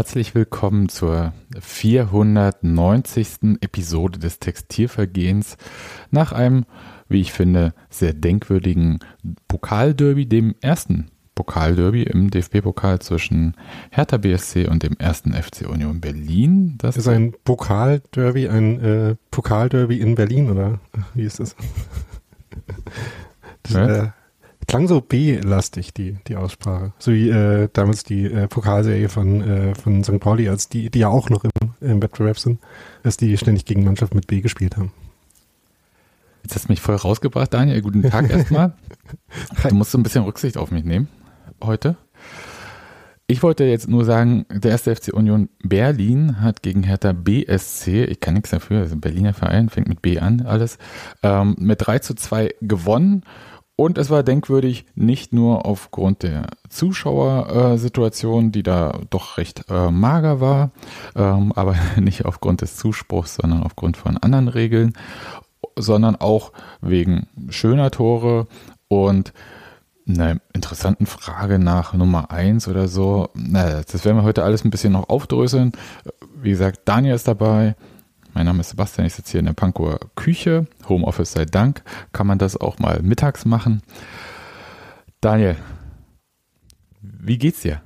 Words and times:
Herzlich 0.00 0.34
willkommen 0.34 0.88
zur 0.88 1.34
490. 1.60 3.58
Episode 3.60 4.18
des 4.18 4.38
Textilvergehens 4.38 5.58
nach 6.10 6.32
einem, 6.32 6.64
wie 7.10 7.20
ich 7.20 7.34
finde, 7.34 7.74
sehr 7.90 8.14
denkwürdigen 8.14 9.00
Pokalderby, 9.46 10.24
dem 10.24 10.54
ersten 10.62 11.10
Pokalderby 11.34 12.04
im 12.04 12.30
DFB-Pokal 12.30 13.00
zwischen 13.00 13.58
Hertha 13.90 14.16
BSC 14.16 14.68
und 14.68 14.84
dem 14.84 14.96
ersten 14.96 15.34
FC 15.34 15.68
Union 15.68 16.00
Berlin. 16.00 16.76
Das 16.78 16.96
ist 16.96 17.06
ein 17.06 17.34
Pokalderby, 17.44 18.48
ein 18.48 18.80
äh, 18.80 19.16
Pokalderby 19.30 20.00
in 20.00 20.14
Berlin 20.14 20.48
oder 20.48 20.80
wie 21.12 21.24
ist 21.24 21.40
das? 21.40 21.54
das 23.64 23.72
ja? 23.74 23.86
äh, 23.86 24.08
klang 24.70 24.86
so 24.86 25.00
B-lastig, 25.00 25.92
die, 25.92 26.16
die 26.28 26.36
Aussprache. 26.36 26.92
So 27.00 27.12
wie 27.12 27.28
äh, 27.28 27.68
damals 27.72 28.04
die 28.04 28.26
äh, 28.26 28.46
Pokalserie 28.46 29.08
von, 29.08 29.42
äh, 29.42 29.74
von 29.74 30.04
St. 30.04 30.20
Pauli, 30.20 30.48
als 30.48 30.68
die, 30.68 30.90
die 30.90 31.00
ja 31.00 31.08
auch 31.08 31.28
noch 31.28 31.42
im, 31.42 31.50
im 31.80 32.00
Wettbewerb 32.00 32.38
sind, 32.38 32.60
dass 33.02 33.16
die 33.16 33.36
ständig 33.36 33.64
gegen 33.64 33.82
Mannschaft 33.84 34.14
mit 34.14 34.28
B 34.28 34.40
gespielt 34.40 34.76
haben. 34.76 34.92
Jetzt 36.44 36.54
hast 36.54 36.68
du 36.68 36.72
mich 36.72 36.80
voll 36.80 36.94
rausgebracht, 36.94 37.52
Daniel. 37.52 37.82
Guten 37.82 38.02
Tag 38.02 38.30
erstmal. 38.30 38.74
Du 39.68 39.74
musst 39.74 39.90
so 39.90 39.98
ein 39.98 40.04
bisschen 40.04 40.22
Rücksicht 40.22 40.56
auf 40.56 40.70
mich 40.70 40.84
nehmen 40.84 41.08
heute. 41.62 41.96
Ich 43.26 43.42
wollte 43.42 43.64
jetzt 43.64 43.88
nur 43.88 44.04
sagen, 44.04 44.46
der 44.50 44.72
erste 44.72 44.94
FC 44.94 45.12
Union 45.12 45.48
Berlin 45.62 46.40
hat 46.40 46.62
gegen 46.62 46.82
Hertha 46.82 47.12
BSC, 47.12 48.04
ich 48.04 48.18
kann 48.18 48.34
nichts 48.34 48.50
dafür, 48.50 48.80
also 48.80 48.96
ein 48.96 49.00
Berliner 49.00 49.34
Verein, 49.34 49.68
fängt 49.68 49.88
mit 49.88 50.02
B 50.02 50.18
an, 50.18 50.40
alles, 50.40 50.78
ähm, 51.22 51.54
mit 51.58 51.86
3 51.86 52.00
zu 52.00 52.14
2 52.14 52.54
gewonnen 52.60 53.22
und 53.80 53.96
es 53.96 54.10
war 54.10 54.22
denkwürdig 54.22 54.84
nicht 54.94 55.32
nur 55.32 55.64
aufgrund 55.64 56.22
der 56.22 56.48
Zuschauersituation, 56.68 58.52
die 58.52 58.62
da 58.62 59.00
doch 59.08 59.38
recht 59.38 59.64
äh, 59.70 59.90
mager 59.90 60.38
war, 60.38 60.70
ähm, 61.16 61.50
aber 61.56 61.76
nicht 61.96 62.26
aufgrund 62.26 62.60
des 62.60 62.76
Zuspruchs, 62.76 63.36
sondern 63.36 63.62
aufgrund 63.62 63.96
von 63.96 64.18
anderen 64.18 64.48
Regeln, 64.48 64.92
sondern 65.76 66.14
auch 66.14 66.52
wegen 66.82 67.26
schöner 67.48 67.90
Tore 67.90 68.48
und 68.88 69.32
einer 70.06 70.36
interessanten 70.52 71.06
Frage 71.06 71.58
nach 71.58 71.94
Nummer 71.94 72.30
1 72.30 72.68
oder 72.68 72.86
so. 72.86 73.30
Na, 73.32 73.80
das 73.80 74.04
werden 74.04 74.18
wir 74.18 74.24
heute 74.24 74.44
alles 74.44 74.62
ein 74.62 74.70
bisschen 74.70 74.92
noch 74.92 75.08
aufdröseln. 75.08 75.72
Wie 76.34 76.50
gesagt, 76.50 76.80
Daniel 76.84 77.14
ist 77.14 77.28
dabei. 77.28 77.76
Mein 78.34 78.46
Name 78.46 78.60
ist 78.60 78.70
Sebastian, 78.70 79.06
ich 79.06 79.14
sitze 79.14 79.32
hier 79.32 79.40
in 79.40 79.46
der 79.46 79.52
Pankower 79.52 79.98
Küche. 80.14 80.66
Homeoffice 80.88 81.32
sei 81.32 81.44
Dank. 81.44 81.82
Kann 82.12 82.26
man 82.26 82.38
das 82.38 82.56
auch 82.56 82.78
mal 82.78 83.00
mittags 83.02 83.44
machen. 83.44 83.82
Daniel, 85.20 85.56
wie 87.02 87.38
geht's 87.38 87.62
dir? 87.62 87.82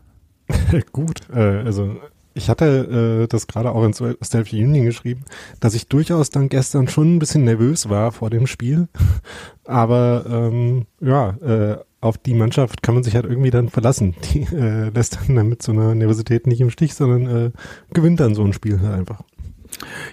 Gut, 0.93 1.23
äh, 1.35 1.63
also 1.65 1.97
ich 2.35 2.51
hatte 2.51 3.23
äh, 3.25 3.27
das 3.29 3.47
gerade 3.47 3.71
auch 3.71 3.85
ins 3.85 4.03
Selfie 4.21 4.65
Union 4.65 4.85
geschrieben, 4.85 5.25
dass 5.61 5.75
ich 5.75 5.89
durchaus 5.89 6.31
dann 6.31 6.49
gestern 6.49 6.89
schon 6.89 7.17
ein 7.17 7.19
bisschen 7.19 7.45
nervös 7.45 7.89
war 7.89 8.13
vor 8.13 8.29
dem 8.29 8.47
Spiel. 8.47 8.89
Aber 9.65 10.25
ähm, 10.29 10.87
ja, 11.01 11.31
äh, 11.41 11.79
auf 12.01 12.19
die 12.19 12.35
Mannschaft 12.35 12.83
kann 12.83 12.95
man 12.95 13.05
sich 13.05 13.15
halt 13.15 13.25
irgendwie 13.25 13.51
dann 13.51 13.71
verlassen. 13.71 14.15
Die 14.33 14.43
äh, 14.55 14.91
lässt 14.91 15.19
dann 15.27 15.49
mit 15.49 15.63
so 15.63 15.73
einer 15.73 15.95
Nervosität 15.95 16.47
nicht 16.47 16.61
im 16.61 16.71
Stich, 16.71 16.95
sondern 16.95 17.47
äh, 17.47 17.51
gewinnt 17.95 18.21
dann 18.21 18.35
so 18.35 18.45
ein 18.45 18.53
Spiel 18.53 18.81
halt 18.81 18.95
einfach. 18.95 19.23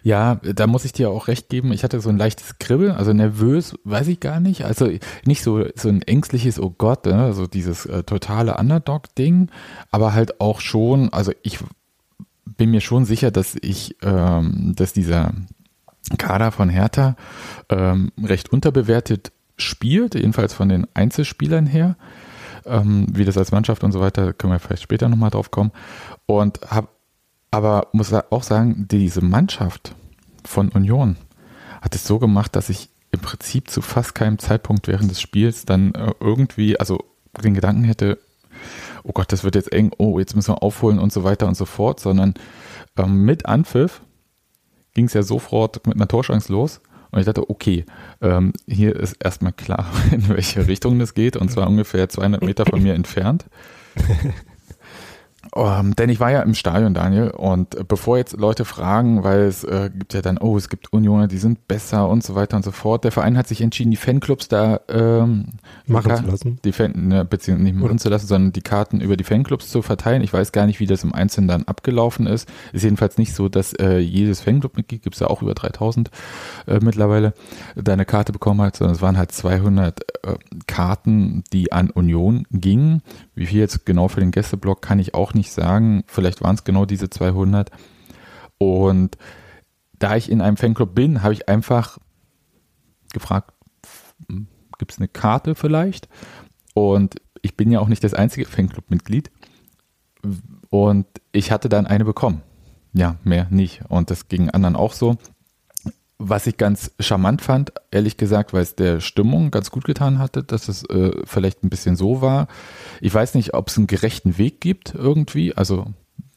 Ja, 0.03 0.35
da 0.35 0.67
muss 0.67 0.85
ich 0.85 0.93
dir 0.93 1.09
auch 1.09 1.27
recht 1.27 1.49
geben. 1.49 1.71
Ich 1.73 1.83
hatte 1.83 1.99
so 2.01 2.09
ein 2.09 2.17
leichtes 2.17 2.57
Kribbeln, 2.59 2.91
also 2.91 3.13
nervös, 3.13 3.75
weiß 3.83 4.07
ich 4.07 4.19
gar 4.19 4.39
nicht. 4.39 4.65
Also 4.65 4.89
nicht 5.25 5.43
so, 5.43 5.65
so 5.75 5.89
ein 5.89 6.01
ängstliches, 6.01 6.59
oh 6.59 6.73
Gott, 6.77 7.05
ne? 7.05 7.23
also 7.23 7.47
dieses 7.47 7.85
äh, 7.85 8.03
totale 8.03 8.57
Underdog-Ding, 8.57 9.49
aber 9.91 10.13
halt 10.13 10.39
auch 10.41 10.61
schon, 10.61 11.11
also 11.13 11.31
ich 11.43 11.59
bin 12.45 12.71
mir 12.71 12.81
schon 12.81 13.05
sicher, 13.05 13.31
dass 13.31 13.55
ich, 13.61 13.95
ähm, 14.01 14.73
dass 14.75 14.93
dieser 14.93 15.33
Kader 16.17 16.51
von 16.51 16.69
Hertha 16.69 17.15
ähm, 17.69 18.11
recht 18.21 18.51
unterbewertet 18.51 19.31
spielt, 19.57 20.15
jedenfalls 20.15 20.53
von 20.53 20.69
den 20.69 20.87
Einzelspielern 20.93 21.65
her. 21.65 21.95
Ähm, 22.65 23.07
wie 23.11 23.25
das 23.25 23.37
als 23.37 23.51
Mannschaft 23.51 23.83
und 23.83 23.91
so 23.91 23.99
weiter, 23.99 24.33
können 24.33 24.53
wir 24.53 24.59
vielleicht 24.59 24.83
später 24.83 25.09
nochmal 25.09 25.31
drauf 25.31 25.49
kommen. 25.49 25.71
Und 26.25 26.59
habe 26.69 26.89
aber 27.51 27.89
muss 27.91 28.13
auch 28.13 28.43
sagen, 28.43 28.87
diese 28.89 29.21
Mannschaft 29.21 29.95
von 30.45 30.69
Union 30.69 31.17
hat 31.81 31.95
es 31.95 32.05
so 32.05 32.17
gemacht, 32.17 32.55
dass 32.55 32.69
ich 32.69 32.89
im 33.11 33.19
Prinzip 33.19 33.69
zu 33.69 33.81
fast 33.81 34.15
keinem 34.15 34.39
Zeitpunkt 34.39 34.87
während 34.87 35.11
des 35.11 35.19
Spiels 35.19 35.65
dann 35.65 35.93
äh, 35.93 36.13
irgendwie, 36.19 36.79
also 36.79 37.03
den 37.43 37.53
Gedanken 37.53 37.83
hätte, 37.83 38.19
oh 39.03 39.11
Gott, 39.13 39.31
das 39.31 39.43
wird 39.43 39.55
jetzt 39.55 39.71
eng, 39.73 39.91
oh, 39.97 40.19
jetzt 40.19 40.35
müssen 40.35 40.53
wir 40.53 40.63
aufholen 40.63 40.99
und 40.99 41.11
so 41.11 41.23
weiter 41.23 41.47
und 41.47 41.55
so 41.55 41.65
fort, 41.65 41.99
sondern 41.99 42.33
ähm, 42.97 43.25
mit 43.25 43.45
Anpfiff 43.45 44.01
ging 44.93 45.05
es 45.05 45.13
ja 45.13 45.23
sofort 45.23 45.85
mit 45.87 45.95
einer 45.95 46.07
Torschance 46.07 46.51
los. 46.51 46.81
Und 47.11 47.19
ich 47.19 47.25
dachte, 47.25 47.49
okay, 47.49 47.85
ähm, 48.21 48.53
hier 48.67 48.95
ist 48.95 49.17
erstmal 49.21 49.51
klar, 49.51 49.85
in 50.11 50.29
welche 50.29 50.67
Richtung 50.67 50.97
das 50.99 51.13
geht, 51.13 51.35
und 51.35 51.51
zwar 51.51 51.67
ungefähr 51.67 52.07
200 52.07 52.41
Meter 52.41 52.65
von 52.65 52.81
mir 52.81 52.93
entfernt. 52.93 53.45
Um, 55.53 55.65
ähm, 55.65 55.95
denn 55.97 56.09
ich 56.09 56.21
war 56.21 56.31
ja 56.31 56.41
im 56.43 56.53
Stadion, 56.53 56.93
Daniel, 56.93 57.29
und 57.31 57.87
bevor 57.89 58.17
jetzt 58.17 58.37
Leute 58.37 58.63
fragen, 58.63 59.25
weil 59.25 59.41
es 59.41 59.65
äh, 59.65 59.89
gibt 59.93 60.13
ja 60.13 60.21
dann, 60.21 60.37
oh, 60.37 60.55
es 60.55 60.69
gibt 60.69 60.93
Unioner, 60.93 61.27
die 61.27 61.37
sind 61.37 61.67
besser 61.67 62.07
und 62.07 62.23
so 62.23 62.35
weiter 62.35 62.55
und 62.55 62.63
so 62.63 62.71
fort. 62.71 63.03
Der 63.03 63.11
Verein 63.11 63.37
hat 63.37 63.49
sich 63.49 63.59
entschieden, 63.61 63.91
die 63.91 63.97
Fanclubs 63.97 64.47
da 64.47 64.79
ähm, 64.87 65.47
machen 65.87 66.15
zu 66.15 66.23
lassen. 66.23 66.59
Die 66.63 66.71
Fan, 66.71 66.93
ne, 67.09 67.25
beziehungsweise 67.25 67.65
nicht 67.65 67.75
machen 67.75 67.91
Oder? 67.91 67.97
zu 67.97 68.09
lassen, 68.09 68.27
sondern 68.27 68.53
die 68.53 68.61
Karten 68.61 69.01
über 69.01 69.17
die 69.17 69.25
Fanclubs 69.25 69.69
zu 69.69 69.81
verteilen. 69.81 70.21
Ich 70.21 70.31
weiß 70.31 70.53
gar 70.53 70.67
nicht, 70.67 70.79
wie 70.79 70.87
das 70.87 71.03
im 71.03 71.13
Einzelnen 71.13 71.49
dann 71.49 71.63
abgelaufen 71.63 72.27
ist. 72.27 72.47
Ist 72.71 72.83
jedenfalls 72.83 73.17
nicht 73.17 73.35
so, 73.35 73.49
dass 73.49 73.73
äh, 73.73 73.97
jedes 73.97 74.39
Fanclub-Mitglied, 74.39 75.03
gibt 75.03 75.15
es 75.15 75.19
ja 75.19 75.27
auch 75.27 75.41
über 75.41 75.53
3000 75.53 76.11
äh, 76.67 76.79
mittlerweile, 76.81 77.33
da 77.75 77.91
eine 77.91 78.05
Karte 78.05 78.31
bekommen 78.31 78.61
hat, 78.61 78.77
sondern 78.77 78.95
es 78.95 79.01
waren 79.01 79.17
halt 79.17 79.33
200 79.33 79.99
äh, 80.23 80.35
Karten, 80.67 81.43
die 81.51 81.73
an 81.73 81.89
Union 81.89 82.47
gingen. 82.51 83.01
Wie 83.35 83.47
viel 83.47 83.59
jetzt 83.59 83.85
genau 83.85 84.07
für 84.07 84.21
den 84.21 84.31
Gästeblock 84.31 84.81
kann 84.81 84.99
ich 84.99 85.13
auch 85.13 85.33
nicht 85.33 85.40
sagen. 85.49 86.03
Vielleicht 86.07 86.43
waren 86.43 86.55
es 86.55 86.65
genau 86.65 86.85
diese 86.85 87.09
200. 87.09 87.71
Und 88.57 89.17
da 89.97 90.15
ich 90.15 90.29
in 90.29 90.41
einem 90.41 90.57
Fanclub 90.57 90.93
bin, 90.93 91.23
habe 91.23 91.33
ich 91.33 91.47
einfach 91.49 91.97
gefragt, 93.13 93.53
gibt 94.77 94.91
es 94.91 94.97
eine 94.97 95.07
Karte 95.07 95.55
vielleicht? 95.55 96.09
Und 96.73 97.15
ich 97.41 97.55
bin 97.57 97.71
ja 97.71 97.79
auch 97.79 97.87
nicht 97.87 98.03
das 98.03 98.13
einzige 98.13 98.45
Fanclub-Mitglied. 98.45 99.31
Und 100.69 101.07
ich 101.31 101.51
hatte 101.51 101.69
dann 101.69 101.87
eine 101.87 102.05
bekommen. 102.05 102.41
Ja, 102.93 103.15
mehr 103.23 103.47
nicht. 103.49 103.83
Und 103.89 104.11
das 104.11 104.27
ging 104.27 104.49
anderen 104.49 104.75
auch 104.75 104.93
so. 104.93 105.17
Was 106.23 106.45
ich 106.45 106.57
ganz 106.57 106.91
charmant 106.99 107.41
fand, 107.41 107.73
ehrlich 107.89 108.15
gesagt, 108.15 108.53
weil 108.53 108.61
es 108.61 108.75
der 108.75 108.99
Stimmung 108.99 109.49
ganz 109.49 109.71
gut 109.71 109.85
getan 109.85 110.19
hatte, 110.19 110.43
dass 110.43 110.67
es 110.67 110.83
äh, 110.87 111.11
vielleicht 111.25 111.63
ein 111.63 111.69
bisschen 111.69 111.95
so 111.95 112.21
war. 112.21 112.47
Ich 112.99 113.11
weiß 113.11 113.33
nicht, 113.33 113.55
ob 113.55 113.69
es 113.69 113.77
einen 113.77 113.87
gerechten 113.87 114.37
Weg 114.37 114.61
gibt 114.61 114.93
irgendwie. 114.93 115.55
Also 115.55 115.87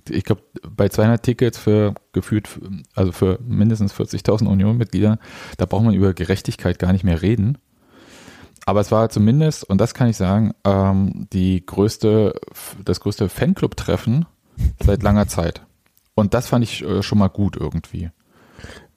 ich 0.08 0.24
glaube, 0.24 0.42
bei 0.74 0.88
200 0.88 1.22
Tickets 1.22 1.58
für 1.58 1.94
gefühlt, 2.12 2.48
also 2.94 3.12
für 3.12 3.38
mindestens 3.46 3.92
40.000 3.92 4.46
Union-Mitglieder, 4.46 5.18
da 5.58 5.66
braucht 5.66 5.84
man 5.84 5.94
über 5.94 6.14
Gerechtigkeit 6.14 6.78
gar 6.78 6.92
nicht 6.92 7.04
mehr 7.04 7.20
reden. 7.20 7.58
Aber 8.64 8.80
es 8.80 8.90
war 8.90 9.10
zumindest, 9.10 9.64
und 9.64 9.82
das 9.82 9.92
kann 9.92 10.08
ich 10.08 10.16
sagen, 10.16 10.54
ähm, 10.64 11.26
die 11.32 11.64
größte, 11.64 12.40
das 12.82 13.00
größte 13.00 13.28
Fanclub-Treffen 13.28 14.24
seit 14.82 15.02
langer 15.02 15.28
Zeit. 15.28 15.60
Und 16.14 16.32
das 16.32 16.48
fand 16.48 16.64
ich 16.64 16.82
äh, 16.82 17.02
schon 17.02 17.18
mal 17.18 17.28
gut 17.28 17.56
irgendwie. 17.56 18.10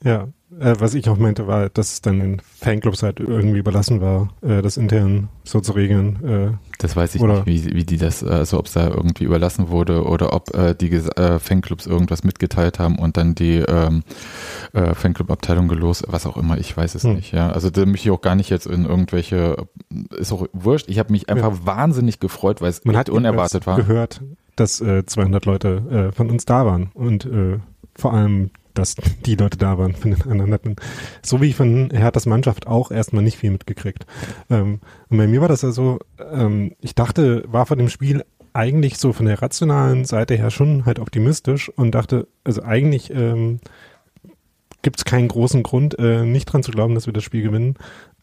Ja, 0.04 0.28
äh, 0.60 0.76
was 0.80 0.94
ich 0.94 1.10
auch 1.10 1.18
meinte, 1.18 1.48
war, 1.48 1.70
dass 1.70 1.94
es 1.94 2.02
dann 2.02 2.20
den 2.20 2.42
Fanclubs 2.42 3.04
halt 3.04 3.20
irgendwie 3.20 3.60
überlassen 3.60 4.00
war, 4.00 4.30
äh, 4.42 4.62
das 4.62 4.78
intern 4.78 5.28
so 5.44 5.60
zu 5.60 5.74
regeln. 5.74 6.24
Äh, 6.24 6.58
das 6.78 6.96
weiß 6.96 7.16
ich 7.16 7.22
nicht, 7.22 7.46
wie, 7.46 7.76
wie 7.76 7.84
die 7.84 7.98
das, 7.98 8.24
also 8.24 8.60
ob 8.60 8.68
es 8.68 8.74
da 8.74 8.88
irgendwie 8.88 9.26
überlassen 9.26 9.70
wurde 9.70 10.06
oder 10.06 10.34
ob 10.34 10.56
äh, 10.56 10.74
die 10.74 10.92
äh, 10.92 11.40
Fanclubs 11.40 11.86
irgendwas 11.86 12.24
mitgeteilt 12.24 12.80
haben 12.80 12.98
und 12.98 13.18
dann 13.18 13.36
die 13.36 13.58
ähm, 13.58 14.04
äh, 14.74 14.94
Fanclub-Abteilung 14.94 15.68
gelost, 15.68 16.06
was 16.08 16.26
auch 16.26 16.38
immer, 16.38 16.58
ich 16.58 16.76
weiß 16.76 16.96
es 16.96 17.04
hm. 17.04 17.16
nicht. 17.16 17.34
Ja, 17.34 17.50
also 17.52 17.70
da 17.70 17.86
möchte 17.86 18.08
ich 18.08 18.12
auch 18.12 18.22
gar 18.22 18.36
nicht 18.36 18.50
jetzt 18.50 18.68
in 18.68 18.86
irgendwelche, 18.86 19.68
ist 20.18 20.32
auch 20.32 20.48
wurscht. 20.54 20.88
Ich 20.88 21.00
habe 21.00 21.12
mich 21.12 21.30
einfach 21.30 21.52
ja. 21.52 21.66
wahnsinnig 21.66 22.20
gefreut, 22.20 22.62
weil 22.62 22.70
es 22.70 22.86
Man 22.86 22.96
hat 22.96 23.10
unerwartet 23.10 23.68
war. 23.68 23.76
gehört, 23.76 24.22
dass 24.56 24.80
äh, 24.80 25.06
200 25.06 25.46
Leute 25.46 26.12
von 26.16 26.30
uns 26.30 26.46
da 26.46 26.66
waren 26.66 26.90
und 26.94 27.28
vor 27.96 28.14
allem 28.14 28.52
dass 28.78 28.96
die 29.26 29.36
Leute 29.36 29.58
da 29.58 29.78
waren 29.78 29.96
von 29.96 30.12
den 30.12 30.22
anderen 30.24 30.54
hatten. 30.54 30.76
So 31.22 31.42
wie 31.42 31.54
von 31.54 31.90
Herthas 31.92 32.26
Mannschaft 32.26 32.68
auch 32.68 32.92
erstmal 32.92 33.24
nicht 33.24 33.38
viel 33.38 33.52
mitgekriegt. 33.52 34.06
Ähm, 34.50 34.80
und 35.10 35.18
bei 35.18 35.28
mir 35.28 35.42
war 35.42 35.48
das 35.48 35.64
also, 35.64 36.00
ähm, 36.20 36.74
ich 36.82 36.96
dachte, 36.96 37.44
war 37.48 37.66
vor 37.66 37.78
dem 37.78 37.90
Spiel 37.90 38.24
eigentlich 38.54 38.98
so 38.98 39.14
von 39.14 39.28
der 39.28 39.42
rationalen 39.42 40.06
Seite 40.06 40.36
her 40.36 40.50
schon 40.50 40.86
halt 40.86 41.00
optimistisch 41.00 41.70
und 41.70 41.94
dachte, 41.94 42.28
also 42.44 42.64
eigentlich 42.64 43.12
ähm, 43.12 43.60
gibt 44.82 44.98
es 44.98 45.06
keinen 45.06 45.28
großen 45.28 45.64
Grund, 45.64 45.98
äh, 46.00 46.24
nicht 46.24 46.46
dran 46.46 46.64
zu 46.64 46.72
glauben, 46.72 46.96
dass 46.96 47.06
wir 47.06 47.14
das 47.14 47.24
Spiel 47.24 47.44
gewinnen. 47.44 47.76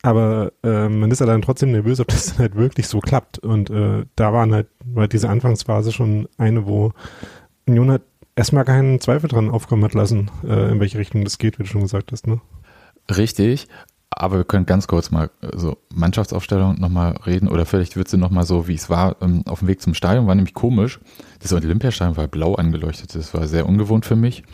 Aber 0.03 0.53
äh, 0.63 0.89
man 0.89 1.11
ist 1.11 1.21
ja 1.21 1.27
dann 1.27 1.43
trotzdem 1.43 1.73
nervös, 1.73 2.01
ob 2.01 2.09
das 2.09 2.27
dann 2.27 2.39
halt 2.39 2.57
wirklich 2.57 2.89
so 2.89 3.01
klappt. 3.01 3.39
Und 3.39 3.71
äh, 3.71 4.05
da 4.17 4.33
waren 4.33 4.53
halt, 4.53 4.69
war 4.85 5.09
diese 5.09 5.29
Anfangsphase 5.29 5.93
schon 5.93 6.29
eine, 6.37 6.67
wo 6.67 6.93
Union 7.67 7.91
hat 7.91 8.03
erstmal 8.37 8.65
keinen 8.65 9.01
Zweifel 9.01 9.29
dran 9.29 9.51
aufkommen 9.51 9.85
hat 9.85 9.95
lassen, 9.95 10.31
äh, 10.45 10.71
in 10.71 10.81
welche 10.81 10.99
Richtung 10.99 11.25
das 11.25 11.39
geht, 11.39 11.59
wie 11.59 11.65
du 11.65 11.69
schon 11.69 11.83
gesagt 11.83 12.13
hast, 12.13 12.27
ne? 12.27 12.41
Richtig. 13.15 13.69
Aber 14.17 14.37
wir 14.37 14.45
können 14.45 14.67
ganz 14.67 14.87
kurz 14.87 15.11
mal 15.11 15.31
äh, 15.41 15.49
so 15.57 15.79
Mannschaftsaufstellung 15.93 16.79
nochmal 16.79 17.17
reden 17.27 17.49
oder 17.49 17.67
vielleicht 17.67 17.97
wird 17.97 18.09
sie 18.09 18.17
nochmal 18.17 18.45
so, 18.45 18.69
wie 18.69 18.75
es 18.75 18.89
war, 18.89 19.17
ähm, 19.21 19.43
auf 19.47 19.61
dem 19.61 19.69
Weg 19.69 19.83
zum 19.83 19.95
Stadion, 19.95 20.27
war 20.27 20.35
nämlich 20.35 20.55
komisch. 20.55 21.01
Das 21.41 21.53
Olympiastadion 21.53 22.17
war 22.17 22.29
blau 22.29 22.55
angeleuchtet, 22.55 23.15
das 23.15 23.35
war 23.35 23.47
sehr 23.49 23.67
ungewohnt 23.67 24.07
für 24.07 24.17
mich. 24.17 24.45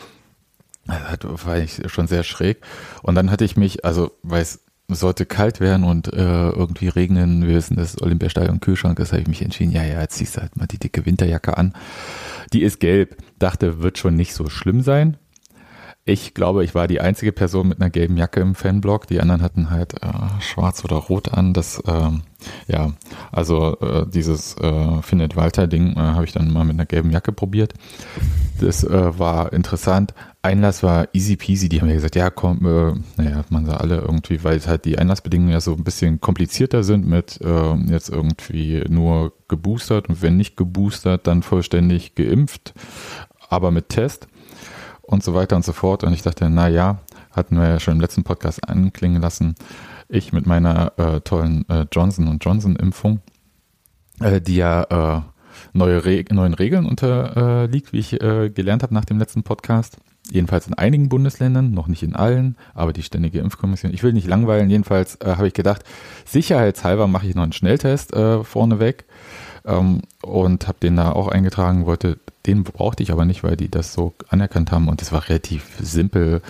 Das 0.85 1.45
war 1.45 1.59
ich 1.59 1.79
schon 1.87 2.07
sehr 2.07 2.23
schräg. 2.23 2.61
Und 3.03 3.13
dann 3.13 3.29
hatte 3.29 3.45
ich 3.45 3.55
mich, 3.55 3.85
also 3.85 4.11
weil 4.23 4.41
es 4.41 4.61
sollte 4.87 5.25
kalt 5.25 5.59
werden 5.59 5.83
und 5.85 6.11
äh, 6.11 6.49
irgendwie 6.49 6.87
regnen, 6.87 7.47
wir 7.47 7.55
wissen, 7.55 7.77
das 7.77 8.01
Olympiastadion 8.01 8.59
Kühlschrank 8.59 8.99
ist, 8.99 9.11
habe 9.11 9.21
ich 9.21 9.27
mich 9.27 9.41
entschieden, 9.41 9.71
ja, 9.71 9.83
ja, 9.83 10.01
jetzt 10.01 10.15
ziehst 10.15 10.35
du 10.35 10.41
halt 10.41 10.57
mal 10.57 10.65
die 10.65 10.79
dicke 10.79 11.05
Winterjacke 11.05 11.57
an. 11.57 11.73
Die 12.51 12.63
ist 12.63 12.79
gelb. 12.79 13.15
Dachte, 13.41 13.81
wird 13.81 13.97
schon 13.97 14.15
nicht 14.15 14.33
so 14.33 14.49
schlimm 14.49 14.81
sein. 14.81 15.17
Ich 16.03 16.33
glaube, 16.33 16.63
ich 16.63 16.73
war 16.73 16.87
die 16.87 16.99
einzige 16.99 17.31
Person 17.31 17.67
mit 17.67 17.79
einer 17.79 17.91
gelben 17.91 18.17
Jacke 18.17 18.39
im 18.39 18.55
Fanblog. 18.55 19.05
Die 19.05 19.21
anderen 19.21 19.43
hatten 19.43 19.69
halt 19.69 20.01
äh, 20.01 20.07
schwarz 20.39 20.83
oder 20.83 20.95
rot 20.95 21.31
an. 21.31 21.53
Das, 21.53 21.81
ähm, 21.87 22.23
ja, 22.67 22.93
also 23.31 23.77
äh, 23.79 24.07
dieses 24.07 24.57
äh, 24.57 25.01
Findet 25.03 25.35
Walter-Ding 25.35 25.93
äh, 25.93 25.99
habe 25.99 26.25
ich 26.25 26.31
dann 26.31 26.51
mal 26.51 26.63
mit 26.63 26.73
einer 26.73 26.87
gelben 26.87 27.11
Jacke 27.11 27.31
probiert. 27.31 27.75
Das 28.59 28.83
äh, 28.83 29.19
war 29.19 29.53
interessant. 29.53 30.15
Einlass 30.41 30.81
war 30.81 31.07
easy 31.13 31.35
peasy. 31.35 31.69
Die 31.69 31.81
haben 31.81 31.87
ja 31.89 31.93
gesagt, 31.93 32.15
ja, 32.15 32.31
komm, 32.31 32.65
äh, 32.65 33.21
naja, 33.21 33.45
man 33.49 33.67
sie 33.67 33.79
alle 33.79 33.97
irgendwie, 33.97 34.43
weil 34.43 34.59
halt 34.65 34.85
die 34.85 34.97
Einlassbedingungen 34.97 35.51
ja 35.51 35.61
so 35.61 35.73
ein 35.73 35.83
bisschen 35.83 36.19
komplizierter 36.19 36.83
sind 36.83 37.05
mit 37.05 37.39
äh, 37.41 37.75
jetzt 37.91 38.09
irgendwie 38.09 38.83
nur 38.89 39.33
geboostert 39.47 40.09
und 40.09 40.23
wenn 40.23 40.35
nicht 40.35 40.57
geboostert, 40.57 41.27
dann 41.27 41.43
vollständig 41.43 42.15
geimpft, 42.15 42.73
aber 43.51 43.69
mit 43.69 43.89
Test 43.89 44.27
und 45.01 45.23
so 45.23 45.35
weiter 45.35 45.55
und 45.55 45.65
so 45.65 45.73
fort. 45.73 46.03
Und 46.03 46.13
ich 46.13 46.23
dachte, 46.23 46.49
na 46.49 46.67
ja, 46.69 46.99
hatten 47.31 47.57
wir 47.57 47.67
ja 47.67 47.79
schon 47.79 47.95
im 47.95 48.01
letzten 48.01 48.23
Podcast 48.23 48.67
anklingen 48.67 49.21
lassen. 49.21 49.55
Ich 50.09 50.33
mit 50.33 50.47
meiner 50.47 50.93
äh, 50.97 51.21
tollen 51.21 51.67
äh, 51.69 51.85
Johnson 51.91 52.39
Johnson 52.41 52.75
Impfung, 52.75 53.19
äh, 54.19 54.41
die 54.41 54.55
ja 54.55 54.83
äh, 55.17 55.21
neue 55.73 56.03
Re 56.05 56.23
neuen 56.31 56.53
Regeln 56.53 56.85
unterliegt, 56.85 57.93
wie 57.93 57.99
ich 57.99 58.21
äh, 58.21 58.49
gelernt 58.49 58.83
habe 58.83 58.93
nach 58.93 59.05
dem 59.05 59.19
letzten 59.19 59.43
Podcast. 59.43 59.97
Jedenfalls 60.29 60.67
in 60.67 60.75
einigen 60.75 61.09
Bundesländern, 61.09 61.71
noch 61.71 61.87
nicht 61.87 62.03
in 62.03 62.15
allen, 62.15 62.55
aber 62.73 62.93
die 62.93 63.03
Ständige 63.03 63.39
Impfkommission. 63.39 63.93
Ich 63.93 64.03
will 64.03 64.13
nicht 64.13 64.27
langweilen, 64.27 64.69
jedenfalls 64.69 65.15
äh, 65.15 65.35
habe 65.35 65.47
ich 65.47 65.53
gedacht, 65.53 65.83
sicherheitshalber 66.25 67.07
mache 67.07 67.27
ich 67.27 67.35
noch 67.35 67.43
einen 67.43 67.53
Schnelltest 67.53 68.13
äh, 68.13 68.43
vorneweg 68.43 69.05
ähm, 69.65 70.01
und 70.21 70.67
habe 70.67 70.77
den 70.81 70.95
da 70.95 71.11
auch 71.11 71.27
eingetragen, 71.27 71.85
wollte 71.85 72.17
den 72.45 72.63
brauchte 72.63 73.03
ich 73.03 73.11
aber 73.11 73.25
nicht, 73.25 73.43
weil 73.43 73.55
die 73.55 73.69
das 73.69 73.93
so 73.93 74.13
anerkannt 74.29 74.71
haben 74.71 74.87
und 74.87 75.01
es 75.01 75.11
war 75.11 75.27
relativ 75.29 75.65
simpel 75.79 76.41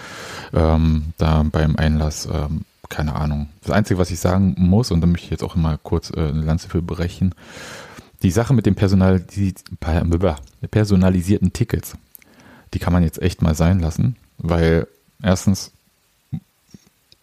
ähm, 0.54 1.14
da 1.18 1.44
beim 1.44 1.76
Einlass. 1.76 2.28
Ähm, 2.32 2.62
keine 2.88 3.16
Ahnung. 3.16 3.50
Das 3.62 3.72
Einzige, 3.72 4.00
was 4.00 4.12
ich 4.12 4.20
sagen 4.20 4.56
muss, 4.58 4.92
und 4.92 5.02
da 5.02 5.08
möchte 5.08 5.26
ich 5.26 5.32
jetzt 5.32 5.44
auch 5.44 5.56
mal 5.56 5.78
kurz 5.82 6.12
äh, 6.12 6.20
eine 6.20 6.42
Lanze 6.42 6.70
für 6.70 6.82
brechen, 6.82 7.34
die 8.22 8.32
Sache 8.32 8.54
mit 8.54 8.66
den 8.66 8.76
personalisierten 8.76 11.54
Tickets, 11.54 11.98
die 12.74 12.80
kann 12.80 12.94
man 12.94 13.04
jetzt 13.04 13.22
echt 13.22 13.42
mal 13.42 13.56
sein 13.56 13.80
lassen, 13.80 14.18
weil 14.38 14.88
erstens 15.24 15.72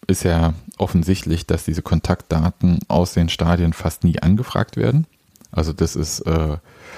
ist 0.07 0.23
ja 0.23 0.53
offensichtlich, 0.77 1.45
dass 1.45 1.65
diese 1.65 1.83
Kontaktdaten 1.83 2.79
aus 2.87 3.13
den 3.13 3.29
Stadien 3.29 3.73
fast 3.73 4.03
nie 4.03 4.19
angefragt 4.19 4.75
werden. 4.75 5.05
Also 5.51 5.73
das 5.73 5.95
ist 5.95 6.21
äh, 6.21 6.57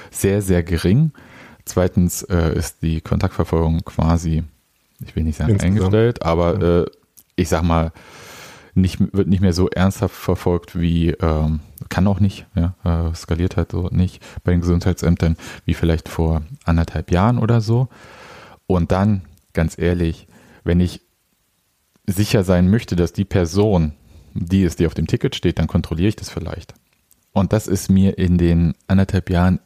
sehr, 0.09 0.42
sehr 0.42 0.63
gering. 0.63 1.12
Zweitens 1.65 2.24
äh, 2.24 2.57
ist 2.57 2.81
die 2.81 3.01
Kontaktverfolgung 3.01 3.81
quasi, 3.86 4.44
ich 5.03 5.15
will 5.15 5.24
nicht 5.24 5.38
sagen 5.38 5.51
Insgesamt. 5.51 5.77
eingestellt, 5.77 6.24
aber 6.24 6.62
äh, 6.62 6.86
ich 7.36 7.50
sag 7.50 7.63
mal, 7.63 7.92
nicht, 8.74 9.00
wird 9.13 9.27
nicht 9.27 9.42
mehr 9.42 9.53
so 9.53 9.69
ernsthaft 9.69 10.15
verfolgt 10.15 10.80
wie, 10.80 11.09
ähm, 11.09 11.59
kann 11.89 12.07
auch 12.07 12.19
nicht, 12.19 12.45
ja, 12.56 12.75
äh, 12.83 13.13
skaliert 13.15 13.57
halt 13.57 13.71
so 13.71 13.89
nicht 13.92 14.24
bei 14.44 14.51
den 14.51 14.62
Gesundheitsämtern 14.62 15.36
wie 15.65 15.74
vielleicht 15.74 16.07
vor 16.09 16.44
anderthalb 16.63 17.12
Jahren 17.12 17.38
oder 17.38 17.62
so. 17.62 17.89
Und 18.68 18.92
dann, 18.92 19.24
ganz 19.53 19.77
ehrlich, 19.77 20.27
wenn 20.63 20.80
ich 20.80 21.01
sicher 22.07 22.44
sein 22.44 22.69
möchte, 22.69 22.95
dass 22.95 23.13
die 23.13 23.25
Person, 23.25 23.94
die 24.33 24.63
ist, 24.63 24.80
die 24.80 24.88
auf 24.88 24.94
dem 24.94 25.07
Ticket 25.07 25.36
steht, 25.36 25.59
dann 25.59 25.68
kontrolliere 25.68 26.09
ich 26.09 26.15
das 26.15 26.30
vielleicht. 26.30 26.74
Und 27.33 27.54
das 27.54 27.68
ist 27.68 27.89
mir 27.89 28.18
in 28.18 28.38
den 28.38 28.75
anderthalb 28.88 29.30
Jahren 29.30 29.60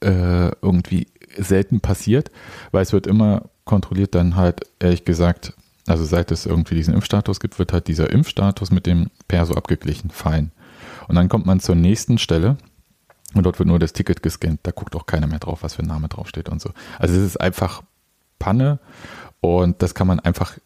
äh, 0.00 0.50
irgendwie 0.62 1.08
selten 1.36 1.80
passiert, 1.80 2.30
weil 2.70 2.82
es 2.82 2.92
wird 2.92 3.06
immer 3.06 3.50
kontrolliert 3.64 4.14
dann 4.14 4.36
halt, 4.36 4.62
ehrlich 4.80 5.04
gesagt, 5.04 5.54
also 5.86 6.04
seit 6.04 6.30
es 6.30 6.46
irgendwie 6.46 6.74
diesen 6.74 6.94
Impfstatus 6.94 7.40
gibt, 7.40 7.58
wird 7.58 7.72
halt 7.72 7.88
dieser 7.88 8.10
Impfstatus 8.10 8.70
mit 8.70 8.86
dem 8.86 9.10
Perso 9.28 9.54
abgeglichen. 9.54 10.10
Fein. 10.10 10.52
Und 11.08 11.16
dann 11.16 11.28
kommt 11.28 11.46
man 11.46 11.60
zur 11.60 11.74
nächsten 11.74 12.18
Stelle 12.18 12.56
und 13.34 13.44
dort 13.44 13.58
wird 13.58 13.68
nur 13.68 13.78
das 13.78 13.92
Ticket 13.92 14.22
gescannt. 14.22 14.60
Da 14.62 14.70
guckt 14.70 14.94
auch 14.94 15.06
keiner 15.06 15.26
mehr 15.26 15.38
drauf, 15.38 15.62
was 15.62 15.74
für 15.74 15.82
ein 15.82 15.88
Name 15.88 16.08
draufsteht 16.08 16.48
und 16.48 16.60
so. 16.60 16.70
Also 16.98 17.14
es 17.14 17.22
ist 17.22 17.40
einfach 17.40 17.82
Panne 18.38 18.78
und 19.40 19.82
das 19.82 19.94
kann 19.94 20.06
man 20.06 20.20
einfach 20.20 20.58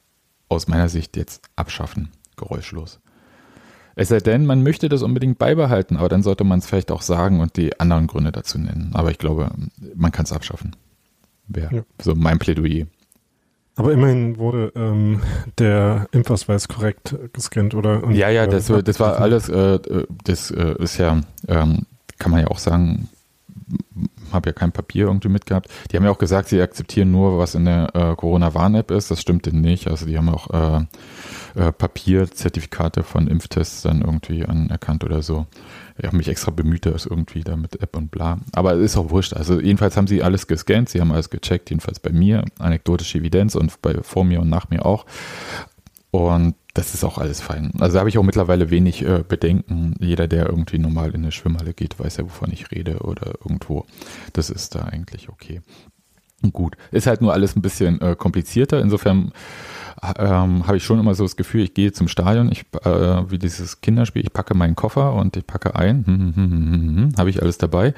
aus 0.49 0.69
meiner 0.69 0.89
Sicht 0.89 1.17
jetzt 1.17 1.43
abschaffen. 1.57 2.11
Geräuschlos. 2.37 3.01
Es 3.99 4.09
sei 4.09 4.19
denn, 4.19 4.45
man 4.45 4.63
möchte 4.63 4.91
das 4.91 5.03
unbedingt 5.03 5.39
beibehalten, 5.39 5.97
aber 5.97 6.11
dann 6.11 6.23
sollte 6.23 6.45
man 6.45 6.59
es 6.59 6.67
vielleicht 6.67 6.93
auch 6.93 7.01
sagen 7.01 7.41
und 7.41 7.57
die 7.57 7.81
anderen 7.81 8.07
Gründe 8.07 8.31
dazu 8.31 8.59
nennen. 8.59 8.91
Aber 8.93 9.11
ich 9.11 9.19
glaube, 9.19 9.51
man 9.95 10.13
kann 10.13 10.27
es 10.27 10.33
abschaffen. 10.33 10.77
Wäre 11.49 11.77
ja. 11.77 11.83
so 12.03 12.15
mein 12.15 12.39
Plädoyer. 12.39 12.87
Aber 13.75 13.93
immerhin 13.93 14.37
wurde 14.37 14.71
ähm, 14.75 15.23
der 15.59 16.09
Impfausweis 16.13 16.69
korrekt 16.69 17.15
gescannt, 17.33 17.75
oder? 17.75 18.05
Und, 18.05 18.15
ja, 18.15 18.29
ja, 18.29 18.47
das, 18.47 18.69
äh, 18.69 18.83
das 18.83 19.01
war 19.01 19.19
alles, 19.19 19.49
äh, 19.49 19.79
das 20.25 20.51
äh, 20.51 20.75
ist 20.79 20.99
ja, 20.99 21.21
ähm, 21.49 21.87
kann 22.19 22.31
man 22.33 22.41
ja 22.41 22.49
auch 22.49 22.59
sagen, 22.59 23.09
habe 24.33 24.51
ja 24.51 24.53
kein 24.53 24.73
Papier 24.73 25.07
irgendwie 25.07 25.29
mitgehabt. 25.29 25.69
Die 25.91 25.97
haben 25.97 26.05
ja 26.05 26.11
auch 26.11 26.19
gesagt, 26.19 26.49
sie 26.49 26.61
akzeptieren 26.61 27.11
nur, 27.11 27.39
was 27.39 27.55
in 27.55 27.65
der 27.65 27.95
äh, 27.95 28.15
Corona-Warn-App 28.17 28.91
ist. 28.91 29.11
Das 29.11 29.21
stimmte 29.21 29.57
nicht. 29.57 29.89
Also 29.89 30.07
die 30.07 30.17
haben 30.17 30.29
auch 30.29 30.51
äh, 30.51 30.85
äh, 31.61 31.73
Papierzertifikate 31.73 33.03
von 33.03 33.29
Impftests 33.29 33.83
dann 33.83 34.03
irgendwie 34.03 34.45
anerkannt 34.45 35.05
oder 35.05 35.23
so. 35.23 35.47
Ich 35.99 36.07
habe 36.07 36.17
mich 36.17 36.29
extra 36.29 36.51
bemüht, 36.51 36.85
das 36.85 37.07
irgendwie 37.07 37.43
da 37.43 37.57
mit 37.57 37.81
App 37.81 37.97
und 37.97 38.11
bla. 38.11 38.39
Aber 38.53 38.75
es 38.75 38.93
ist 38.93 38.97
auch 38.97 39.11
wurscht. 39.11 39.33
Also 39.33 39.61
jedenfalls 39.61 39.97
haben 39.97 40.07
sie 40.07 40.23
alles 40.23 40.47
gescannt, 40.47 40.91
sie 40.91 41.01
haben 41.01 41.13
alles 41.13 41.31
gecheckt, 41.31 41.71
jedenfalls 41.71 42.01
bei 42.01 42.13
mir, 42.13 42.45
anekdotische 42.59 43.19
Evidenz 43.19 43.55
und 43.55 43.81
bei 43.81 43.95
vor 44.03 44.25
mir 44.25 44.41
und 44.41 44.51
nach 44.51 44.69
mir 44.69 44.85
auch. 44.85 45.07
Und 46.11 46.55
das 46.77 46.93
ist 46.93 47.05
auch 47.05 47.19
alles 47.19 47.41
fein. 47.41 47.73
Also 47.81 47.99
habe 47.99 48.09
ich 48.09 48.19
auch 48.19 48.23
mittlerweile 48.23 48.71
wenig 48.71 49.03
äh, 49.03 49.25
Bedenken. 49.27 49.95
Jeder, 49.99 50.29
der 50.29 50.47
irgendwie 50.47 50.79
normal 50.79 51.09
in 51.11 51.23
eine 51.23 51.33
Schwimmhalle 51.33 51.73
geht, 51.73 51.99
weiß 51.99 52.19
ja, 52.19 52.25
wovon 52.25 52.53
ich 52.53 52.71
rede 52.71 52.99
oder 52.99 53.35
irgendwo. 53.43 53.87
Das 54.35 54.51
ist 54.51 54.75
da 54.75 54.81
eigentlich 54.81 55.29
okay. 55.31 55.63
Gut. 56.53 56.77
Ist 56.91 57.07
halt 57.07 57.23
nur 57.23 57.33
alles 57.33 57.57
ein 57.57 57.63
bisschen 57.63 58.01
äh, 58.03 58.15
komplizierter. 58.15 58.81
Insofern 58.83 59.33
ähm, 60.19 60.67
habe 60.67 60.77
ich 60.77 60.85
schon 60.85 61.01
immer 61.01 61.15
so 61.15 61.25
das 61.25 61.37
Gefühl, 61.37 61.63
ich 61.63 61.73
gehe 61.73 61.93
zum 61.93 62.09
Stadion, 62.09 62.53
ich, 62.53 62.67
äh, 62.85 63.31
wie 63.31 63.39
dieses 63.39 63.81
Kinderspiel, 63.81 64.23
ich 64.23 64.33
packe 64.33 64.55
meinen 64.55 64.77
Koffer 64.77 65.15
und 65.15 65.37
ich 65.39 65.47
packe 65.47 65.75
ein, 65.77 66.05
hm, 66.07 66.19
hm, 66.19 66.37
hm, 66.37 66.51
hm, 66.51 66.73
hm, 66.73 66.97
hm 66.97 67.13
habe 67.17 67.31
ich 67.31 67.41
alles 67.41 67.57
dabei. 67.57 67.95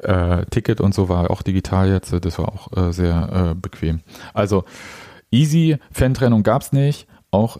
Äh, 0.00 0.44
Ticket 0.46 0.80
und 0.80 0.94
so 0.94 1.08
war 1.08 1.30
auch 1.30 1.42
digital 1.42 1.88
jetzt, 1.88 2.12
das 2.12 2.38
war 2.40 2.48
auch 2.48 2.76
äh, 2.76 2.92
sehr 2.92 3.52
äh, 3.52 3.54
bequem. 3.54 4.00
Also 4.34 4.64
easy, 5.30 5.78
Fantrennung 5.92 6.42
gab's 6.42 6.72
nicht, 6.72 7.06
auch 7.30 7.58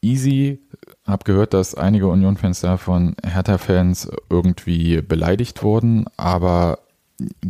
easy, 0.00 0.60
habe 1.04 1.24
gehört, 1.24 1.54
dass 1.54 1.74
einige 1.74 2.08
Union-Fans 2.08 2.60
da 2.60 2.76
von 2.76 3.16
Hertha-Fans 3.24 4.10
irgendwie 4.30 5.00
beleidigt 5.00 5.62
wurden, 5.62 6.06
aber 6.16 6.80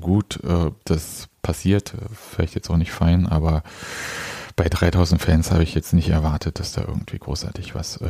gut, 0.00 0.40
äh, 0.44 0.70
das 0.84 1.28
passiert, 1.42 1.94
vielleicht 2.12 2.54
jetzt 2.54 2.70
auch 2.70 2.76
nicht 2.76 2.92
fein, 2.92 3.26
aber 3.26 3.62
bei 4.56 4.68
3000 4.68 5.20
Fans 5.20 5.50
habe 5.52 5.62
ich 5.62 5.74
jetzt 5.74 5.92
nicht 5.92 6.08
erwartet, 6.08 6.58
dass 6.58 6.72
da 6.72 6.82
irgendwie 6.82 7.18
großartig 7.18 7.74
was 7.74 7.98
äh, 7.98 8.08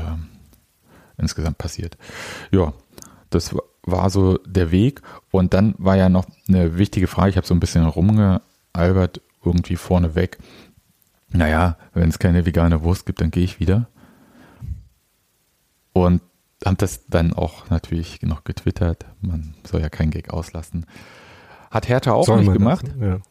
insgesamt 1.19 1.59
passiert. 1.59 1.99
Ja, 2.51 2.73
das 3.31 3.55
war 3.83 4.11
so 4.11 4.39
der 4.39 4.71
Weg. 4.71 5.03
Und 5.31 5.55
dann 5.55 5.75
war 5.79 5.97
ja 5.97 6.09
noch 6.09 6.27
eine 6.49 6.79
wichtige 6.79 7.07
Frage, 7.07 7.31
ich 7.31 7.37
habe 7.37 7.47
so 7.47 7.55
ein 7.55 7.61
bisschen 7.61 7.85
rumgealbert, 7.85 9.21
irgendwie 9.45 9.77
vorneweg. 9.77 10.39
Naja, 11.31 11.77
wenn 11.93 12.09
es 12.09 12.19
keine 12.19 12.47
vegane 12.47 12.83
Wurst 12.83 13.07
gibt, 13.07 13.21
dann 13.21 13.31
gehe 13.31 13.45
ich 13.45 13.61
wieder. 13.61 13.89
Und 15.93 16.21
haben 16.65 16.77
das 16.77 17.07
dann 17.07 17.33
auch 17.33 17.71
natürlich 17.71 18.23
noch 18.23 18.45
getwittert. 18.45 19.07
Man 19.21 19.55
soll 19.65 19.81
ja 19.81 19.89
keinen 19.89 20.11
Gag 20.11 20.31
auslassen. 20.31 20.87
Hat 21.71 21.89
Hertha 21.89 22.13
auch 22.13 22.27
soll 22.27 22.41
nicht 22.41 22.53
gemacht. 22.53 22.85
Ja. 23.01 23.19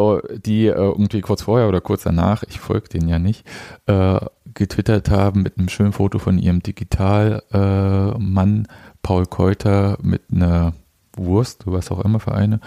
Oh, 0.00 0.20
die 0.32 0.68
äh, 0.68 0.74
irgendwie 0.74 1.22
kurz 1.22 1.42
vorher 1.42 1.68
oder 1.68 1.80
kurz 1.80 2.04
danach, 2.04 2.44
ich 2.44 2.60
folge 2.60 2.88
denen 2.88 3.08
ja 3.08 3.18
nicht, 3.18 3.44
äh, 3.86 4.20
getwittert 4.54 5.10
haben 5.10 5.42
mit 5.42 5.58
einem 5.58 5.68
schönen 5.68 5.90
Foto 5.90 6.20
von 6.20 6.38
ihrem 6.38 6.62
Digitalmann 6.62 8.62
äh, 8.62 8.68
Paul 9.02 9.26
Keuter 9.26 9.98
mit 10.00 10.22
einer 10.30 10.74
Wurst, 11.16 11.64
was 11.66 11.90
auch 11.90 12.04
immer 12.04 12.20
für 12.20 12.32
eine, 12.32 12.60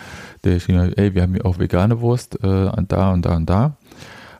der 0.44 0.56
geschrieben 0.56 0.82
hat, 0.82 0.98
ey, 0.98 1.16
wir 1.16 1.22
haben 1.22 1.34
hier 1.34 1.46
auch 1.46 1.58
vegane 1.58 2.02
Wurst, 2.02 2.38
da 2.42 2.72
und 2.72 2.92
da 2.92 3.14
und 3.14 3.22
da. 3.22 3.40
Da 3.46 3.78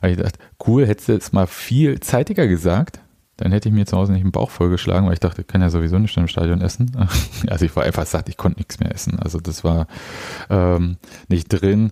ich 0.08 0.18
gedacht, 0.18 0.38
cool, 0.66 0.86
hättest 0.86 1.08
du 1.08 1.12
jetzt 1.12 1.32
mal 1.32 1.46
viel 1.46 1.98
zeitiger 2.00 2.46
gesagt, 2.46 3.00
dann 3.42 3.50
hätte 3.50 3.68
ich 3.68 3.74
mir 3.74 3.86
zu 3.86 3.96
Hause 3.96 4.12
nicht 4.12 4.22
den 4.22 4.30
Bauch 4.30 4.50
vollgeschlagen, 4.50 5.06
weil 5.06 5.14
ich 5.14 5.20
dachte, 5.20 5.40
ich 5.40 5.48
kann 5.48 5.62
ja 5.62 5.68
sowieso 5.68 5.98
nicht 5.98 6.16
im 6.16 6.28
Stadion 6.28 6.60
essen. 6.60 6.92
Also 7.48 7.64
ich 7.64 7.74
war 7.74 7.82
einfach 7.82 8.06
satt, 8.06 8.28
ich 8.28 8.36
konnte 8.36 8.60
nichts 8.60 8.78
mehr 8.78 8.94
essen. 8.94 9.18
Also 9.18 9.40
das 9.40 9.64
war 9.64 9.88
ähm, 10.48 10.96
nicht 11.28 11.48
drin. 11.48 11.90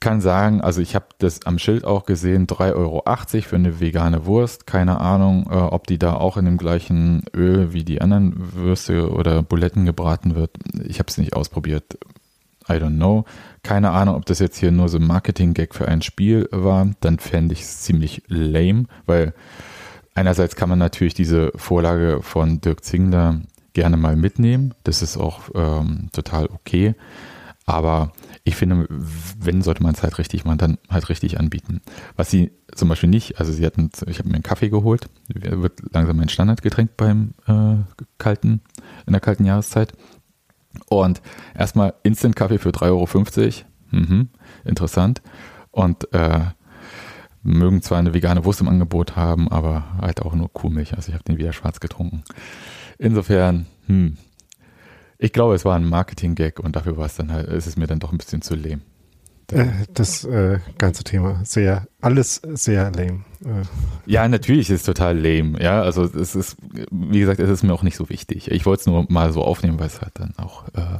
Kann 0.00 0.20
sagen, 0.22 0.62
also 0.62 0.80
ich 0.80 0.94
habe 0.94 1.06
das 1.18 1.44
am 1.44 1.58
Schild 1.58 1.84
auch 1.84 2.06
gesehen, 2.06 2.46
3,80 2.46 2.74
Euro 2.74 3.02
für 3.42 3.56
eine 3.56 3.80
vegane 3.80 4.24
Wurst. 4.24 4.66
Keine 4.66 4.98
Ahnung, 5.00 5.46
äh, 5.50 5.56
ob 5.56 5.86
die 5.86 5.98
da 5.98 6.14
auch 6.14 6.38
in 6.38 6.46
dem 6.46 6.56
gleichen 6.56 7.24
Öl 7.34 7.74
wie 7.74 7.84
die 7.84 8.00
anderen 8.00 8.54
Würste 8.54 9.10
oder 9.12 9.42
Buletten 9.42 9.84
gebraten 9.84 10.34
wird. 10.34 10.52
Ich 10.86 10.98
habe 10.98 11.08
es 11.08 11.18
nicht 11.18 11.34
ausprobiert. 11.34 11.98
I 12.68 12.74
don't 12.74 12.96
know. 12.96 13.26
Keine 13.62 13.90
Ahnung, 13.90 14.16
ob 14.16 14.24
das 14.24 14.38
jetzt 14.38 14.58
hier 14.58 14.72
nur 14.72 14.88
so 14.88 14.96
ein 14.96 15.06
Marketing-Gag 15.06 15.74
für 15.74 15.86
ein 15.86 16.00
Spiel 16.00 16.48
war. 16.50 16.90
Dann 17.00 17.18
fände 17.18 17.52
ich 17.52 17.60
es 17.60 17.82
ziemlich 17.82 18.22
lame, 18.26 18.86
weil 19.04 19.34
einerseits 20.16 20.56
kann 20.56 20.68
man 20.68 20.78
natürlich 20.78 21.14
diese 21.14 21.52
Vorlage 21.54 22.20
von 22.22 22.60
Dirk 22.60 22.82
Zingler 22.82 23.40
gerne 23.74 23.96
mal 23.96 24.16
mitnehmen. 24.16 24.74
Das 24.84 25.02
ist 25.02 25.16
auch 25.16 25.42
ähm, 25.54 26.08
total 26.12 26.46
okay. 26.46 26.94
Aber 27.66 28.12
ich 28.44 28.56
finde, 28.56 28.86
wenn 28.88 29.60
sollte 29.60 29.82
man 29.82 29.94
es 29.94 30.02
halt 30.02 30.18
richtig 30.18 30.44
machen, 30.44 30.58
dann 30.58 30.78
halt 30.88 31.08
richtig 31.08 31.38
anbieten. 31.38 31.82
Was 32.16 32.30
sie 32.30 32.52
zum 32.74 32.88
Beispiel 32.88 33.10
nicht, 33.10 33.38
also 33.38 33.52
sie 33.52 33.66
hatten, 33.66 33.90
ich 34.06 34.18
habe 34.18 34.28
mir 34.28 34.36
einen 34.36 34.44
Kaffee 34.44 34.70
geholt, 34.70 35.08
wird 35.28 35.82
langsam 35.92 36.16
mein 36.16 36.28
Standardgetränk 36.28 36.96
beim 36.96 37.34
äh, 37.46 37.76
kalten, 38.18 38.60
in 39.06 39.12
der 39.12 39.20
kalten 39.20 39.44
Jahreszeit. 39.44 39.92
Und 40.88 41.20
erstmal 41.54 41.94
Instant-Kaffee 42.04 42.58
für 42.58 42.70
3,50 42.70 42.84
Euro. 42.86 43.08
Mhm, 43.90 44.28
interessant. 44.64 45.22
Und 45.72 46.12
äh, 46.14 46.40
mögen 47.46 47.82
zwar 47.82 47.98
eine 47.98 48.14
vegane 48.14 48.44
Wurst 48.44 48.60
im 48.60 48.68
Angebot 48.68 49.16
haben, 49.16 49.48
aber 49.48 49.84
halt 50.00 50.22
auch 50.22 50.34
nur 50.34 50.52
Kuhmilch. 50.52 50.94
Also 50.94 51.08
ich 51.08 51.14
habe 51.14 51.24
den 51.24 51.38
wieder 51.38 51.52
schwarz 51.52 51.80
getrunken. 51.80 52.22
Insofern, 52.98 53.66
hm, 53.86 54.16
ich 55.18 55.32
glaube, 55.32 55.54
es 55.54 55.64
war 55.64 55.76
ein 55.76 55.88
Marketing-Gag 55.88 56.60
und 56.60 56.76
dafür 56.76 56.96
war 56.96 57.06
es 57.06 57.16
dann 57.16 57.32
halt, 57.32 57.48
ist 57.48 57.66
es 57.66 57.76
mir 57.76 57.86
dann 57.86 58.00
doch 58.00 58.12
ein 58.12 58.18
bisschen 58.18 58.42
zu 58.42 58.54
lame. 58.54 58.80
Äh, 59.52 59.66
das 59.94 60.24
äh, 60.24 60.58
ganze 60.76 61.04
Thema 61.04 61.40
sehr, 61.44 61.86
alles 62.00 62.42
sehr 62.54 62.90
lame. 62.90 63.24
Äh. 63.44 63.62
Ja, 64.04 64.26
natürlich 64.26 64.70
ist 64.70 64.80
es 64.80 64.86
total 64.86 65.16
lame. 65.16 65.62
Ja, 65.62 65.82
also 65.82 66.02
es 66.02 66.34
ist, 66.34 66.56
wie 66.90 67.20
gesagt, 67.20 67.38
es 67.38 67.48
ist 67.48 67.62
mir 67.62 67.72
auch 67.72 67.84
nicht 67.84 67.96
so 67.96 68.08
wichtig. 68.08 68.50
Ich 68.50 68.66
wollte 68.66 68.80
es 68.80 68.86
nur 68.86 69.06
mal 69.08 69.32
so 69.32 69.42
aufnehmen, 69.44 69.78
weil 69.78 69.86
es 69.86 70.00
halt 70.00 70.12
dann 70.14 70.34
auch 70.36 70.66
äh, 70.74 70.98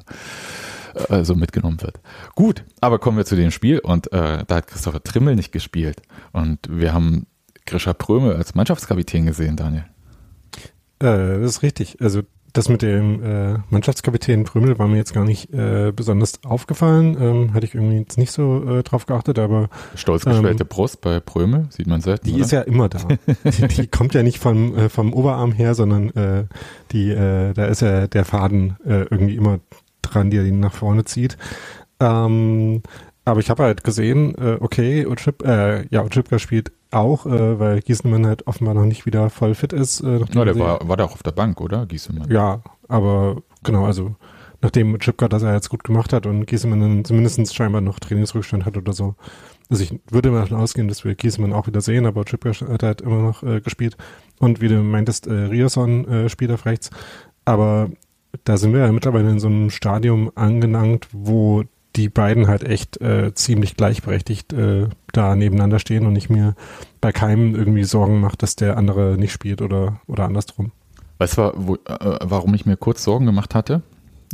äh, 0.97 1.25
so 1.25 1.35
mitgenommen 1.35 1.81
wird. 1.83 2.01
Gut, 2.35 2.65
aber 2.81 2.99
kommen 2.99 3.17
wir 3.17 3.25
zu 3.25 3.37
dem 3.37 3.51
Spiel 3.51 3.79
und 3.79 4.13
äh, 4.13 4.45
da 4.47 4.57
hat 4.57 4.67
Christopher 4.67 5.03
Trimmel 5.03 5.37
nicht 5.37 5.53
gespielt 5.53 6.03
und 6.33 6.59
wir 6.69 6.93
haben 6.93 7.27
Grisha 7.67 7.93
Prömel 7.93 8.37
als 8.37 8.55
Mannschaftskapitän 8.55 9.27
gesehen, 9.27 9.57
Daniel. 9.57 9.85
Äh, 11.01 11.41
das 11.41 11.57
ist 11.57 11.63
richtig. 11.63 12.01
Also 12.01 12.23
das 12.57 12.71
mit 12.71 12.81
dem 12.81 13.23
äh, 13.23 13.59
Mannschaftskapitän 13.69 14.45
Prümel 14.45 14.79
war 14.79 14.89
mir 14.89 14.97
jetzt 14.97 15.13
gar 15.13 15.25
nicht 15.25 15.53
äh, 15.53 15.93
besonders 15.95 16.43
aufgefallen. 16.43 17.17
Ähm, 17.21 17.53
hatte 17.53 17.67
ich 17.67 17.75
irgendwie 17.75 17.99
jetzt 17.99 18.17
nicht 18.17 18.33
so 18.33 18.65
äh, 18.79 18.83
drauf 18.83 19.05
geachtet, 19.05 19.39
aber. 19.39 19.69
Stolz 19.95 20.25
geschwellte 20.25 20.63
ähm, 20.63 20.69
Brust 20.69 21.03
bei 21.03 21.21
Prömel, 21.21 21.67
sieht 21.69 21.87
man 21.87 22.01
selten. 22.01 22.27
Die 22.27 22.35
oder? 22.35 22.45
ist 22.45 22.53
ja 22.53 22.63
immer 22.63 22.89
da. 22.89 23.01
die, 23.45 23.69
die, 23.69 23.87
kommt 23.89 24.15
ja 24.15 24.23
nicht 24.23 24.39
vom, 24.39 24.75
äh, 24.75 24.89
vom 24.89 25.13
Oberarm 25.13 25.53
her, 25.53 25.75
sondern 25.75 26.09
äh, 26.11 26.45
die, 26.93 27.11
äh, 27.11 27.53
da 27.53 27.67
ist 27.67 27.83
ja 27.83 28.07
der 28.07 28.25
Faden 28.25 28.77
äh, 28.87 29.03
irgendwie 29.11 29.37
immer 29.37 29.59
dran, 30.07 30.31
der 30.31 30.45
ihn 30.45 30.61
nach 30.61 30.73
vorne 30.73 31.05
zieht. 31.05 31.37
Ähm, 32.01 32.83
aber 33.25 33.41
ich 33.41 33.51
habe 33.51 33.65
halt 33.65 33.83
gesehen, 33.83 34.35
äh, 34.37 34.57
okay, 34.61 35.05
Uchip, 35.05 35.43
äh, 35.45 35.87
ja, 35.89 36.05
Uchipka 36.05 36.39
spielt 36.39 36.71
auch, 36.93 37.27
äh, 37.27 37.59
weil 37.59 37.81
Gieselmann 37.81 38.27
halt 38.27 38.47
offenbar 38.47 38.75
noch 38.75 38.85
nicht 38.85 39.05
wieder 39.05 39.31
voll 39.31 39.55
fit 39.55 39.73
ist. 39.73 40.01
Äh, 40.01 40.21
ja, 40.33 40.45
der 40.45 40.59
war, 40.59 40.89
war 40.89 40.97
da 40.97 41.05
auch 41.05 41.13
auf 41.13 41.23
der 41.23 41.33
Bank, 41.33 41.61
oder? 41.61 41.87
Gieselmann. 41.87 42.31
Ja, 42.31 42.63
aber 42.89 43.43
genau, 43.65 43.85
also 43.85 44.15
nachdem 44.63 44.99
Chipka 44.99 45.29
das 45.29 45.43
er 45.43 45.55
jetzt 45.55 45.69
gut 45.69 45.85
gemacht 45.85 46.13
hat 46.13 46.27
und 46.27 46.47
Gieselmann 46.47 46.81
dann 46.81 47.05
zumindest 47.05 47.55
scheinbar 47.55 47.81
noch 47.81 47.99
Trainingsrückstand 47.99 48.65
hat 48.65 48.77
oder 48.77 48.93
so. 48.93 49.17
Also 49.69 49.83
ich 49.83 49.99
würde 50.11 50.31
mal 50.31 50.43
davon 50.43 50.59
ausgehen, 50.59 50.87
dass 50.87 51.05
wir 51.05 51.17
Gieselmann 51.17 51.53
auch 51.53 51.67
wieder 51.67 51.81
sehen, 51.81 52.07
aber 52.07 52.25
Chipka 52.25 52.53
hat 52.53 52.83
halt 52.85 53.01
immer 53.01 53.23
noch 53.23 53.43
äh, 53.43 53.61
gespielt. 53.61 53.97
Und 54.39 54.61
wie 54.61 54.69
du 54.69 54.77
meintest, 54.83 55.27
äh, 55.27 55.33
Rierson 55.33 56.07
äh, 56.07 56.29
spielt 56.29 56.53
auf 56.53 56.65
rechts. 56.65 56.91
Aber 57.45 57.91
da 58.45 58.57
sind 58.57 58.73
wir 58.73 58.81
ja 58.81 58.93
mittlerweile 58.93 59.31
in 59.31 59.39
so 59.39 59.49
einem 59.49 59.71
Stadium 59.71 60.31
angelangt, 60.35 61.09
wo 61.13 61.65
die 61.97 62.09
beiden 62.09 62.47
halt 62.47 62.63
echt 62.63 63.01
äh, 63.01 63.35
ziemlich 63.35 63.77
gleichberechtigt 63.77 64.53
äh, 64.53 64.89
da 65.13 65.35
nebeneinander 65.35 65.79
stehen 65.79 66.07
und 66.07 66.15
ich 66.17 66.29
mir 66.29 66.55
bei 67.01 67.13
keinem 67.13 67.55
irgendwie 67.55 67.85
Sorgen 67.85 68.21
mache, 68.21 68.37
dass 68.37 68.57
der 68.57 68.77
andere 68.77 69.17
nicht 69.17 69.33
spielt 69.33 69.63
oder, 69.63 70.01
oder 70.07 70.25
andersrum. 70.25 70.73
Weißt 71.19 71.39
du, 71.39 71.53
wo, 71.57 71.75
äh, 71.75 72.19
warum 72.23 72.53
ich 72.55 72.67
mir 72.67 72.77
kurz 72.77 73.03
Sorgen 73.03 73.25
gemacht 73.25 73.55
hatte? 73.55 73.83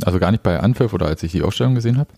Also 0.03 0.19
gar 0.19 0.31
nicht 0.31 0.43
bei 0.43 0.59
Anpfiff 0.59 0.93
oder 0.93 1.05
als 1.05 1.23
ich 1.23 1.31
die 1.31 1.43
Aufstellung 1.43 1.75
gesehen 1.75 1.97
habe. 1.97 2.09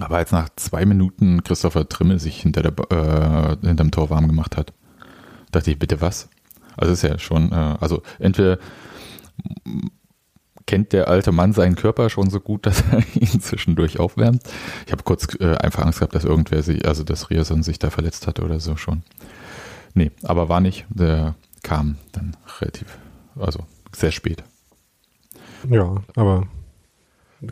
Aber 0.00 0.16
als 0.16 0.32
nach 0.32 0.48
zwei 0.56 0.86
Minuten 0.86 1.44
Christopher 1.44 1.88
Trimmel 1.88 2.18
sich 2.18 2.40
hinter 2.40 2.62
der, 2.62 2.72
äh, 2.90 3.66
hinterm 3.66 3.90
Tor 3.90 4.10
warm 4.10 4.26
gemacht 4.26 4.56
hat, 4.56 4.72
dachte 5.52 5.70
ich, 5.70 5.78
bitte 5.78 6.00
was? 6.00 6.28
Also 6.76 6.92
ist 6.92 7.02
ja 7.02 7.18
schon, 7.18 7.52
äh, 7.52 7.76
also 7.80 8.02
entweder 8.18 8.58
kennt 10.66 10.92
der 10.92 11.08
alte 11.08 11.32
Mann 11.32 11.52
seinen 11.52 11.76
Körper 11.76 12.10
schon 12.10 12.30
so 12.30 12.40
gut, 12.40 12.66
dass 12.66 12.82
er 12.90 13.02
ihn 13.14 13.40
zwischendurch 13.40 13.98
aufwärmt. 13.98 14.42
Ich 14.86 14.92
habe 14.92 15.02
kurz 15.02 15.28
äh, 15.40 15.56
einfach 15.56 15.84
Angst 15.84 15.98
gehabt, 16.00 16.14
dass 16.14 16.24
irgendwer 16.24 16.62
sich, 16.62 16.86
also 16.86 17.04
dass 17.04 17.30
Rierson 17.30 17.62
sich 17.62 17.78
da 17.78 17.90
verletzt 17.90 18.26
hatte 18.26 18.42
oder 18.42 18.60
so 18.60 18.76
schon. 18.76 19.02
Nee, 19.94 20.10
aber 20.22 20.48
war 20.48 20.60
nicht. 20.60 20.86
Der 20.88 21.34
kam 21.62 21.96
dann 22.12 22.36
relativ, 22.60 22.98
also 23.36 23.60
sehr 23.92 24.10
spät. 24.10 24.42
Ja, 25.68 26.02
aber 26.16 26.46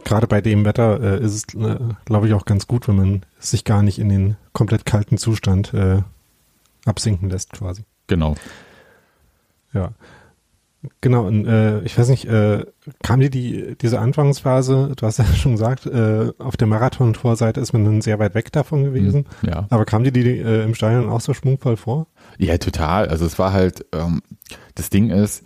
gerade 0.04 0.26
bei 0.26 0.40
dem 0.40 0.64
Wetter 0.64 1.00
äh, 1.00 1.24
ist 1.24 1.54
es, 1.54 1.54
äh, 1.54 1.78
glaube 2.04 2.26
ich, 2.26 2.34
auch 2.34 2.44
ganz 2.44 2.66
gut, 2.66 2.88
wenn 2.88 2.96
man 2.96 3.26
sich 3.38 3.64
gar 3.64 3.82
nicht 3.82 3.98
in 3.98 4.08
den 4.08 4.36
komplett 4.52 4.84
kalten 4.84 5.18
Zustand 5.18 5.72
äh, 5.74 6.02
absinken 6.84 7.30
lässt, 7.30 7.52
quasi. 7.52 7.84
Genau. 8.06 8.34
Ja. 9.72 9.92
Genau, 11.00 11.26
und 11.26 11.46
äh, 11.46 11.80
ich 11.82 11.96
weiß 11.96 12.08
nicht, 12.08 12.24
äh, 12.24 12.64
kam 13.04 13.20
dir 13.20 13.30
die, 13.30 13.76
diese 13.80 14.00
Anfangsphase, 14.00 14.92
du 14.96 15.06
hast 15.06 15.18
ja 15.18 15.24
schon 15.36 15.52
gesagt, 15.52 15.86
äh, 15.86 16.32
auf 16.38 16.56
der 16.56 16.66
Marathon-Torseite 16.66 17.60
ist 17.60 17.72
man 17.72 17.84
dann 17.84 18.00
sehr 18.00 18.18
weit 18.18 18.34
weg 18.34 18.50
davon 18.50 18.82
gewesen. 18.82 19.26
Mhm, 19.42 19.48
ja. 19.48 19.66
Aber 19.70 19.84
kam 19.84 20.02
dir 20.02 20.10
die 20.10 20.38
äh, 20.38 20.64
im 20.64 20.74
Stadion 20.74 21.08
auch 21.08 21.20
so 21.20 21.34
schwungvoll 21.34 21.76
vor? 21.76 22.08
Ja, 22.38 22.58
total. 22.58 23.08
Also 23.08 23.24
es 23.24 23.38
war 23.38 23.52
halt, 23.52 23.86
ähm, 23.92 24.22
das 24.74 24.90
Ding 24.90 25.10
ist, 25.10 25.44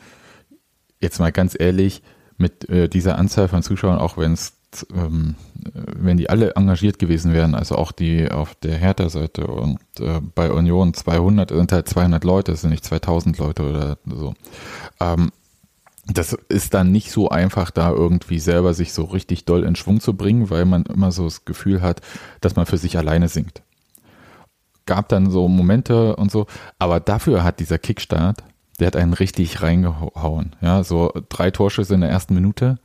jetzt 1.01 1.19
mal 1.21 1.33
ganz 1.33 1.55
ehrlich, 1.59 2.03
mit 2.39 2.69
äh, 2.71 2.89
dieser 2.89 3.19
Anzahl 3.19 3.49
von 3.49 3.63
Zuschauern, 3.63 3.99
auch 3.99 4.17
wenn 4.17 4.33
es 4.33 4.56
ähm, 4.95 5.37
wenn 5.73 6.17
die 6.17 6.29
alle 6.29 6.55
engagiert 6.55 6.99
gewesen 6.99 7.33
wären, 7.33 7.55
also 7.55 7.77
auch 7.77 7.93
die 7.93 8.31
auf 8.31 8.55
der 8.57 8.77
Hertha-Seite 8.77 9.47
und 9.47 9.79
äh, 10.01 10.21
bei 10.35 10.51
Union 10.51 10.95
200 10.95 11.51
sind 11.51 11.73
halt 11.73 11.89
200 11.89 12.25
Leute, 12.25 12.53
das 12.53 12.63
sind 12.63 12.71
nicht 12.71 12.85
2000 12.85 13.39
Leute 13.39 13.69
oder 13.69 13.99
so. 14.07 14.35
Ähm, 15.01 15.31
das 16.07 16.35
ist 16.49 16.75
dann 16.75 16.93
nicht 16.93 17.11
so 17.11 17.31
einfach, 17.31 17.71
da 17.71 17.91
irgendwie 17.91 18.39
selber 18.39 18.75
sich 18.75 18.93
so 18.93 19.05
richtig 19.05 19.45
doll 19.45 19.65
in 19.65 19.75
Schwung 19.75 20.01
zu 20.01 20.15
bringen, 20.15 20.51
weil 20.51 20.65
man 20.65 20.85
immer 20.85 21.11
so 21.11 21.25
das 21.25 21.45
Gefühl 21.45 21.83
hat, 21.83 22.01
dass 22.41 22.55
man 22.55 22.67
für 22.67 22.79
sich 22.79 22.97
alleine 22.97 23.29
singt. 23.29 23.63
Gab 24.87 25.09
dann 25.09 25.31
so 25.31 25.49
Momente 25.49 26.15
und 26.15 26.31
so, 26.31 26.47
aber 26.79 27.01
dafür 27.01 27.43
hat 27.43 27.59
dieser 27.59 27.79
Kickstart, 27.79 28.45
der 28.79 28.87
hat 28.87 28.97
einen 28.97 29.15
richtig 29.15 29.63
reingehauen. 29.63 30.55
Ja, 30.61 30.85
so 30.85 31.13
drei 31.29 31.51
Torschüsse 31.51 31.95
in 31.95 32.03
der 32.03 32.11
ersten 32.11 32.35
Minute. 32.35 32.79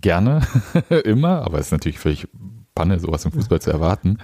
Gerne, 0.00 0.40
immer, 1.04 1.42
aber 1.42 1.58
es 1.58 1.66
ist 1.66 1.72
natürlich 1.72 1.98
völlig 1.98 2.28
Panne, 2.74 2.98
sowas 2.98 3.24
im 3.24 3.32
Fußball 3.32 3.60
zu 3.60 3.70
erwarten. 3.70 4.18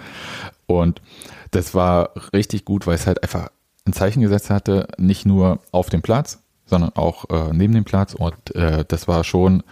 Und 0.67 1.03
das 1.51 1.75
war 1.75 2.11
richtig 2.33 2.65
gut, 2.65 2.87
weil 2.87 2.95
es 2.95 3.07
halt 3.07 3.23
einfach 3.23 3.51
ein 3.87 3.93
Zeichen 3.93 4.23
gesetzt 4.23 4.51
hatte, 4.51 4.89
nicht 4.99 5.27
nur 5.27 5.61
auf 5.73 5.91
dem 5.91 6.03
Platz, 6.03 6.43
sondern 6.65 6.91
auch 6.95 7.29
äh, 7.31 7.53
neben 7.53 7.75
dem 7.75 7.85
Platz. 7.85 8.15
Und 8.15 8.55
äh, 8.55 8.85
das 8.87 9.09
war 9.09 9.25
schon 9.25 9.63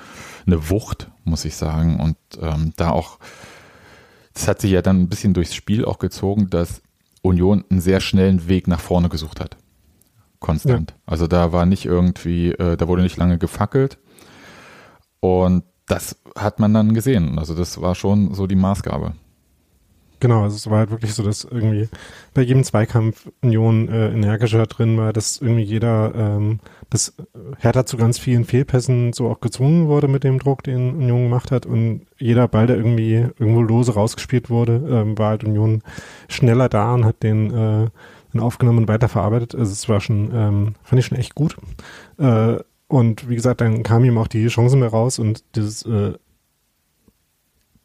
eine 0.47 0.71
Wucht, 0.71 1.11
muss 1.25 1.45
ich 1.45 1.57
sagen. 1.57 2.01
Und 2.01 2.17
ähm, 2.41 2.73
da 2.77 2.91
auch, 2.91 3.19
das 4.33 4.49
hat 4.49 4.61
sich 4.61 4.71
ja 4.71 4.83
dann 4.83 5.01
ein 5.01 5.09
bisschen 5.09 5.35
durchs 5.35 5.55
Spiel 5.55 5.85
auch 5.85 5.99
gezogen, 5.99 6.51
dass 6.51 6.83
Union 7.23 7.65
einen 7.71 7.81
sehr 7.81 8.01
schnellen 8.01 8.49
Weg 8.49 8.69
nach 8.69 8.81
vorne 8.81 9.09
gesucht 9.09 9.41
hat. 9.41 9.57
Konstant. 10.39 10.91
Ja. 10.91 10.97
Also 11.07 11.27
da 11.27 11.53
war 11.53 11.67
nicht 11.67 11.87
irgendwie, 11.87 12.51
äh, 12.53 12.77
da 12.77 12.87
wurde 12.87 13.03
nicht 13.03 13.17
lange 13.17 13.39
gefackelt. 13.39 13.99
Und 15.21 15.65
das 15.87 16.17
hat 16.37 16.59
man 16.61 16.75
dann 16.75 16.95
gesehen. 16.95 17.39
Also 17.39 17.55
das 17.55 17.81
war 17.81 17.95
schon 17.95 18.35
so 18.35 18.47
die 18.47 18.57
Maßgabe. 18.57 19.15
Genau, 20.25 20.45
also 20.45 20.57
es 20.57 20.71
war 20.71 20.79
halt 20.79 20.91
wirklich 20.91 21.13
so, 21.13 21.23
dass 21.23 21.45
irgendwie 21.45 21.87
bei 22.33 22.41
jedem 22.41 22.65
Zweikampf 22.65 23.31
Union 23.43 23.91
äh, 23.91 24.11
energischer 24.11 24.65
drin 24.65 24.97
war, 24.97 25.13
dass 25.13 25.37
irgendwie 25.37 25.65
jeder, 25.65 26.15
ähm, 26.15 26.61
dass 26.89 27.15
Hertha 27.59 27.85
zu 27.85 27.99
ganz 27.99 28.19
vielen 28.19 28.47
Fehlpässen 28.47 29.13
so 29.13 29.29
auch 29.29 29.41
gezwungen 29.41 29.87
wurde 29.87 30.09
mit 30.09 30.25
dem 30.25 30.39
Druck, 30.39 30.63
den 30.63 30.95
Union 30.95 31.25
gemacht 31.25 31.51
hat 31.51 31.67
und 31.67 32.07
jeder 32.17 32.49
Ball, 32.49 32.67
der 32.67 32.77
irgendwie 32.77 33.27
irgendwo 33.39 33.61
lose 33.61 33.93
rausgespielt 33.93 34.49
wurde, 34.49 34.83
ähm, 34.89 35.19
war 35.19 35.29
halt 35.29 35.45
Union 35.45 35.83
schneller 36.29 36.71
da 36.71 36.95
und 36.95 37.05
hat 37.05 37.23
den, 37.23 37.51
äh, 37.51 37.91
den 38.33 38.41
aufgenommen 38.41 38.79
und 38.79 38.89
weiterverarbeitet. 38.89 39.55
Also 39.55 39.73
es 39.73 39.89
war 39.91 40.01
schon, 40.01 40.31
ähm, 40.33 40.75
fand 40.85 41.01
ich 41.01 41.05
schon 41.05 41.19
echt 41.19 41.35
gut. 41.35 41.57
Äh, 42.17 42.61
und 42.95 43.29
wie 43.29 43.35
gesagt, 43.35 43.61
dann 43.61 43.83
kam 43.83 44.05
ihm 44.05 44.19
auch 44.19 44.29
die 44.29 44.47
Chance 44.47 44.77
mehr 44.77 44.89
raus 44.89 45.19
und 45.19 45.43
dieses 45.57 45.85
äh, 45.85 46.13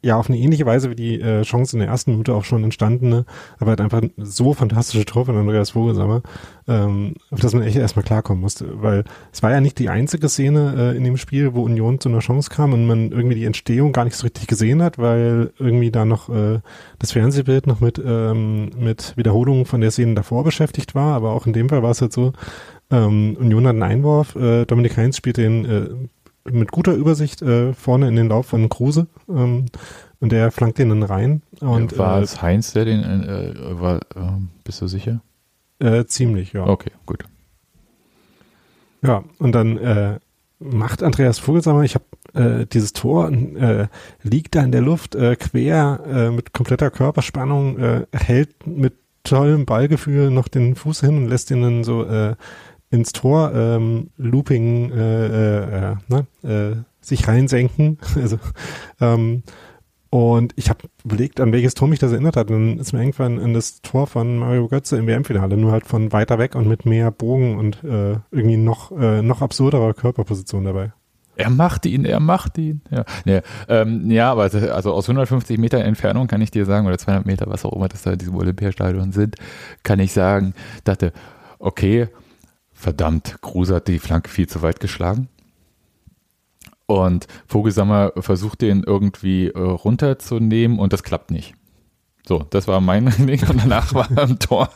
ja 0.04 0.18
auf 0.18 0.30
eine 0.30 0.38
ähnliche 0.38 0.68
Weise 0.68 0.92
wie 0.92 0.96
die 0.96 1.20
äh, 1.20 1.42
Chance 1.42 1.76
in 1.76 1.80
der 1.80 1.90
ersten 1.90 2.12
Minute 2.12 2.36
auch 2.36 2.44
schon 2.44 2.64
entstandene, 2.64 3.26
aber 3.58 3.72
halt 3.72 3.82
einfach 3.82 4.04
so 4.18 4.54
fantastische 4.54 5.06
Tor 5.06 5.26
von 5.26 5.36
Andreas 5.36 5.72
Vogelsammer, 5.72 6.22
ähm, 6.68 7.16
auf 7.32 7.40
das 7.40 7.56
man 7.56 7.64
echt 7.64 7.76
erstmal 7.76 8.06
klarkommen 8.06 8.40
musste, 8.40 8.84
weil 8.84 9.04
es 9.34 9.42
war 9.42 9.50
ja 9.50 9.62
nicht 9.62 9.80
die 9.80 9.90
einzige 9.90 10.30
Szene 10.30 10.76
äh, 10.78 10.96
in 10.96 11.04
dem 11.04 11.18
Spiel, 11.18 11.56
wo 11.56 11.64
Union 11.64 12.00
zu 12.00 12.08
einer 12.10 12.20
Chance 12.20 12.52
kam 12.52 12.74
und 12.74 12.86
man 12.86 13.12
irgendwie 13.12 13.36
die 13.36 13.46
Entstehung 13.46 13.92
gar 13.92 14.06
nicht 14.06 14.16
so 14.16 14.28
richtig 14.28 14.46
gesehen 14.46 14.84
hat, 14.84 15.00
weil 15.00 15.52
irgendwie 15.58 15.90
da 15.90 16.06
noch 16.06 16.30
äh, 16.30 16.60
das 17.00 17.14
Fernsehbild 17.14 17.66
noch 17.66 17.80
mit 17.80 18.00
ähm, 18.06 18.70
mit 18.78 19.18
Wiederholungen 19.18 19.66
von 19.66 19.82
der 19.82 19.90
Szene 19.90 20.14
davor 20.14 20.44
beschäftigt 20.44 20.94
war, 20.94 21.16
aber 21.16 21.32
auch 21.32 21.48
in 21.48 21.54
dem 21.54 21.68
Fall 21.68 21.82
war 21.82 21.92
es 21.92 22.02
halt 22.02 22.14
so, 22.14 22.32
ähm, 22.92 23.38
Union 23.40 23.66
hat 23.66 23.74
einen 23.74 23.84
Einwurf, 23.84 24.36
äh, 24.36 24.66
Dominik 24.66 24.98
Heinz 24.98 25.18
spielt 25.18 25.38
den 25.38 25.66
äh, 25.66 25.90
mit 26.52 26.72
guter 26.72 26.94
Übersicht 26.94 27.42
äh, 27.42 27.74
vorne 27.74 28.08
in 28.08 28.16
den 28.16 28.30
Lauf 28.30 28.48
von 28.48 28.70
Kruse 28.70 29.08
ähm, 29.28 29.66
und 30.20 30.32
der 30.32 30.52
flankt 30.52 30.78
den 30.78 30.90
dann 30.90 31.04
rein. 31.04 31.42
Und, 31.60 31.98
war 31.98 32.20
äh, 32.20 32.24
es 32.24 32.42
Heinz, 32.42 32.74
der 32.74 32.86
den, 32.86 33.04
äh, 33.04 33.54
war, 33.80 33.98
äh, 33.98 34.32
bist 34.64 34.82
du 34.82 34.88
sicher? 34.88 35.22
Äh, 35.80 36.06
ziemlich, 36.06 36.54
ja. 36.54 36.66
Okay, 36.66 36.92
gut. 37.06 37.24
Ja, 39.02 39.24
und 39.38 39.54
dann 39.54 39.78
äh, 39.78 40.20
macht 40.60 41.04
Andreas 41.04 41.40
Vogelsammer, 41.40 41.84
ich 41.84 41.96
habe 41.96 42.06
äh, 42.34 42.66
dieses 42.66 42.94
Tor, 42.94 43.32
äh, 43.32 43.88
liegt 44.24 44.56
da 44.56 44.62
in 44.62 44.72
der 44.72 44.82
Luft 44.82 45.16
äh, 45.16 45.36
quer 45.36 46.02
äh, 46.06 46.32
mit 46.32 46.54
kompletter 46.54 46.92
Körperspannung, 46.92 47.80
äh, 47.80 48.06
hält 48.12 48.68
mit 48.68 48.94
tollem 49.24 49.66
Ballgefühl 49.66 50.32
noch 50.32 50.48
den 50.48 50.76
Fuß 50.76 51.02
hin 51.02 51.18
und 51.18 51.28
lässt 51.28 51.52
ihn 51.52 51.62
dann 51.62 51.84
so 51.84 52.04
äh, 52.06 52.36
ins 52.92 53.12
Tor 53.12 53.54
ähm, 53.54 54.10
Looping 54.18 54.92
äh, 54.92 55.26
äh, 55.28 55.92
äh, 55.92 55.96
ne, 56.08 56.26
äh, 56.44 56.76
sich 57.02 57.28
reinsenken. 57.28 57.98
Also 58.16 58.40
ähm, 59.00 59.44
und 60.12 60.54
ich 60.56 60.70
habe 60.70 60.80
überlegt, 61.06 61.40
an 61.40 61.52
welches 61.52 61.76
Tor 61.76 61.88
mich 61.88 62.00
das 62.00 62.12
erinnert 62.12 62.36
hat. 62.36 62.50
Dann 62.50 62.80
ist 62.80 62.94
mir 62.94 63.00
irgendwann 63.00 63.38
an 63.40 63.54
das 63.54 63.82
Tor 63.84 64.08
von 64.08 64.38
Mario 64.40 64.68
Götze 64.68 64.98
im 64.98 65.06
WM-Finale, 65.06 65.56
nur 65.56 65.72
halt 65.72 65.86
von 65.86 66.12
weiter 66.12 66.40
weg 66.40 66.56
und 66.56 66.68
mit 66.68 66.86
mehr 66.86 67.12
Bogen 67.12 67.58
und 67.58 67.84
äh, 67.84 68.18
irgendwie 68.32 68.58
noch, 68.58 68.92
äh, 68.92 69.22
noch 69.22 69.44
absurderer 69.44 69.94
Körperposition 69.94 70.66
dabei. 70.66 70.94
Er 71.36 71.52
macht 71.52 71.86
ihn, 71.86 72.06
er 72.06 72.20
macht 72.20 72.58
ihn. 72.58 72.82
Ja, 72.90 73.06
nee, 73.24 73.42
ähm, 73.70 74.12
ja 74.12 74.32
aber 74.32 74.44
also 74.44 74.94
aus 74.94 75.08
150 75.08 75.58
Meter 75.58 75.78
Entfernung 75.78 76.28
kann 76.28 76.42
ich 76.42 76.52
dir 76.52 76.66
sagen, 76.66 76.86
oder 76.88 76.98
200 76.98 77.26
Meter, 77.26 77.46
was 77.48 77.64
auch 77.64 77.72
immer 77.72 77.88
das 77.88 78.02
da 78.02 78.12
in 78.12 78.18
diesem 78.18 78.36
Olympiastadion 78.36 79.12
sind, 79.12 79.36
kann 79.84 80.00
ich 80.00 80.12
sagen, 80.12 80.54
dachte, 80.84 81.14
okay, 81.60 82.08
verdammt, 82.80 83.42
Kruse 83.42 83.76
hat 83.76 83.90
die 83.90 84.00
Flanke 84.00 84.30
viel 84.30 84.48
zu 84.48 84.62
weit 84.62 84.80
geschlagen. 84.80 85.28
Und 86.86 87.28
Vogelsammer 87.46 88.14
versucht 88.18 88.62
den 88.62 88.84
irgendwie 88.84 89.50
äh, 89.50 89.60
runterzunehmen 89.60 90.80
und 90.80 90.94
das 90.94 91.04
klappt 91.04 91.30
nicht. 91.30 91.54
So, 92.26 92.46
das 92.50 92.68
war 92.68 92.80
mein 92.80 93.06
Ding 93.20 93.48
und 93.48 93.62
danach 93.62 93.94
war 93.94 94.10
er 94.16 94.24
im 94.24 94.40
Tor. 94.40 94.70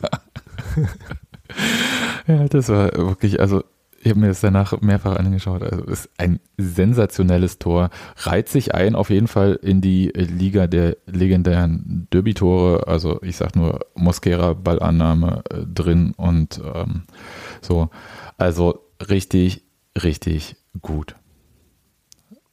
ja, 2.26 2.46
das 2.46 2.68
war 2.68 2.92
wirklich, 2.94 3.40
also 3.40 3.64
ich 4.02 4.10
habe 4.10 4.20
mir 4.20 4.28
das 4.28 4.42
danach 4.42 4.78
mehrfach 4.82 5.16
angeschaut. 5.16 5.62
Also 5.62 5.84
ist 5.84 6.10
ein 6.18 6.38
sensationelles 6.58 7.58
Tor. 7.58 7.88
Reiht 8.18 8.50
sich 8.50 8.74
ein 8.74 8.96
auf 8.96 9.08
jeden 9.08 9.28
Fall 9.28 9.58
in 9.62 9.80
die 9.80 10.08
Liga 10.14 10.66
der 10.66 10.98
legendären 11.06 12.06
Derby-Tore. 12.12 12.86
Also 12.86 13.18
ich 13.22 13.36
sag 13.36 13.56
nur 13.56 13.80
Mosquera 13.94 14.52
Ballannahme 14.52 15.42
äh, 15.48 15.60
drin 15.66 16.12
und 16.18 16.60
ähm, 16.74 17.04
so. 17.64 17.88
Also 18.38 18.80
richtig, 19.08 19.64
richtig 20.02 20.56
gut. 20.80 21.16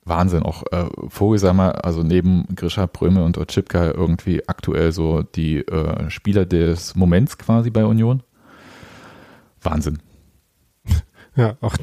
Wahnsinn. 0.04 0.44
Auch 0.44 0.64
äh, 0.72 0.86
Vogelsammer, 1.10 1.86
also 1.86 2.04
neben 2.04 2.46
Grisha, 2.56 2.88
Bröme 2.88 3.24
und 3.24 3.38
Otschipka 3.38 3.92
irgendwie 3.92 4.48
aktuell 4.48 4.92
so 4.92 5.22
die 5.24 5.60
äh, 5.60 6.10
Spieler 6.10 6.46
des 6.46 6.96
Moments 6.96 7.38
quasi 7.38 7.70
bei 7.70 7.86
Union. 7.86 8.24
Wahnsinn. 9.62 10.00
Ja, 11.34 11.56
auch 11.62 11.76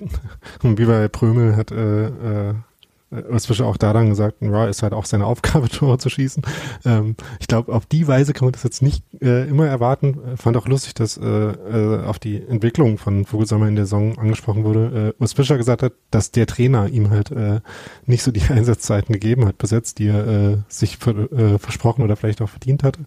und 0.63 0.79
wie 0.79 0.85
bei 0.85 1.09
Prömel 1.09 1.57
hat 1.57 1.71
äh, 1.71 2.51
äh, 2.51 2.55
Özfischer 3.11 3.67
auch 3.67 3.77
da 3.77 3.93
dann 3.93 4.11
gesagt, 4.11 4.37
ja, 4.41 4.67
ist 4.67 4.83
halt 4.83 4.93
auch 4.93 5.07
seine 5.07 5.25
Aufgabe, 5.27 5.69
Tore 5.71 5.99
zu 5.99 6.11
schießen. 6.11 6.43
Ähm, 6.85 7.17
ich 7.41 7.47
glaube, 7.47 7.73
auf 7.73 7.87
die 7.87 8.07
Weise 8.07 8.33
kann 8.33 8.47
man 8.47 8.53
das 8.53 8.63
jetzt 8.63 8.83
nicht 8.83 9.03
äh, 9.23 9.49
immer 9.49 9.67
erwarten. 9.67 10.19
Fand 10.37 10.57
auch 10.57 10.69
lustig, 10.69 10.95
dass 10.95 11.17
äh, 11.17 11.27
äh, 11.27 12.05
auf 12.05 12.19
die 12.19 12.37
Entwicklung 12.37 12.99
von 12.99 13.25
Vogelsammer 13.25 13.67
in 13.69 13.77
der 13.77 13.87
Saison 13.87 14.19
angesprochen 14.19 14.65
wurde. 14.65 15.15
Äh, 15.19 15.23
Urs 15.23 15.33
Fischer 15.33 15.57
gesagt 15.57 15.83
hat, 15.83 15.93
dass 16.11 16.33
der 16.33 16.47
Trainer 16.47 16.89
ihm 16.89 17.11
halt 17.11 17.31
äh, 17.31 17.61
nicht 18.05 18.23
so 18.23 18.31
die 18.31 18.43
Einsatzzeiten 18.49 19.13
gegeben 19.13 19.47
hat 19.47 19.59
bis 19.59 19.71
jetzt, 19.71 19.99
die 19.99 20.09
er 20.09 20.27
äh, 20.27 20.57
sich 20.69 20.99
ver 20.99 21.33
äh, 21.33 21.59
versprochen 21.59 22.03
oder 22.03 22.17
vielleicht 22.17 22.43
auch 22.43 22.51
verdient 22.51 22.83
hatte. 22.83 23.01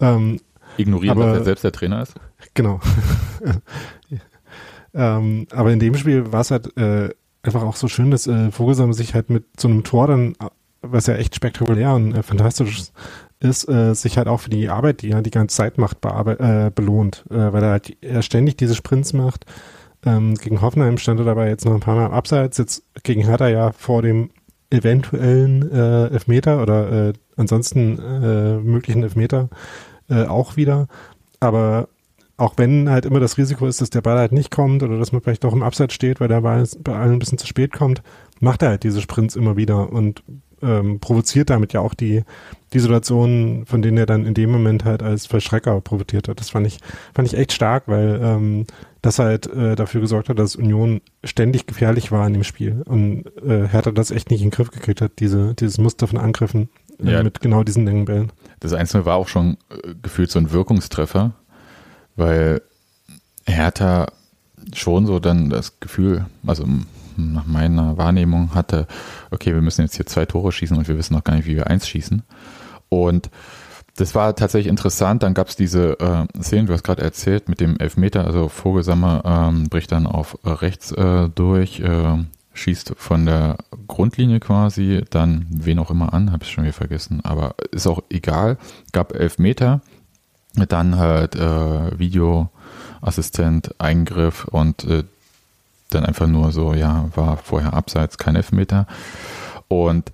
Ähm, 0.00 0.40
Ignorieren, 0.76 1.18
aber, 1.18 1.26
dass 1.26 1.38
er 1.38 1.44
selbst 1.44 1.64
der 1.64 1.72
Trainer 1.72 2.02
ist? 2.02 2.14
Genau. 2.54 2.80
Ähm, 4.94 5.46
aber 5.52 5.72
in 5.72 5.78
dem 5.78 5.94
Spiel 5.96 6.32
war 6.32 6.42
es 6.42 6.50
halt 6.50 6.76
äh, 6.76 7.10
einfach 7.42 7.62
auch 7.62 7.76
so 7.76 7.88
schön, 7.88 8.10
dass 8.10 8.26
äh, 8.26 8.50
Vogelsam 8.50 8.92
sich 8.92 9.14
halt 9.14 9.30
mit 9.30 9.44
so 9.60 9.68
einem 9.68 9.84
Tor 9.84 10.06
dann, 10.06 10.36
was 10.80 11.06
ja 11.06 11.14
echt 11.14 11.34
spektakulär 11.34 11.94
und 11.94 12.14
äh, 12.14 12.22
fantastisch 12.22 12.84
ist, 13.40 13.68
äh, 13.68 13.94
sich 13.94 14.18
halt 14.18 14.28
auch 14.28 14.40
für 14.40 14.50
die 14.50 14.68
Arbeit, 14.68 15.02
die 15.02 15.10
er 15.10 15.22
die 15.22 15.30
ganze 15.30 15.56
Zeit 15.56 15.78
macht, 15.78 15.98
äh, 16.04 16.70
belohnt, 16.74 17.24
äh, 17.30 17.52
weil 17.52 17.62
er 17.62 17.70
halt 17.70 17.96
er 18.00 18.22
ständig 18.22 18.56
diese 18.56 18.74
Sprints 18.74 19.12
macht. 19.12 19.44
Ähm, 20.04 20.34
gegen 20.34 20.60
Hoffenheim 20.60 20.98
stand 20.98 21.20
er 21.20 21.26
dabei 21.26 21.48
jetzt 21.48 21.64
noch 21.64 21.74
ein 21.74 21.80
paar 21.80 21.96
Mal 21.96 22.10
abseits, 22.10 22.58
jetzt 22.58 22.84
gegen 23.02 23.22
Hertha 23.22 23.48
ja 23.48 23.72
vor 23.72 24.02
dem 24.02 24.30
eventuellen 24.70 25.70
äh, 25.70 26.08
Elfmeter 26.08 26.62
oder 26.62 27.08
äh, 27.08 27.12
ansonsten 27.36 27.98
äh, 27.98 28.58
möglichen 28.58 29.02
Elfmeter 29.02 29.48
äh, 30.08 30.24
auch 30.24 30.56
wieder. 30.56 30.88
Aber 31.40 31.88
auch 32.42 32.54
wenn 32.56 32.90
halt 32.90 33.06
immer 33.06 33.20
das 33.20 33.38
Risiko 33.38 33.66
ist, 33.66 33.80
dass 33.80 33.90
der 33.90 34.00
Ball 34.00 34.18
halt 34.18 34.32
nicht 34.32 34.50
kommt 34.50 34.82
oder 34.82 34.98
dass 34.98 35.12
man 35.12 35.22
vielleicht 35.22 35.44
doch 35.44 35.52
im 35.52 35.62
Abseits 35.62 35.94
steht, 35.94 36.20
weil 36.20 36.26
der 36.26 36.40
Ball 36.40 36.66
bei 36.80 36.92
allen 36.92 37.12
ein 37.12 37.18
bisschen 37.20 37.38
zu 37.38 37.46
spät 37.46 37.72
kommt, 37.72 38.02
macht 38.40 38.62
er 38.62 38.70
halt 38.70 38.82
diese 38.82 39.00
Sprints 39.00 39.36
immer 39.36 39.56
wieder 39.56 39.92
und 39.92 40.24
ähm, 40.60 40.98
provoziert 40.98 41.50
damit 41.50 41.72
ja 41.72 41.80
auch 41.80 41.94
die, 41.94 42.24
die 42.72 42.80
Situationen, 42.80 43.64
von 43.66 43.80
denen 43.80 43.96
er 43.96 44.06
dann 44.06 44.26
in 44.26 44.34
dem 44.34 44.50
Moment 44.50 44.84
halt 44.84 45.04
als 45.04 45.26
Verschrecker 45.26 45.80
profitiert 45.80 46.26
hat. 46.26 46.40
Das 46.40 46.50
fand 46.50 46.66
ich, 46.66 46.78
fand 47.14 47.28
ich 47.28 47.38
echt 47.38 47.52
stark, 47.52 47.84
weil 47.86 48.20
ähm, 48.20 48.66
das 49.02 49.20
halt 49.20 49.46
äh, 49.46 49.76
dafür 49.76 50.00
gesorgt 50.00 50.28
hat, 50.28 50.40
dass 50.40 50.56
Union 50.56 51.00
ständig 51.22 51.66
gefährlich 51.66 52.10
war 52.10 52.26
in 52.26 52.32
dem 52.32 52.44
Spiel 52.44 52.82
und 52.86 53.24
äh, 53.44 53.68
Hertha 53.68 53.92
das 53.92 54.10
echt 54.10 54.30
nicht 54.30 54.40
in 54.40 54.48
den 54.48 54.54
Griff 54.54 54.72
gekriegt 54.72 55.00
hat, 55.00 55.12
diese, 55.20 55.54
dieses 55.54 55.78
Muster 55.78 56.08
von 56.08 56.18
Angriffen 56.18 56.70
äh, 57.04 57.12
ja. 57.12 57.22
mit 57.22 57.40
genau 57.40 57.62
diesen 57.62 57.86
langen 57.86 58.04
Bällen. 58.04 58.32
Das 58.58 58.72
Einzelne 58.72 59.04
war 59.04 59.16
auch 59.16 59.28
schon 59.28 59.58
äh, 59.70 59.94
gefühlt 60.02 60.30
so 60.30 60.40
ein 60.40 60.50
Wirkungstreffer 60.50 61.34
weil 62.16 62.62
Hertha 63.46 64.06
schon 64.74 65.06
so 65.06 65.18
dann 65.18 65.50
das 65.50 65.80
Gefühl, 65.80 66.26
also 66.46 66.64
nach 67.16 67.46
meiner 67.46 67.96
Wahrnehmung 67.96 68.54
hatte, 68.54 68.86
okay, 69.30 69.54
wir 69.54 69.62
müssen 69.62 69.82
jetzt 69.82 69.96
hier 69.96 70.06
zwei 70.06 70.26
Tore 70.26 70.52
schießen 70.52 70.76
und 70.76 70.88
wir 70.88 70.96
wissen 70.96 71.14
noch 71.14 71.24
gar 71.24 71.36
nicht, 71.36 71.46
wie 71.46 71.56
wir 71.56 71.66
eins 71.66 71.88
schießen. 71.88 72.22
Und 72.88 73.30
das 73.96 74.14
war 74.14 74.34
tatsächlich 74.34 74.70
interessant. 74.70 75.22
Dann 75.22 75.34
gab 75.34 75.48
es 75.48 75.56
diese 75.56 75.98
äh, 76.00 76.42
Szene, 76.42 76.66
du 76.66 76.72
hast 76.72 76.84
gerade 76.84 77.02
erzählt, 77.02 77.48
mit 77.48 77.60
dem 77.60 77.78
Elfmeter. 77.78 78.24
Also 78.24 78.48
Vogelsammer 78.48 79.22
ähm, 79.24 79.68
bricht 79.68 79.92
dann 79.92 80.06
auf 80.06 80.38
rechts 80.44 80.92
äh, 80.92 81.28
durch, 81.28 81.80
äh, 81.80 82.24
schießt 82.54 82.94
von 82.96 83.26
der 83.26 83.58
Grundlinie 83.88 84.40
quasi, 84.40 85.02
dann 85.10 85.46
wen 85.50 85.78
auch 85.78 85.90
immer 85.90 86.12
an, 86.12 86.32
habe 86.32 86.44
ich 86.44 86.50
schon 86.50 86.64
wieder 86.64 86.72
vergessen. 86.72 87.20
Aber 87.22 87.54
ist 87.70 87.86
auch 87.86 88.02
egal. 88.10 88.56
Gab 88.92 89.14
Elfmeter 89.14 89.82
dann 90.54 90.98
halt 90.98 91.34
äh, 91.36 91.98
Videoassistent, 91.98 93.74
Eingriff 93.80 94.44
und 94.44 94.84
äh, 94.84 95.04
dann 95.90 96.04
einfach 96.04 96.26
nur 96.26 96.52
so, 96.52 96.74
ja, 96.74 97.08
war 97.14 97.36
vorher 97.36 97.74
abseits, 97.74 98.18
kein 98.18 98.36
Elfmeter. 98.36 98.86
Und 99.68 100.12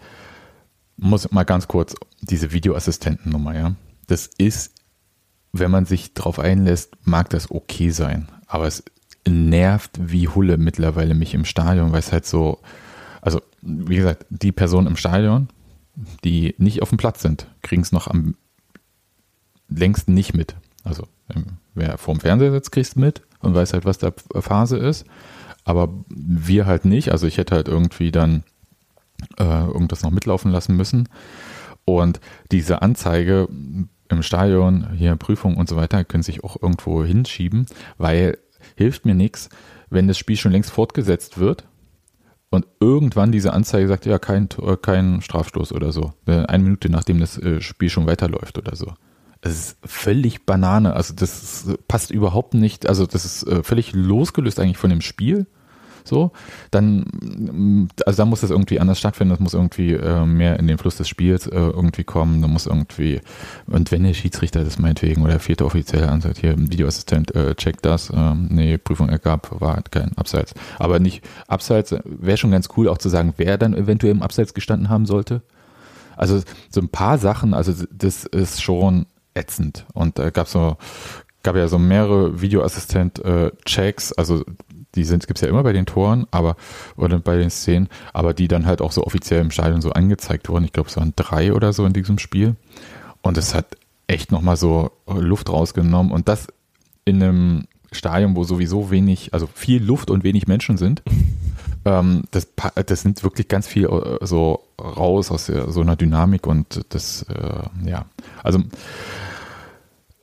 muss 0.97 1.31
mal 1.31 1.45
ganz 1.45 1.69
kurz 1.69 1.95
diese 2.21 2.53
Videoassistentennummer, 2.53 3.55
ja. 3.55 3.75
Das 4.07 4.29
ist, 4.39 4.73
wenn 5.53 5.71
man 5.71 5.87
sich 5.87 6.15
drauf 6.15 6.39
einlässt, 6.39 6.97
mag 7.05 7.31
das 7.31 7.51
okay 7.51 7.91
sein. 7.91 8.29
Aber 8.47 8.67
es 8.67 8.83
nervt 9.27 9.93
wie 10.01 10.29
Hulle 10.29 10.57
mittlerweile 10.57 11.15
mich 11.15 11.35
im 11.35 11.45
Stadion, 11.45 11.93
weil 11.93 12.01
es 12.01 12.13
halt 12.13 12.27
so, 12.27 12.61
also 13.21 13.41
wie 13.61 13.97
gesagt, 13.97 14.27
die 14.31 14.53
Personen 14.53 14.87
im 14.87 14.97
Stadion, 14.97 15.49
die 16.25 16.55
nicht 16.59 16.83
auf 16.83 16.89
dem 16.89 16.99
Platz 16.99 17.23
sind, 17.23 17.47
kriegen 17.63 17.83
es 17.83 17.93
noch 17.93 18.09
am 18.09 18.35
längst 19.69 20.09
nicht 20.09 20.35
mit. 20.35 20.57
Also 20.85 21.05
ähm, 21.35 21.59
wer 21.75 21.99
vorm 21.99 22.21
Fernseher 22.21 22.53
sitzt, 22.53 22.73
kriegst 22.73 22.97
mit 22.97 23.23
und 23.41 23.55
weiß 23.55 23.73
halt, 23.73 23.85
was 23.85 23.99
da 23.99 24.13
Phase 24.41 24.79
ist. 24.79 25.05
Aber 25.65 25.89
wir 26.09 26.67
halt 26.67 26.85
nicht. 26.85 27.13
Also 27.13 27.27
ich 27.27 27.37
hätte 27.37 27.55
halt 27.55 27.69
irgendwie 27.69 28.11
dann 28.11 28.45
äh, 29.39 29.45
irgendwas 29.45 30.03
noch 30.03 30.11
mitlaufen 30.11 30.51
lassen 30.51 30.77
müssen. 30.77 31.09
Und 31.85 32.21
diese 32.51 32.83
Anzeige 32.83 33.49
im 34.09 34.23
Stadion, 34.23 34.93
hier 34.95 35.17
Prüfung 35.17 35.57
und 35.57 35.69
so 35.69 35.77
weiter, 35.77 36.05
können 36.05 36.23
sich 36.23 36.45
auch 36.45 36.61
irgendwo 36.61 37.05
hinschieben, 37.05 37.67
weil 37.99 38.39
hilft 38.77 39.05
mir 39.05 39.15
nichts, 39.15 39.49
wenn 39.91 40.09
das 40.09 40.19
Spiel 40.19 40.37
schon 40.37 40.53
längst 40.53 40.71
fortgesetzt 40.71 41.39
wird 41.39 41.67
und 42.51 42.67
irgendwann 42.81 43.33
diese 43.33 43.53
Anzeige 43.53 43.89
sagt, 43.89 44.07
ja, 44.07 44.19
kein, 44.19 44.49
kein 44.83 45.21
Strafstoß 45.21 45.73
oder 45.73 45.93
so. 45.93 46.13
Äh, 46.27 46.47
eine 46.47 46.63
Minute 46.63 46.89
nachdem 46.91 47.21
das 47.21 47.39
äh, 47.39 47.61
Spiel 47.61 47.91
schon 47.91 48.07
weiterläuft 48.07 48.59
oder 48.59 48.75
so. 48.75 48.95
Es 49.49 49.71
ist 49.71 49.77
völlig 49.85 50.47
Banane. 50.47 50.95
Also 50.95 51.15
das 51.15 51.67
passt 51.89 52.11
überhaupt 52.11 52.55
nicht. 52.55 52.89
Also 52.89 53.07
das 53.07 53.25
ist 53.25 53.43
äh, 53.45 53.63
völlig 53.63 53.93
losgelöst 53.93 54.61
eigentlich 54.61 54.79
von 54.79 54.91
dem 54.91 55.01
Spiel 55.01 55.47
so, 56.09 56.33
dann, 56.71 57.89
also 58.07 58.17
da 58.17 58.25
muss 58.25 58.41
das 58.41 58.51
irgendwie 58.51 58.81
anders 58.81 58.99
stattfinden, 58.99 59.31
das 59.31 59.41
muss 59.41 59.55
irgendwie 59.55 59.93
äh, 59.93 60.25
mehr 60.25 60.59
in 60.59 60.67
den 60.67 60.79
Fluss 60.79 60.97
des 60.97 61.09
Spiels 61.09 61.47
äh, 61.47 61.55
irgendwie 61.55 62.05
kommen, 62.05 62.41
da 62.41 62.49
muss 62.49 62.67
irgendwie, 62.67 63.21
und 63.67 63.93
wenn 63.93 64.05
der 64.05 64.15
Schiedsrichter 64.15 64.65
das 64.65 64.79
meinetwegen 64.79 65.23
oder 65.23 65.33
der 65.33 65.41
vierte 65.41 65.67
Offizielle 65.67 66.09
ansagt, 66.09 66.39
hier, 66.39 66.59
Videoassistent 66.59 67.33
checkt 67.57 67.85
das, 67.85 68.11
ähm, 68.15 68.49
nee, 68.51 68.79
Prüfung 68.79 69.09
ergab, 69.09 69.61
war 69.61 69.75
halt 69.75 69.93
kein 69.93 70.17
Abseits. 70.17 70.55
Aber 70.79 70.99
nicht 70.99 71.23
Abseits, 71.47 71.95
wäre 72.05 72.37
schon 72.37 72.51
ganz 72.51 72.69
cool 72.77 72.89
auch 72.89 72.99
zu 72.99 73.09
sagen, 73.09 73.35
wer 73.37 73.59
dann 73.59 73.75
eventuell 73.75 74.13
im 74.13 74.23
Abseits 74.23 74.55
gestanden 74.55 74.89
haben 74.89 75.07
sollte. 75.07 75.43
Also 76.17 76.41
so 76.71 76.81
ein 76.81 76.89
paar 76.89 77.19
Sachen, 77.19 77.55
also 77.55 77.73
das 77.93 78.25
ist 78.25 78.63
schon 78.63 79.07
ätzend. 79.39 79.87
Und 79.95 80.19
da 80.19 80.27
äh, 80.27 80.31
gab 80.31 80.49
so, 80.49 80.77
gab 81.43 81.57
ja 81.57 81.69
so 81.69 81.79
mehrere 81.79 82.41
Videoassistent-Checks, 82.41 84.11
äh, 84.11 84.15
also 84.17 84.45
die 84.95 85.05
sind, 85.05 85.27
gibt's 85.27 85.43
ja 85.43 85.49
immer 85.49 85.63
bei 85.63 85.73
den 85.73 85.87
Toren, 85.87 86.27
aber, 86.31 86.57
oder 86.97 87.19
bei 87.19 87.37
den 87.37 87.51
Szenen, 87.51 87.89
aber 88.13 88.35
die 88.35 88.49
dann 88.49 88.67
halt 88.67 88.81
auch 88.81 88.93
so 88.93 89.05
offiziell 89.05 89.41
im 89.41 89.51
Stadion 89.51 89.81
so 89.81 89.93
angezeigt 89.93 90.49
wurden. 90.49 90.65
Ich 90.65 90.73
glaube, 90.73 90.89
es 90.89 90.97
waren 90.97 91.13
drei 91.15 91.53
oder 91.53 91.73
so 91.73 91.85
in 91.87 91.93
diesem 91.93 92.19
Spiel. 92.19 92.57
Und 93.23 93.37
es 93.39 93.55
hat 93.55 93.77
echt 94.07 94.33
nochmal 94.33 94.57
so 94.57 94.91
Luft 95.07 95.51
rausgenommen 95.51 96.13
und 96.13 96.29
das 96.29 96.49
in 97.05 97.23
einem 97.23 97.65
Stadion, 97.93 98.37
wo 98.37 98.45
sowieso 98.45 98.91
wenig, 98.91 99.33
also 99.33 99.49
viel 99.53 99.83
Luft 99.83 100.11
und 100.11 100.25
wenig 100.25 100.47
Menschen 100.47 100.77
sind. 100.77 101.03
ähm, 101.85 102.25
das, 102.31 102.49
das 102.87 103.05
nimmt 103.05 103.23
wirklich 103.23 103.49
ganz 103.49 103.67
viel 103.67 103.87
äh, 103.87 104.27
so 104.27 104.65
raus 104.81 105.31
aus 105.31 105.47
so 105.47 105.81
einer 105.81 105.97
Dynamik 105.97 106.47
und 106.47 106.85
das, 106.91 107.23
äh, 107.23 107.89
ja, 107.89 108.07
also 108.43 108.61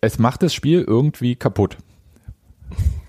es 0.06 0.20
macht 0.20 0.44
das 0.44 0.54
Spiel 0.54 0.82
irgendwie 0.82 1.36
kaputt 1.36 1.78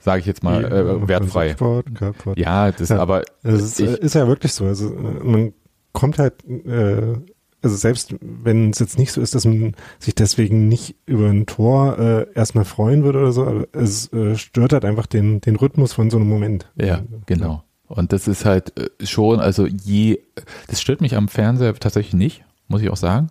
sage 0.07 0.21
ich 0.21 0.27
jetzt 0.27 0.45
mal, 0.45 0.65
äh, 0.65 1.09
wertfrei. 1.09 1.51
Sport, 1.51 1.93
Kaputt. 1.95 2.39
Ja, 2.39 2.71
das 2.71 2.91
ja, 2.91 2.99
aber. 2.99 3.23
Es 3.43 3.61
ist, 3.61 3.81
ich, 3.81 3.89
ist, 3.89 4.15
ja 4.15 4.29
wirklich 4.29 4.53
so. 4.53 4.65
Also 4.65 4.91
man 4.91 5.53
kommt 5.93 6.19
halt, 6.19 6.45
äh, 6.49 7.15
also 7.61 7.77
selbst 7.77 8.15
wenn 8.21 8.71
es 8.71 8.79
jetzt 8.79 8.99
nicht 8.99 9.11
so 9.11 9.21
ist, 9.21 9.35
dass 9.35 9.45
man 9.45 9.75
sich 9.99 10.15
deswegen 10.15 10.69
nicht 10.69 10.95
über 11.07 11.29
ein 11.29 11.47
Tor 11.47 11.99
äh, 11.99 12.27
erstmal 12.35 12.65
freuen 12.65 13.03
würde 13.03 13.19
oder 13.19 13.33
so, 13.33 13.45
aber 13.45 13.67
es 13.73 14.13
äh, 14.13 14.37
stört 14.37 14.73
halt 14.73 14.85
einfach 14.85 15.07
den, 15.07 15.41
den 15.41 15.57
Rhythmus 15.57 15.93
von 15.93 16.09
so 16.09 16.19
einem 16.19 16.29
Moment. 16.29 16.71
Ja, 16.77 17.03
genau. 17.27 17.65
Und 17.89 18.13
das 18.13 18.29
ist 18.29 18.45
halt 18.45 18.79
äh, 18.79 19.05
schon, 19.05 19.41
also 19.41 19.67
je, 19.67 20.21
das 20.69 20.81
stört 20.81 21.01
mich 21.01 21.17
am 21.17 21.27
Fernseher 21.27 21.75
tatsächlich 21.75 22.15
nicht, 22.15 22.45
muss 22.69 22.81
ich 22.81 22.91
auch 22.91 22.97
sagen. 22.97 23.27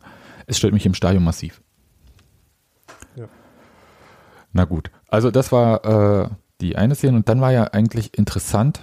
Es 0.45 0.57
stört 0.57 0.73
mich 0.73 0.85
im 0.85 0.93
Stadion 0.93 1.23
massiv. 1.23 1.61
Na 4.55 4.63
gut, 4.63 4.89
also 5.09 5.31
das 5.31 5.51
war 5.51 5.83
äh, 6.23 6.29
die 6.61 6.77
eine 6.77 6.95
Szene. 6.95 7.17
Und 7.17 7.27
dann 7.27 7.41
war 7.41 7.51
ja 7.51 7.65
eigentlich 7.65 8.17
interessant, 8.17 8.79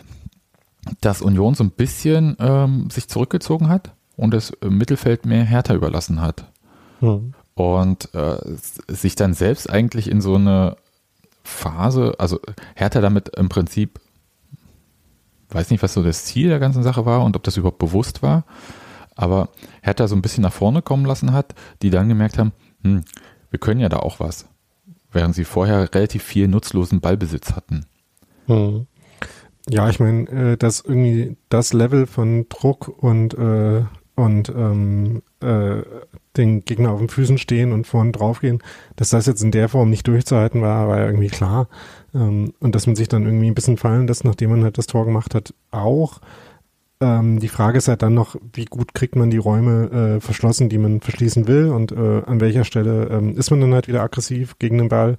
dass 1.01 1.23
Union 1.23 1.55
so 1.55 1.65
ein 1.65 1.71
bisschen 1.71 2.37
ähm, 2.41 2.91
sich 2.91 3.09
zurückgezogen 3.09 3.71
hat 3.71 3.95
und 4.15 4.35
das 4.35 4.53
Mittelfeld 4.63 5.25
mehr 5.25 5.45
härter 5.45 5.75
überlassen 5.75 6.21
hat. 6.21 6.45
Mhm. 7.01 7.33
Und 7.55 8.15
äh, 8.15 8.37
sich 8.87 9.15
dann 9.15 9.33
selbst 9.33 9.71
eigentlich 9.71 10.11
in 10.11 10.21
so 10.21 10.35
eine 10.35 10.77
Phase, 11.43 12.17
also 12.19 12.39
Hertha 12.75 13.01
damit 13.01 13.31
im 13.31 13.49
Prinzip, 13.49 13.99
weiß 15.49 15.71
nicht, 15.71 15.83
was 15.83 15.95
so 15.95 16.03
das 16.03 16.27
Ziel 16.27 16.51
der 16.51 16.61
ganzen 16.61 16.83
Sache 16.83 17.07
war 17.07 17.25
und 17.25 17.35
ob 17.35 17.45
das 17.45 17.57
überhaupt 17.57 17.79
bewusst 17.79 18.23
war, 18.23 18.45
aber 19.17 19.49
Hertha 19.81 20.07
so 20.07 20.17
ein 20.17 20.23
bisschen 20.23 20.43
nach 20.43 20.53
vorne 20.53 20.83
kommen 20.83 21.07
lassen 21.07 21.33
hat, 21.33 21.55
die 21.81 21.89
dann 21.89 22.11
gemerkt 22.11 22.37
haben, 22.37 22.53
hm, 22.85 23.05
wir 23.49 23.59
können 23.59 23.81
ja 23.81 23.89
da 23.89 24.01
auch 24.01 24.21
was 24.21 24.52
während 25.13 25.35
sie 25.35 25.45
vorher 25.45 25.93
relativ 25.95 26.23
viel 26.23 26.49
nutzlosen 26.49 27.01
Ballbesitz 27.01 27.53
hatten. 27.53 27.87
Hm. 28.47 28.87
Ja, 29.69 29.89
ich 29.89 30.01
meine, 30.01 30.29
äh, 30.29 30.57
dass 30.57 30.81
irgendwie 30.81 31.37
das 31.49 31.73
Level 31.73 32.07
von 32.07 32.47
Druck 32.49 32.89
und, 32.89 33.35
äh, 33.35 33.85
und 34.17 34.49
ähm, 34.49 35.23
äh, 35.41 35.83
den 36.37 36.65
Gegner 36.65 36.91
auf 36.91 36.99
den 36.99 37.09
Füßen 37.09 37.39
stehen 37.39 37.73
und 37.73 37.87
vorne 37.87 38.13
draufgehen, 38.13 38.63
dass 38.97 39.11
das 39.11 39.27
jetzt 39.27 39.43
in 39.43 39.51
der 39.51 39.69
Form 39.69 39.91
nicht 39.91 40.07
durchzuhalten 40.09 40.63
war, 40.63 40.89
war 40.89 40.99
ja 40.99 41.07
irgendwie 41.07 41.29
klar. 41.29 41.69
Ähm, 42.15 42.55
und 42.59 42.75
dass 42.75 42.87
man 42.87 42.97
sich 42.97 43.09
dann 43.09 43.25
irgendwie 43.25 43.47
ein 43.47 43.55
bisschen 43.55 43.77
fallen 43.77 44.07
lässt, 44.07 44.25
nachdem 44.25 44.51
man 44.51 44.65
halt 44.65 44.79
das 44.79 44.87
Tor 44.87 45.05
gemacht 45.05 45.35
hat, 45.35 45.55
auch. 45.71 46.21
Ähm, 47.03 47.41
die 47.41 47.49
Frage 47.49 47.79
ist 47.79 47.89
halt 47.89 48.03
dann 48.03 48.15
noch, 48.15 48.37
wie 48.53 48.65
gut 48.65 48.95
kriegt 48.95 49.17
man 49.17 49.29
die 49.29 49.37
Räume 49.37 49.91
äh, 49.91 50.21
verschlossen, 50.21 50.69
die 50.69 50.79
man 50.79 51.01
verschließen 51.01 51.49
will 51.49 51.71
und 51.71 51.91
äh, 51.91 52.23
an 52.25 52.41
welcher 52.41 52.63
Stelle 52.63 53.09
ähm, 53.11 53.37
ist 53.37 53.51
man 53.51 53.61
dann 53.61 53.75
halt 53.75 53.89
wieder 53.89 54.03
aggressiv 54.03 54.57
gegen 54.61 54.79
den 54.79 54.89
Ball. 54.89 55.19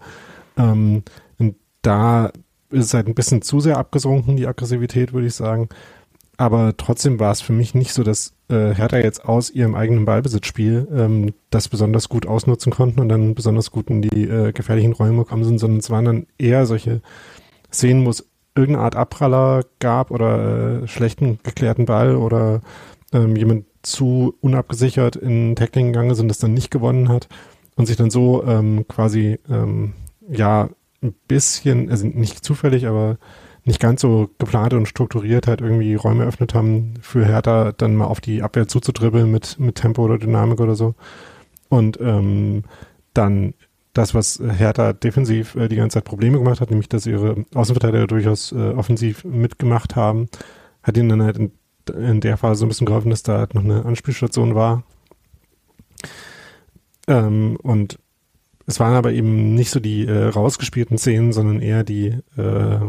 Ähm, 0.58 1.04
und 1.40 1.58
da 1.82 2.28
ist 2.70 2.86
es 2.86 2.94
halt 2.94 3.10
ein 3.10 3.16
bisschen 3.16 3.42
zu 3.42 3.60
sehr 3.60 3.78
abgesunken, 3.78 4.38
die 4.38 4.48
Aggressivität, 4.48 5.12
würde 5.12 5.28
ich 5.28 5.36
sagen. 5.36 5.68
Aber 6.38 6.74
trotzdem 6.78 7.20
war 7.20 7.34
es 7.34 7.42
für 7.42 7.52
mich 7.52 7.76
nicht 7.76 7.92
so, 7.92 8.04
dass 8.04 8.34
äh, 8.48 8.74
Hertha 8.74 8.98
jetzt 9.00 9.26
aus 9.26 9.50
ihrem 9.50 9.76
eigenen 9.76 10.06
Ballbesitzspiel 10.06 10.88
ähm, 10.96 11.34
das 11.50 11.68
besonders 11.68 12.08
gut 12.08 12.26
ausnutzen 12.26 12.72
konnten 12.72 13.02
und 13.02 13.10
dann 13.10 13.36
besonders 13.36 13.72
gut 13.72 13.90
in 13.90 14.02
die 14.02 14.24
äh, 14.24 14.54
gefährlichen 14.54 14.94
Räume 14.94 15.24
gekommen 15.26 15.44
sind, 15.44 15.60
sondern 15.60 15.80
es 15.80 15.90
waren 15.90 16.06
dann 16.06 16.28
eher 16.38 16.66
solche 16.66 17.02
Szenen, 17.74 18.06
wo 18.06 18.10
es 18.10 18.26
irgendeine 18.56 18.86
Art 18.86 18.96
Abpraller 18.96 19.64
gab 19.80 20.12
oder 20.12 20.84
äh, 20.84 20.88
schlechten 20.88 21.40
geklärten 21.44 21.86
Ball 21.86 22.16
oder 22.16 22.62
ähm, 23.12 23.36
jemand 23.36 23.66
zu 23.82 24.36
unabgesichert 24.42 25.16
in 25.16 25.56
Tackling 25.56 25.88
gegangen 25.88 26.12
ist 26.12 26.20
und 26.20 26.28
das 26.28 26.38
dann 26.40 26.54
nicht 26.54 26.72
gewonnen 26.72 27.10
hat 27.10 27.28
und 27.76 27.86
sich 27.86 27.98
dann 27.98 28.10
so 28.10 28.44
ähm, 28.46 28.86
quasi 28.88 29.40
ähm, 29.50 29.94
ja 30.30 30.70
ein 31.02 31.14
bisschen, 31.28 31.90
also 31.90 32.08
nicht 32.08 32.44
zufällig, 32.46 32.88
aber 32.88 33.18
nicht 33.66 33.80
ganz 33.80 34.02
so 34.02 34.30
geplant 34.40 34.74
und 34.74 34.88
strukturiert 34.88 35.48
halt 35.48 35.62
irgendwie 35.62 35.96
Räume 35.96 36.24
eröffnet 36.24 36.54
haben, 36.54 36.96
für 37.02 37.26
Hertha 37.26 37.72
dann 37.72 37.96
mal 37.96 38.06
auf 38.06 38.22
die 38.22 38.42
Abwehr 38.42 38.68
zuzudribbeln 38.68 39.32
mit, 39.32 39.60
mit 39.60 39.76
Tempo 39.76 40.04
oder 40.04 40.18
Dynamik 40.18 40.60
oder 40.60 40.76
so. 40.76 40.96
Und 41.70 42.00
ähm, 42.02 42.64
dann 43.14 43.54
das, 43.94 44.16
was 44.16 44.42
Hertha 44.46 44.94
defensiv 44.94 45.56
äh, 45.56 45.68
die 45.68 45.76
ganze 45.76 45.96
Zeit 45.96 46.06
Probleme 46.06 46.40
gemacht 46.40 46.62
hat, 46.62 46.70
nämlich 46.70 46.90
dass 46.90 47.06
ihre 47.06 47.46
Außenverteidiger 47.54 48.08
durchaus 48.08 48.52
äh, 48.52 48.72
offensiv 48.72 49.24
mitgemacht 49.24 49.96
haben, 49.96 50.30
hat 50.82 50.98
ihnen 50.98 51.10
dann 51.10 51.24
halt 51.24 51.38
in, 51.38 51.52
in, 51.96 52.20
der 52.20 52.38
Phase 52.38 52.60
so 52.60 52.66
ein 52.66 52.70
bisschen 52.70 52.88
geholfen, 52.88 53.12
dass 53.12 53.24
da 53.24 53.38
halt 53.38 53.54
noch 53.54 53.64
eine 53.64 53.86
Anspielstation 53.86 54.56
war. 54.56 54.84
Ähm, 57.08 57.58
und 57.62 58.00
es 58.66 58.80
waren 58.80 58.96
aber 58.96 59.12
eben 59.12 59.54
nicht 59.54 59.70
so 59.70 59.80
die 59.80 60.06
äh, 60.08 60.26
rausgespielten 60.26 60.98
Szenen, 60.98 61.34
sondern 61.34 61.62
eher 61.62 61.84
die, 61.84 62.18
äh, 62.38 62.80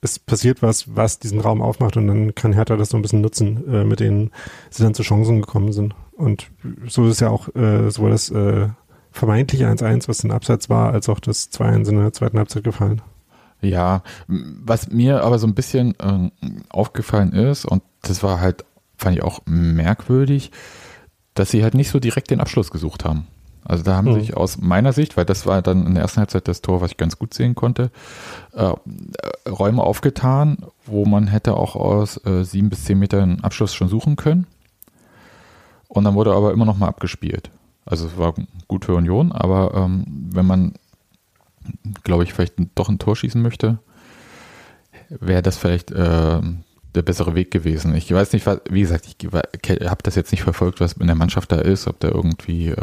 es 0.00 0.18
passiert 0.18 0.62
was, 0.62 0.96
was 0.96 1.18
diesen 1.18 1.40
Raum 1.40 1.62
aufmacht 1.62 1.96
und 1.96 2.08
dann 2.08 2.34
kann 2.34 2.52
Hertha 2.52 2.76
das 2.76 2.88
so 2.88 2.96
ein 2.96 3.02
bisschen 3.02 3.20
nutzen, 3.20 3.68
äh, 3.72 3.84
mit 3.84 4.00
denen 4.00 4.32
sie 4.70 4.82
dann 4.82 4.94
zu 4.94 5.02
Chancen 5.02 5.40
gekommen 5.40 5.72
sind. 5.72 5.94
Und 6.12 6.50
so 6.86 7.06
ist 7.06 7.20
ja 7.20 7.30
auch 7.30 7.54
äh, 7.54 7.90
sowohl 7.90 8.10
das 8.10 8.30
vermeintlich 9.14 9.64
1-1, 9.64 10.08
was 10.08 10.24
ein 10.24 10.32
Abseits 10.32 10.68
war, 10.68 10.92
als 10.92 11.08
auch 11.08 11.20
das 11.20 11.50
2-1 11.52 11.88
in 11.88 11.98
der 11.98 12.12
zweiten 12.12 12.36
Halbzeit 12.36 12.64
gefallen. 12.64 13.00
Ja, 13.60 14.02
was 14.26 14.90
mir 14.90 15.22
aber 15.22 15.38
so 15.38 15.46
ein 15.46 15.54
bisschen 15.54 15.94
äh, 16.00 16.30
aufgefallen 16.68 17.32
ist, 17.32 17.64
und 17.64 17.82
das 18.02 18.22
war 18.24 18.40
halt, 18.40 18.64
fand 18.98 19.16
ich 19.16 19.22
auch 19.22 19.40
merkwürdig, 19.46 20.50
dass 21.34 21.50
sie 21.50 21.62
halt 21.62 21.74
nicht 21.74 21.90
so 21.90 22.00
direkt 22.00 22.30
den 22.30 22.40
Abschluss 22.40 22.72
gesucht 22.72 23.04
haben. 23.04 23.28
Also 23.64 23.84
da 23.84 23.94
haben 23.94 24.10
mhm. 24.10 24.18
sich 24.18 24.36
aus 24.36 24.58
meiner 24.58 24.92
Sicht, 24.92 25.16
weil 25.16 25.24
das 25.24 25.46
war 25.46 25.62
dann 25.62 25.86
in 25.86 25.94
der 25.94 26.02
ersten 26.02 26.18
Halbzeit 26.18 26.48
das 26.48 26.60
Tor, 26.60 26.80
was 26.80 26.90
ich 26.90 26.96
ganz 26.96 27.16
gut 27.16 27.32
sehen 27.34 27.54
konnte, 27.54 27.92
äh, 28.52 28.72
Räume 29.48 29.82
aufgetan, 29.82 30.58
wo 30.86 31.06
man 31.06 31.28
hätte 31.28 31.56
auch 31.56 31.76
aus 31.76 32.22
äh, 32.26 32.44
sieben 32.44 32.68
bis 32.68 32.84
zehn 32.84 32.98
Metern 32.98 33.40
Abschluss 33.42 33.74
schon 33.74 33.88
suchen 33.88 34.16
können. 34.16 34.48
Und 35.88 36.02
dann 36.02 36.14
wurde 36.14 36.34
aber 36.34 36.52
immer 36.52 36.64
noch 36.64 36.76
mal 36.76 36.88
abgespielt. 36.88 37.50
Also 37.86 38.06
es 38.06 38.16
war 38.16 38.34
gut 38.68 38.84
für 38.84 38.94
Union, 38.94 39.32
aber 39.32 39.74
ähm, 39.74 40.04
wenn 40.32 40.46
man, 40.46 40.74
glaube 42.02 42.24
ich, 42.24 42.32
vielleicht 42.32 42.54
doch 42.74 42.88
ein 42.88 42.98
Tor 42.98 43.16
schießen 43.16 43.40
möchte, 43.40 43.78
wäre 45.08 45.42
das 45.42 45.58
vielleicht 45.58 45.90
äh, 45.90 46.40
der 46.94 47.02
bessere 47.02 47.34
Weg 47.34 47.50
gewesen. 47.50 47.94
Ich 47.94 48.12
weiß 48.12 48.32
nicht, 48.32 48.46
was, 48.46 48.60
wie 48.70 48.80
gesagt, 48.80 49.06
ich 49.06 49.28
habe 49.32 50.02
das 50.02 50.14
jetzt 50.14 50.30
nicht 50.30 50.42
verfolgt, 50.42 50.80
was 50.80 50.94
in 50.94 51.06
der 51.06 51.16
Mannschaft 51.16 51.50
da 51.50 51.56
ist, 51.56 51.88
ob 51.88 51.98
da 52.00 52.08
irgendwie 52.08 52.68
äh, 52.68 52.76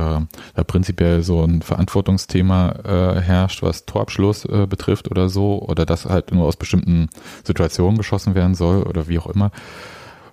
da 0.54 0.64
prinzipiell 0.66 1.24
so 1.24 1.44
ein 1.44 1.62
Verantwortungsthema 1.62 2.72
äh, 2.84 3.22
herrscht, 3.22 3.64
was 3.64 3.86
Torabschluss 3.86 4.46
äh, 4.46 4.68
betrifft 4.68 5.10
oder 5.10 5.30
so, 5.30 5.62
oder 5.62 5.86
dass 5.86 6.06
halt 6.06 6.32
nur 6.32 6.46
aus 6.46 6.58
bestimmten 6.58 7.10
Situationen 7.44 7.98
geschossen 7.98 8.36
werden 8.36 8.56
soll 8.56 8.84
oder 8.84 9.08
wie 9.08 9.20
auch 9.20 9.28
immer. 9.28 9.52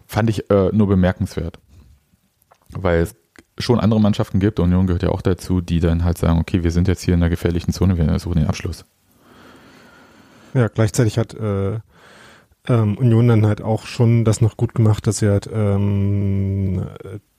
Fand 0.07 0.31
ich 0.31 0.51
äh, 0.51 0.71
nur 0.73 0.89
bemerkenswert. 0.89 1.59
Weil 2.71 3.09
schon 3.59 3.81
andere 3.81 4.01
Mannschaften 4.01 4.41
gibt, 4.41 4.61
Union 4.61 4.87
gehört 4.87 5.03
ja 5.03 5.11
auch 5.11 5.23
dazu, 5.23 5.61
die 5.61 5.81
dann 5.81 6.05
halt 6.05 6.19
sagen, 6.19 6.39
okay, 6.39 6.63
wir 6.63 6.71
sind 6.71 6.89
jetzt 6.89 7.03
hier 7.03 7.15
in 7.15 7.23
einer 7.23 7.31
gefährlichen 7.31 7.73
Zone, 7.73 7.97
wir 7.99 8.19
suchen 8.19 8.39
den 8.39 8.49
Abschluss. 8.49 8.85
Ja, 10.55 10.69
gleichzeitig 10.69 11.19
hat 11.19 11.35
äh, 11.35 11.79
ähm, 12.69 12.97
Union 12.99 13.29
dann 13.29 13.47
halt 13.47 13.63
auch 13.63 13.87
schon 13.87 14.25
das 14.25 14.41
noch 14.41 14.57
gut 14.57 14.75
gemacht, 14.75 15.07
dass 15.07 15.19
sie 15.19 15.29
halt 15.29 15.49
ähm, 15.53 16.87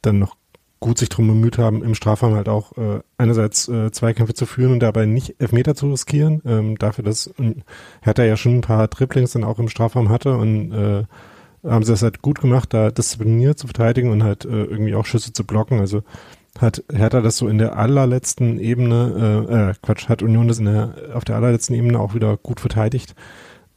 dann 0.02 0.20
noch 0.20 0.36
gut 0.80 0.98
sich 0.98 1.10
drum 1.10 1.28
bemüht 1.28 1.58
haben, 1.58 1.84
im 1.84 1.94
Strafraum 1.94 2.36
halt 2.36 2.48
auch 2.48 2.78
äh, 2.78 3.02
einerseits 3.18 3.68
äh, 3.68 3.92
Zweikämpfe 3.92 4.34
zu 4.34 4.46
führen 4.46 4.74
und 4.74 4.80
dabei 4.80 5.06
nicht 5.06 5.36
Elfmeter 5.40 5.76
zu 5.76 5.92
riskieren. 5.92 6.42
Ähm, 6.46 6.78
dafür, 6.78 7.04
dass 7.04 7.34
Hertha 8.02 8.24
ja 8.24 8.38
schon 8.38 8.58
ein 8.58 8.62
paar 8.62 8.88
Dribblings 8.88 9.34
dann 9.34 9.44
auch 9.44 9.60
im 9.60 9.68
Strafraum 9.68 10.10
hatte 10.10 10.38
und 10.38 10.72
äh, 10.72 11.04
haben 11.64 11.84
sie 11.84 11.92
das 11.92 12.04
halt 12.04 12.22
gut 12.22 12.40
gemacht, 12.40 12.74
da 12.74 12.92
diszipliniert 12.92 13.60
zu 13.60 13.68
verteidigen 13.68 14.12
und 14.12 14.24
halt 14.24 14.46
äh, 14.46 14.64
irgendwie 14.64 14.96
auch 14.96 15.06
Schüsse 15.06 15.34
zu 15.34 15.44
blocken. 15.44 15.80
Also 15.80 16.04
hat 16.60 16.84
Hertha 16.92 17.22
das 17.22 17.38
so 17.38 17.48
in 17.48 17.58
der 17.58 17.78
allerletzten 17.78 18.60
Ebene, 18.60 19.46
äh, 19.50 19.72
äh 19.72 19.74
Quatsch, 19.82 20.10
hat 20.10 20.24
Union 20.24 20.48
das 20.48 20.60
in 20.60 20.66
der, 20.66 20.94
auf 21.14 21.24
der 21.24 21.36
allerletzten 21.36 21.76
Ebene 21.76 22.00
auch 22.00 22.14
wieder 22.14 22.38
gut 22.38 22.60
verteidigt. 22.60 23.16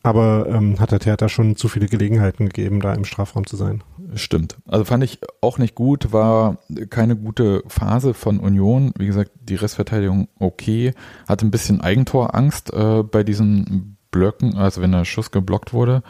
Aber 0.04 0.46
ähm, 0.48 0.80
hat 0.80 0.90
der 0.90 0.98
Theater 0.98 1.28
schon 1.28 1.54
zu 1.54 1.68
viele 1.68 1.86
Gelegenheiten 1.86 2.46
gegeben, 2.46 2.80
da 2.80 2.92
im 2.92 3.04
Strafraum 3.04 3.46
zu 3.46 3.56
sein. 3.56 3.84
Stimmt. 4.16 4.56
Also 4.66 4.84
fand 4.84 5.04
ich 5.04 5.20
auch 5.40 5.58
nicht 5.58 5.76
gut, 5.76 6.12
war 6.12 6.58
keine 6.90 7.14
gute 7.14 7.62
Phase 7.68 8.12
von 8.12 8.40
Union. 8.40 8.92
Wie 8.98 9.06
gesagt, 9.06 9.30
die 9.40 9.54
Restverteidigung 9.54 10.28
okay. 10.40 10.92
Hatte 11.28 11.46
ein 11.46 11.52
bisschen 11.52 11.80
Eigentorangst 11.80 12.72
äh, 12.72 13.04
bei 13.04 13.22
diesen 13.22 13.96
Blöcken, 14.10 14.56
also 14.56 14.82
wenn 14.82 14.90
der 14.90 15.04
Schuss 15.04 15.30
geblockt 15.30 15.72
wurde 15.72 16.02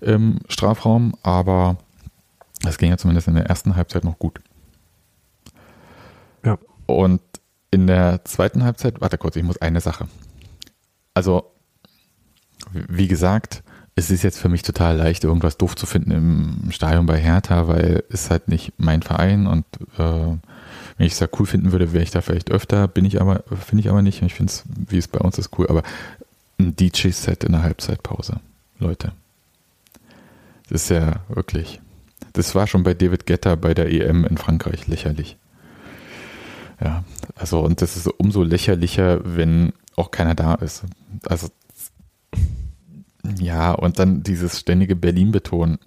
im 0.00 0.40
Strafraum, 0.48 1.14
aber 1.22 1.76
das 2.62 2.78
ging 2.78 2.90
ja 2.90 2.98
zumindest 2.98 3.28
in 3.28 3.34
der 3.34 3.46
ersten 3.46 3.76
Halbzeit 3.76 4.04
noch 4.04 4.18
gut. 4.18 4.40
Ja. 6.44 6.58
Und 6.86 7.20
in 7.70 7.86
der 7.86 8.24
zweiten 8.24 8.64
Halbzeit, 8.64 9.00
warte 9.00 9.18
kurz, 9.18 9.36
ich 9.36 9.42
muss 9.42 9.60
eine 9.60 9.80
Sache. 9.80 10.08
Also 11.14 11.52
wie 12.72 13.08
gesagt, 13.08 13.62
es 13.94 14.10
ist 14.10 14.22
jetzt 14.22 14.38
für 14.38 14.48
mich 14.48 14.62
total 14.62 14.96
leicht, 14.96 15.24
irgendwas 15.24 15.56
doof 15.56 15.74
zu 15.74 15.86
finden 15.86 16.10
im 16.10 16.70
Stadion 16.70 17.06
bei 17.06 17.18
Hertha, 17.18 17.66
weil 17.66 18.04
es 18.10 18.30
halt 18.30 18.48
nicht 18.48 18.72
mein 18.78 19.02
Verein 19.02 19.46
und 19.46 19.64
äh, 19.98 20.36
wenn 20.98 21.06
ich 21.06 21.12
es 21.12 21.18
da 21.18 21.26
cool 21.38 21.46
finden 21.46 21.72
würde, 21.72 21.92
wäre 21.92 22.02
ich 22.02 22.10
da 22.10 22.20
vielleicht 22.20 22.50
öfter, 22.50 22.88
bin 22.88 23.04
ich 23.04 23.20
aber, 23.20 23.44
finde 23.64 23.82
ich 23.82 23.88
aber 23.88 24.02
nicht. 24.02 24.20
Ich 24.22 24.34
finde 24.34 24.50
es, 24.50 24.64
wie 24.88 24.98
es 24.98 25.06
bei 25.06 25.20
uns 25.20 25.38
ist, 25.38 25.56
cool. 25.58 25.68
Aber 25.68 25.82
ein 26.58 26.74
DJ-Set 26.74 27.44
in 27.44 27.52
der 27.52 27.62
Halbzeitpause, 27.62 28.40
Leute. 28.80 29.12
Das 30.68 30.84
ist 30.84 30.90
ja 30.90 31.20
wirklich. 31.28 31.80
Das 32.32 32.54
war 32.54 32.66
schon 32.66 32.82
bei 32.82 32.94
David 32.94 33.26
Getter 33.26 33.56
bei 33.56 33.74
der 33.74 33.90
EM 33.90 34.24
in 34.24 34.36
Frankreich 34.36 34.86
lächerlich. 34.86 35.38
Ja, 36.80 37.04
also 37.34 37.60
und 37.60 37.82
das 37.82 37.96
ist 37.96 38.06
umso 38.06 38.42
lächerlicher, 38.42 39.20
wenn 39.24 39.72
auch 39.96 40.10
keiner 40.10 40.34
da 40.34 40.54
ist. 40.54 40.84
Also 41.26 41.48
ja, 43.38 43.72
und 43.72 43.98
dann 43.98 44.22
dieses 44.22 44.60
ständige 44.60 44.96
Berlin-Betonen. 44.96 45.78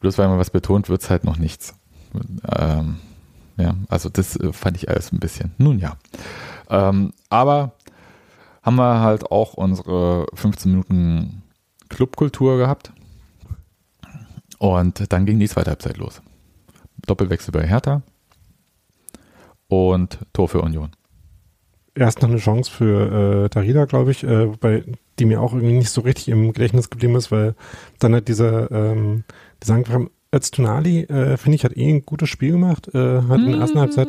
Bloß 0.00 0.16
weil 0.16 0.28
man 0.28 0.38
was 0.38 0.50
betont, 0.50 0.88
wird 0.88 1.02
es 1.02 1.10
halt 1.10 1.24
noch 1.24 1.36
nichts. 1.36 1.74
Ähm, 2.56 2.96
ja, 3.56 3.74
also 3.88 4.08
das 4.08 4.36
äh, 4.36 4.52
fand 4.52 4.76
ich 4.76 4.88
alles 4.88 5.12
ein 5.12 5.20
bisschen. 5.20 5.52
Nun 5.58 5.78
ja. 5.78 5.96
Ähm, 6.70 7.12
aber 7.28 7.72
haben 8.62 8.76
wir 8.76 9.00
halt 9.00 9.30
auch 9.30 9.54
unsere 9.54 10.26
15 10.34 10.70
Minuten 10.70 11.42
Clubkultur 11.88 12.56
gehabt. 12.56 12.92
Und 14.60 15.12
dann 15.12 15.26
ging 15.26 15.40
die 15.40 15.48
zweite 15.48 15.70
Halbzeit 15.70 15.96
los. 15.96 16.22
Doppelwechsel 17.06 17.50
bei 17.50 17.66
Hertha 17.66 18.02
und 19.68 20.18
Tor 20.32 20.48
für 20.48 20.60
Union 20.60 20.90
erst 21.94 22.22
noch 22.22 22.28
eine 22.28 22.38
Chance 22.38 22.70
für 22.70 23.44
äh, 23.44 23.48
Darida, 23.48 23.84
glaube 23.84 24.10
ich, 24.10 24.24
äh, 24.24 24.46
bei 24.60 24.84
die 25.18 25.26
mir 25.26 25.40
auch 25.40 25.52
irgendwie 25.52 25.74
nicht 25.74 25.90
so 25.90 26.00
richtig 26.00 26.28
im 26.28 26.52
Gedächtnis 26.52 26.88
geblieben 26.88 27.14
ist, 27.14 27.30
weil 27.30 27.54
dann 27.98 28.14
hat 28.14 28.28
dieser, 28.28 28.70
ähm, 28.70 29.24
dieser 29.62 29.74
Angriff 29.74 30.10
Öztunali, 30.34 31.02
äh, 31.02 31.36
finde 31.36 31.56
ich, 31.56 31.64
hat 31.64 31.76
eh 31.76 31.90
ein 31.92 32.06
gutes 32.06 32.28
Spiel 32.28 32.52
gemacht, 32.52 32.88
äh, 32.94 33.22
hat 33.22 33.40
in 33.40 33.50
der 33.50 33.60
ersten 33.60 33.80
Halbzeit. 33.80 34.08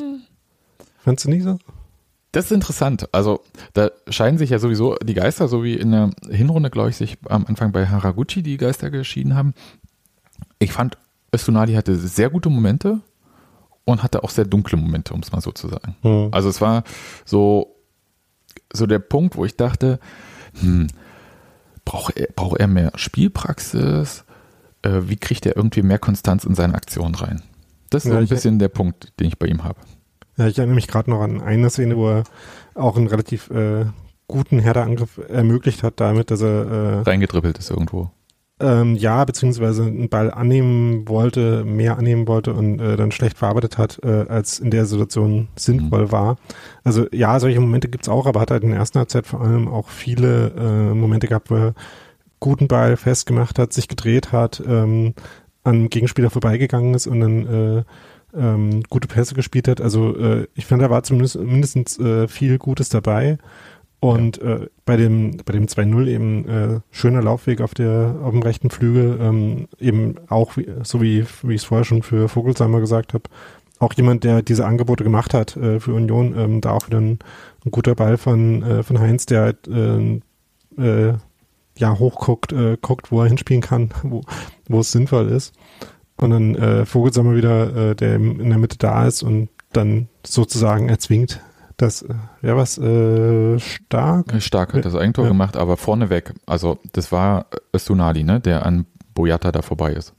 Fandst 0.99 1.25
du 1.25 1.29
nicht 1.29 1.43
so? 1.43 1.57
Das 2.31 2.45
ist 2.45 2.51
interessant. 2.51 3.09
Also 3.11 3.41
da 3.73 3.89
scheinen 4.07 4.37
sich 4.37 4.51
ja 4.51 4.59
sowieso 4.59 4.95
die 5.03 5.15
Geister, 5.15 5.49
so 5.49 5.63
wie 5.63 5.73
in 5.73 5.91
der 5.91 6.11
Hinrunde, 6.29 6.69
glaube 6.69 6.91
ich, 6.91 6.95
sich 6.95 7.17
am 7.27 7.45
Anfang 7.45 7.73
bei 7.73 7.87
Haraguchi 7.87 8.41
die 8.41 8.57
Geister 8.57 8.89
geschieden 8.89 9.35
haben. 9.35 9.53
Ich 10.61 10.73
fand, 10.73 10.97
Öztunali 11.33 11.73
hatte 11.73 11.95
sehr 11.95 12.29
gute 12.29 12.49
Momente 12.49 12.99
und 13.83 14.03
hatte 14.03 14.23
auch 14.23 14.29
sehr 14.29 14.45
dunkle 14.45 14.77
Momente, 14.77 15.13
um 15.13 15.21
es 15.21 15.31
mal 15.31 15.41
so 15.41 15.51
zu 15.51 15.67
sagen. 15.67 15.95
Mhm. 16.03 16.29
Also 16.31 16.49
es 16.49 16.61
war 16.61 16.83
so, 17.25 17.75
so 18.71 18.85
der 18.85 18.99
Punkt, 18.99 19.35
wo 19.35 19.43
ich 19.43 19.57
dachte, 19.57 19.99
hm, 20.59 20.87
braucht 21.83 22.15
er, 22.15 22.27
braucht 22.27 22.59
er 22.59 22.67
mehr 22.67 22.91
Spielpraxis? 22.95 24.23
Äh, 24.83 25.01
wie 25.05 25.17
kriegt 25.17 25.45
er 25.47 25.55
irgendwie 25.57 25.81
mehr 25.81 25.99
Konstanz 25.99 26.43
in 26.43 26.53
seine 26.53 26.75
Aktion 26.75 27.15
rein? 27.15 27.41
Das 27.89 28.05
ist 28.05 28.09
ja, 28.09 28.15
so 28.15 28.19
ein 28.19 28.27
bisschen 28.27 28.59
der 28.59 28.69
Punkt, 28.69 29.19
den 29.19 29.27
ich 29.27 29.39
bei 29.39 29.47
ihm 29.47 29.63
habe. 29.63 29.79
Ja, 30.37 30.47
ich 30.47 30.57
erinnere 30.59 30.75
mich 30.75 30.87
gerade 30.87 31.09
noch 31.09 31.21
an 31.21 31.41
eine 31.41 31.69
Szene, 31.69 31.97
wo 31.97 32.09
er 32.09 32.23
auch 32.75 32.97
einen 32.97 33.07
relativ 33.07 33.49
äh, 33.49 33.85
guten 34.27 34.59
Herderangriff 34.59 35.19
ermöglicht 35.27 35.83
hat, 35.83 35.99
damit, 35.99 36.31
dass 36.31 36.41
er 36.41 36.71
äh, 36.71 37.01
reingedribbelt 37.01 37.57
ist 37.57 37.69
irgendwo. 37.69 38.11
Ähm, 38.61 38.95
ja, 38.95 39.25
beziehungsweise 39.25 39.83
einen 39.83 40.09
Ball 40.09 40.29
annehmen 40.29 41.07
wollte, 41.07 41.63
mehr 41.65 41.97
annehmen 41.97 42.27
wollte 42.27 42.53
und 42.53 42.79
äh, 42.79 42.95
dann 42.95 43.11
schlecht 43.11 43.37
verarbeitet 43.37 43.79
hat, 43.79 43.99
äh, 44.03 44.25
als 44.27 44.59
in 44.59 44.69
der 44.69 44.85
Situation 44.85 45.47
sinnvoll 45.55 46.05
mhm. 46.05 46.11
war. 46.11 46.37
Also 46.83 47.07
ja, 47.11 47.39
solche 47.39 47.59
Momente 47.59 47.89
gibt's 47.89 48.09
auch, 48.09 48.27
aber 48.27 48.39
hat 48.39 48.51
halt 48.51 48.63
in 48.63 48.69
der 48.69 48.79
ersten 48.79 48.99
Halbzeit 48.99 49.25
vor 49.25 49.41
allem 49.41 49.67
auch 49.67 49.89
viele 49.89 50.51
äh, 50.51 50.93
Momente 50.93 51.27
gehabt, 51.27 51.49
wo 51.49 51.55
er 51.55 51.73
guten 52.39 52.67
Ball 52.67 52.97
festgemacht 52.97 53.57
hat, 53.57 53.73
sich 53.73 53.87
gedreht 53.87 54.31
hat, 54.31 54.61
ähm, 54.67 55.15
an 55.63 55.89
Gegenspieler 55.89 56.29
vorbeigegangen 56.29 56.93
ist 56.93 57.07
und 57.07 57.19
dann 57.19 57.47
äh, 57.47 57.83
ähm, 58.37 58.83
gute 58.89 59.07
Pässe 59.07 59.35
gespielt 59.35 59.67
hat. 59.67 59.81
Also 59.81 60.15
äh, 60.17 60.47
ich 60.55 60.65
fand, 60.65 60.81
da 60.81 60.89
war 60.89 61.03
zumindest 61.03 61.39
mindestens 61.39 61.99
äh, 61.99 62.27
viel 62.27 62.57
Gutes 62.57 62.89
dabei. 62.89 63.37
Und 64.01 64.37
ja. 64.37 64.55
äh, 64.55 64.67
bei 64.83 64.97
dem, 64.97 65.37
bei 65.45 65.53
dem 65.53 65.67
2-0 65.67 66.07
eben 66.07 66.49
äh, 66.49 66.79
schöner 66.89 67.21
Laufweg 67.21 67.61
auf 67.61 67.75
der, 67.75 68.15
auf 68.23 68.31
dem 68.31 68.41
rechten 68.41 68.71
Flügel, 68.71 69.19
ähm, 69.21 69.67
eben 69.79 70.15
auch, 70.27 70.57
wie, 70.57 70.67
so 70.81 71.01
wie, 71.03 71.23
wie 71.43 71.53
ich 71.53 71.61
es 71.61 71.65
vorher 71.65 71.85
schon 71.85 72.01
für 72.01 72.27
Vogelsheimer 72.27 72.79
gesagt 72.79 73.13
habe, 73.13 73.25
auch 73.77 73.93
jemand, 73.93 74.23
der 74.23 74.41
diese 74.41 74.65
Angebote 74.65 75.03
gemacht 75.03 75.35
hat 75.35 75.55
äh, 75.55 75.79
für 75.79 75.93
Union, 75.93 76.35
ähm, 76.35 76.61
da 76.61 76.71
auch 76.71 76.87
wieder 76.87 76.99
ein, 76.99 77.19
ein 77.63 77.69
guter 77.71 77.93
Ball 77.93 78.17
von, 78.17 78.63
äh, 78.63 78.81
von 78.81 78.99
Heinz, 78.99 79.27
der 79.27 79.41
halt, 79.41 79.67
äh, 79.67 80.19
äh, 80.79 81.13
ja, 81.77 81.99
hochguckt, 81.99 82.53
äh, 82.53 82.77
guckt, 82.81 83.11
wo 83.11 83.21
er 83.21 83.27
hinspielen 83.27 83.61
kann, 83.61 83.91
wo, 84.03 84.21
wo 84.67 84.79
es 84.79 84.91
sinnvoll 84.91 85.29
ist. 85.29 85.53
Und 86.17 86.31
dann 86.31 86.55
äh, 86.55 86.85
Vogelsammer 86.87 87.35
wieder, 87.35 87.91
äh, 87.91 87.95
der 87.95 88.15
in 88.15 88.49
der 88.49 88.57
Mitte 88.57 88.79
da 88.79 89.05
ist 89.05 89.21
und 89.21 89.49
dann 89.73 90.07
sozusagen 90.25 90.89
erzwingt, 90.89 91.39
das, 91.81 92.03
äh, 92.03 92.13
ja, 92.41 92.55
was, 92.55 92.77
äh, 92.77 93.59
stark? 93.59 94.41
Stark 94.41 94.73
hat 94.73 94.85
das 94.85 94.95
Eigentor 94.95 95.25
ja. 95.25 95.31
gemacht, 95.31 95.57
aber 95.57 95.77
vorneweg, 95.77 96.33
also 96.45 96.79
das 96.93 97.11
war 97.11 97.47
Sunali, 97.75 98.23
ne, 98.23 98.39
der 98.39 98.65
an 98.65 98.85
Boyata 99.13 99.51
da 99.51 99.61
vorbei 99.61 99.93
ist. 99.93 100.13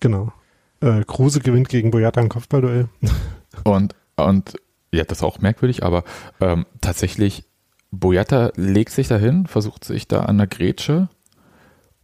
Genau. 0.00 0.32
Äh, 0.80 1.04
Kruse 1.04 1.40
gewinnt 1.40 1.68
gegen 1.68 1.90
Boyata 1.90 2.20
ein 2.20 2.28
Kopfballduell. 2.28 2.88
und, 3.64 3.94
und, 4.16 4.54
ja, 4.92 5.04
das 5.04 5.18
ist 5.18 5.24
auch 5.24 5.38
merkwürdig, 5.38 5.84
aber 5.84 6.04
ähm, 6.40 6.66
tatsächlich, 6.80 7.44
Boyata 7.90 8.52
legt 8.56 8.90
sich 8.90 9.08
dahin, 9.08 9.46
versucht 9.46 9.84
sich 9.84 10.08
da 10.08 10.22
an 10.22 10.38
der 10.38 10.46
Grätsche 10.46 11.08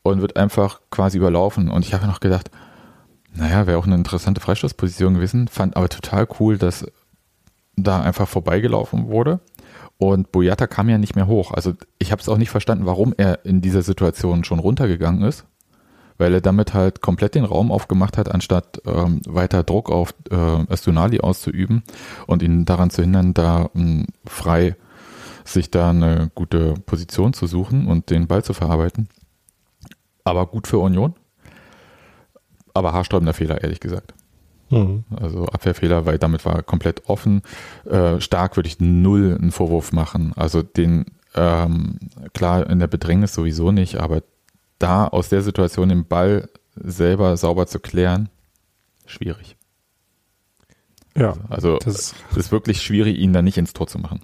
und 0.03 0.21
wird 0.21 0.37
einfach 0.37 0.81
quasi 0.91 1.17
überlaufen. 1.17 1.71
Und 1.71 1.87
ich 1.87 1.95
habe 1.95 2.07
noch 2.07 2.21
gedacht, 2.21 2.51
naja, 3.35 3.67
wäre 3.67 3.79
auch 3.79 3.87
eine 3.87 3.95
interessante 3.95 4.41
Freistoßposition 4.41 5.15
gewesen, 5.15 5.49
fand 5.49 5.77
aber 5.77 5.89
total 5.89 6.29
cool, 6.39 6.59
dass 6.59 6.87
da 7.85 8.01
einfach 8.01 8.29
vorbeigelaufen 8.29 9.09
wurde. 9.09 9.41
Und 9.99 10.31
Boyata 10.31 10.67
kam 10.67 10.89
ja 10.89 10.99
nicht 10.99 11.17
mehr 11.17 11.27
hoch. 11.27 11.53
Also 11.53 11.75
ich 11.99 12.13
habe 12.13 12.23
es 12.23 12.29
auch 12.29 12.39
nicht 12.39 12.51
verstanden, 12.51 12.87
warum 12.87 13.15
er 13.17 13.45
in 13.45 13.61
dieser 13.61 13.83
Situation 13.83 14.45
schon 14.45 14.61
runtergegangen 14.61 15.23
ist, 15.23 15.45
weil 16.19 16.33
er 16.35 16.41
damit 16.41 16.73
halt 16.73 17.01
komplett 17.01 17.35
den 17.35 17.45
Raum 17.45 17.73
aufgemacht 17.73 18.17
hat, 18.17 18.31
anstatt 18.31 18.81
ähm, 18.87 19.21
weiter 19.27 19.65
Druck 19.65 19.91
auf 19.91 20.15
äh, 20.31 20.73
Estunali 20.73 21.21
auszuüben 21.21 21.83
und 22.29 22.43
ihn 22.43 22.65
daran 22.65 22.91
zu 22.91 23.03
hindern, 23.03 23.35
da 23.35 23.71
ähm, 23.75 24.07
frei 24.25 24.77
sich 25.45 25.71
da 25.71 25.91
eine 25.91 26.31
gute 26.35 26.75
Position 26.87 27.33
zu 27.33 27.47
suchen 27.47 27.87
und 27.89 28.11
den 28.11 28.27
Ball 28.29 28.45
zu 28.45 28.53
verarbeiten. 28.53 29.09
Aber 30.23 30.47
gut 30.47 30.67
für 30.69 30.79
Union. 30.79 31.15
aber 32.75 32.93
haarsträubender 32.93 33.35
Fehler, 33.35 33.63
ehrlich 33.63 33.81
gesagt. 33.81 34.15
Mhm. 34.71 35.05
Also 35.15 35.47
Abwehrfehler, 35.47 36.07
weil 36.07 36.19
damit 36.19 36.45
war 36.45 36.63
komplett 36.63 37.09
offen. 37.09 37.43
Äh, 37.85 38.21
stark 38.21 38.57
würde 38.57 38.69
ich 38.69 38.81
null 38.81 39.37
einen 39.39 39.53
Vorwurf 39.53 39.93
machen. 39.93 40.33
Also 40.37 40.63
den, 40.63 41.07
ähm, 41.35 41.99
klar, 42.35 42.69
in 42.69 42.79
der 42.79 42.87
Bedrängnis 42.87 43.35
sowieso 43.35 43.73
nicht, 43.73 43.97
aber 43.97 44.23
da 44.79 45.07
aus 45.09 45.29
der 45.29 45.43
Situation 45.43 45.89
den 45.89 46.07
Ball 46.07 46.49
selber 46.77 47.37
sauber 47.37 47.67
zu 47.67 47.81
klären, 47.81 48.29
schwierig. 49.07 49.57
Ja. 51.17 51.35
Also 51.49 51.79
es 51.85 52.15
ist 52.37 52.53
wirklich 52.53 52.81
schwierig, 52.83 53.19
ihn 53.19 53.33
da 53.33 53.43
nicht 53.43 53.59
ins 53.59 53.73
Tor 53.73 53.89
zu 53.89 53.99
machen. 53.99 54.21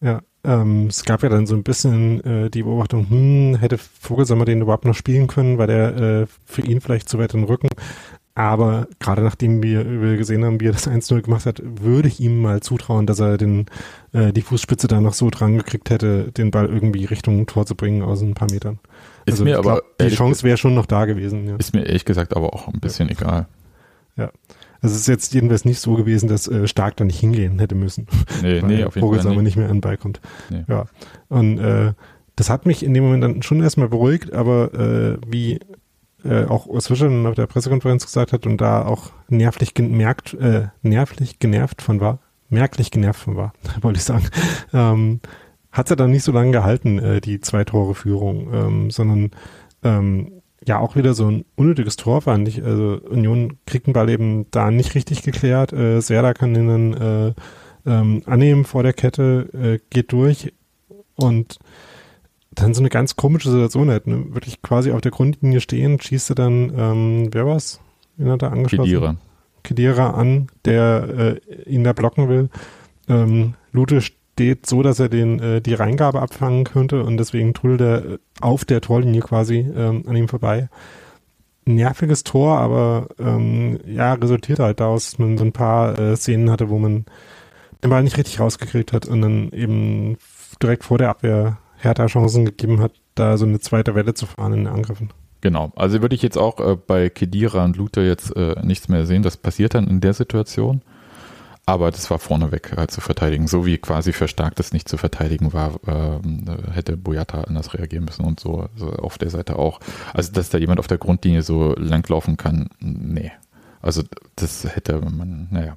Ja, 0.00 0.22
ähm, 0.44 0.86
es 0.86 1.04
gab 1.04 1.22
ja 1.22 1.28
dann 1.28 1.46
so 1.46 1.54
ein 1.54 1.62
bisschen 1.62 2.24
äh, 2.24 2.50
die 2.50 2.62
Beobachtung, 2.62 3.10
hm, 3.10 3.56
hätte 3.56 3.76
Vogelsommer 3.76 4.46
den 4.46 4.62
überhaupt 4.62 4.86
noch 4.86 4.94
spielen 4.94 5.26
können, 5.26 5.58
weil 5.58 5.66
der 5.66 5.96
äh, 5.96 6.26
für 6.46 6.62
ihn 6.62 6.80
vielleicht 6.80 7.10
zu 7.10 7.18
weit 7.18 7.34
den 7.34 7.44
Rücken. 7.44 7.68
Aber 8.40 8.88
gerade 9.00 9.20
nachdem 9.20 9.62
wir, 9.62 10.00
wir 10.00 10.16
gesehen 10.16 10.46
haben, 10.46 10.62
wie 10.62 10.68
er 10.68 10.72
das 10.72 10.88
1-0 10.88 11.20
gemacht 11.20 11.44
hat, 11.44 11.60
würde 11.62 12.08
ich 12.08 12.20
ihm 12.20 12.40
mal 12.40 12.60
zutrauen, 12.60 13.04
dass 13.04 13.20
er 13.20 13.36
den, 13.36 13.66
äh, 14.14 14.32
die 14.32 14.40
Fußspitze 14.40 14.88
da 14.88 15.02
noch 15.02 15.12
so 15.12 15.28
dran 15.28 15.58
gekriegt 15.58 15.90
hätte, 15.90 16.32
den 16.32 16.50
Ball 16.50 16.64
irgendwie 16.64 17.04
Richtung 17.04 17.44
Tor 17.44 17.66
zu 17.66 17.74
bringen 17.74 18.00
aus 18.00 18.22
ein 18.22 18.32
paar 18.32 18.50
Metern. 18.50 18.78
Ist 19.26 19.34
also 19.34 19.44
mir 19.44 19.58
aber 19.58 19.82
glaub, 19.82 19.98
die 19.98 20.08
Chance 20.08 20.42
wäre 20.42 20.56
schon 20.56 20.74
noch 20.74 20.86
da 20.86 21.04
gewesen. 21.04 21.48
Ja. 21.48 21.56
Ist 21.56 21.74
mir 21.74 21.84
ehrlich 21.84 22.06
gesagt 22.06 22.34
aber 22.34 22.54
auch 22.54 22.68
ein 22.68 22.80
bisschen 22.80 23.08
ja. 23.08 23.14
egal. 23.14 23.46
Ja. 24.16 24.30
Also 24.80 24.94
es 24.94 25.02
ist 25.02 25.08
jetzt 25.08 25.34
jedenfalls 25.34 25.66
nicht 25.66 25.80
so 25.80 25.92
gewesen, 25.92 26.30
dass 26.30 26.48
äh, 26.48 26.66
Stark 26.66 26.96
da 26.96 27.04
nicht 27.04 27.20
hingehen 27.20 27.58
hätte 27.58 27.74
müssen. 27.74 28.06
Nee, 28.40 28.62
nee, 28.62 28.84
auf 28.84 28.94
jeden 28.94 29.06
Vogels 29.06 29.24
Fall. 29.24 29.32
Nicht. 29.32 29.42
nicht 29.42 29.56
mehr 29.56 29.66
an 29.66 29.76
den 29.76 29.80
Ball 29.82 29.98
kommt. 29.98 30.22
Nee. 30.48 30.64
Ja. 30.66 30.86
Und 31.28 31.58
äh, 31.58 31.92
das 32.36 32.48
hat 32.48 32.64
mich 32.64 32.82
in 32.82 32.94
dem 32.94 33.04
Moment 33.04 33.22
dann 33.22 33.42
schon 33.42 33.62
erstmal 33.62 33.90
beruhigt, 33.90 34.32
aber 34.32 34.72
äh, 34.72 35.18
wie 35.26 35.60
äh, 36.24 36.44
auch 36.44 36.68
Swisher 36.80 37.10
auf 37.28 37.34
der 37.34 37.46
Pressekonferenz 37.46 38.04
gesagt 38.04 38.32
hat 38.32 38.46
und 38.46 38.58
da 38.60 38.84
auch 38.84 39.10
nervlich 39.28 39.74
gemerkt, 39.74 40.34
äh, 40.34 40.68
nervlich 40.82 41.38
genervt 41.38 41.82
von 41.82 42.00
war, 42.00 42.20
merklich 42.48 42.90
genervt 42.90 43.20
von 43.20 43.36
war, 43.36 43.52
wollte 43.80 43.98
ich 43.98 44.04
sagen, 44.04 44.28
ähm, 44.72 45.20
hat 45.72 45.90
er 45.90 45.96
dann 45.96 46.10
nicht 46.10 46.24
so 46.24 46.32
lange 46.32 46.50
gehalten, 46.50 46.98
äh, 46.98 47.20
die 47.20 47.40
zwei 47.40 47.64
Tore 47.64 47.94
Führung, 47.94 48.52
ähm, 48.52 48.90
sondern 48.90 49.30
ähm, 49.82 50.40
ja 50.66 50.78
auch 50.78 50.96
wieder 50.96 51.14
so 51.14 51.26
ein 51.30 51.44
unnötiges 51.56 51.96
Tor 51.96 52.22
fand 52.22 52.46
ich. 52.48 52.62
Also 52.64 53.00
Union 53.08 53.58
kriegt 53.66 53.86
den 53.86 53.94
Ball 53.94 54.10
eben 54.10 54.46
da 54.50 54.70
nicht 54.70 54.94
richtig 54.94 55.22
geklärt. 55.22 55.72
Äh, 55.72 56.00
Serda 56.00 56.34
kann 56.34 56.54
den 56.54 56.68
dann 56.68 56.94
äh, 56.94 57.34
ähm, 57.86 58.22
annehmen 58.26 58.64
vor 58.64 58.82
der 58.82 58.92
Kette, 58.92 59.48
äh, 59.54 59.78
geht 59.90 60.12
durch 60.12 60.52
und 61.14 61.58
dann 62.52 62.74
so 62.74 62.80
eine 62.80 62.88
ganz 62.88 63.16
komische 63.16 63.50
Situation 63.50 63.90
halt, 63.90 64.06
ne? 64.06 64.34
wirklich 64.34 64.60
quasi 64.62 64.92
auf 64.92 65.00
der 65.00 65.12
Grundlinie 65.12 65.60
stehen, 65.60 66.00
schießt 66.00 66.30
er 66.30 66.34
dann, 66.34 66.72
ähm, 66.76 67.28
wer 67.32 67.46
war's? 67.46 67.80
Wen 68.16 68.30
hat 68.30 68.42
er 68.42 68.52
angeschlossen? 68.52 68.90
Kedira. 68.90 69.16
Kedira 69.62 70.10
an, 70.10 70.48
der 70.64 71.40
äh, 71.48 71.62
ihn 71.70 71.84
da 71.84 71.92
blocken 71.92 72.28
will. 72.28 72.48
Ähm, 73.08 73.54
Lute 73.72 74.00
steht 74.00 74.66
so, 74.66 74.82
dass 74.82 74.98
er 74.98 75.08
den, 75.08 75.38
äh, 75.38 75.60
die 75.60 75.74
Reingabe 75.74 76.20
abfangen 76.20 76.64
könnte 76.64 77.04
und 77.04 77.18
deswegen 77.18 77.54
trudelt 77.54 77.80
er 77.80 78.18
auf 78.40 78.64
der 78.64 78.80
Torlinie 78.80 79.20
quasi 79.20 79.58
ähm, 79.58 80.04
an 80.06 80.16
ihm 80.16 80.28
vorbei. 80.28 80.68
Nerviges 81.66 82.24
Tor, 82.24 82.58
aber 82.58 83.08
ähm, 83.18 83.78
ja, 83.86 84.14
resultiert 84.14 84.58
halt 84.58 84.80
daraus, 84.80 85.10
dass 85.10 85.18
man 85.18 85.38
so 85.38 85.44
ein 85.44 85.52
paar 85.52 85.98
äh, 85.98 86.16
Szenen 86.16 86.50
hatte, 86.50 86.68
wo 86.68 86.78
man 86.78 87.04
den 87.84 87.90
Ball 87.90 88.02
nicht 88.02 88.16
richtig 88.16 88.40
rausgekriegt 88.40 88.92
hat 88.92 89.06
und 89.06 89.20
dann 89.20 89.50
eben 89.52 90.16
direkt 90.62 90.84
vor 90.84 90.98
der 90.98 91.10
Abwehr 91.10 91.58
Hertha 91.80 92.06
Chancen 92.06 92.44
gegeben 92.44 92.80
hat, 92.80 92.92
da 93.14 93.36
so 93.36 93.46
eine 93.46 93.60
zweite 93.60 93.94
Welle 93.94 94.14
zu 94.14 94.26
fahren 94.26 94.52
in 94.52 94.64
den 94.64 94.72
Angriffen. 94.72 95.10
Genau, 95.40 95.72
also 95.74 96.02
würde 96.02 96.14
ich 96.14 96.22
jetzt 96.22 96.36
auch 96.36 96.60
äh, 96.60 96.76
bei 96.76 97.08
Kedira 97.08 97.64
und 97.64 97.76
Luther 97.76 98.02
jetzt 98.02 98.36
äh, 98.36 98.56
nichts 98.62 98.88
mehr 98.88 99.06
sehen. 99.06 99.22
Das 99.22 99.36
passiert 99.36 99.74
dann 99.74 99.88
in 99.88 100.00
der 100.00 100.12
Situation. 100.12 100.82
Aber 101.66 101.90
das 101.90 102.10
war 102.10 102.18
vorneweg 102.18 102.76
äh, 102.76 102.88
zu 102.88 103.00
verteidigen. 103.00 103.46
So 103.46 103.64
wie 103.64 103.78
quasi 103.78 104.12
verstärktes 104.12 104.72
nicht 104.72 104.88
zu 104.88 104.96
verteidigen 104.96 105.52
war, 105.52 105.78
ähm, 105.86 106.44
äh, 106.48 106.72
hätte 106.72 106.96
Boyata 106.96 107.42
anders 107.42 107.74
reagieren 107.74 108.04
müssen 108.04 108.24
und 108.24 108.40
so 108.40 108.68
also 108.74 108.90
auf 108.90 109.18
der 109.18 109.30
Seite 109.30 109.56
auch. 109.56 109.80
Also, 110.12 110.32
dass 110.32 110.50
da 110.50 110.58
jemand 110.58 110.80
auf 110.80 110.88
der 110.88 110.98
Grundlinie 110.98 111.42
so 111.42 111.74
langlaufen 111.76 112.36
kann, 112.36 112.70
nee. 112.80 113.30
Also, 113.80 114.02
das 114.36 114.64
hätte 114.74 115.00
man, 115.00 115.48
naja. 115.50 115.76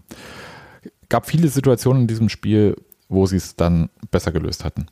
Gab 1.09 1.27
viele 1.27 1.47
Situationen 1.47 2.03
in 2.03 2.07
diesem 2.07 2.27
Spiel, 2.27 2.75
wo 3.07 3.27
sie 3.27 3.37
es 3.37 3.55
dann 3.55 3.89
besser 4.09 4.31
gelöst 4.31 4.65
hatten. 4.65 4.87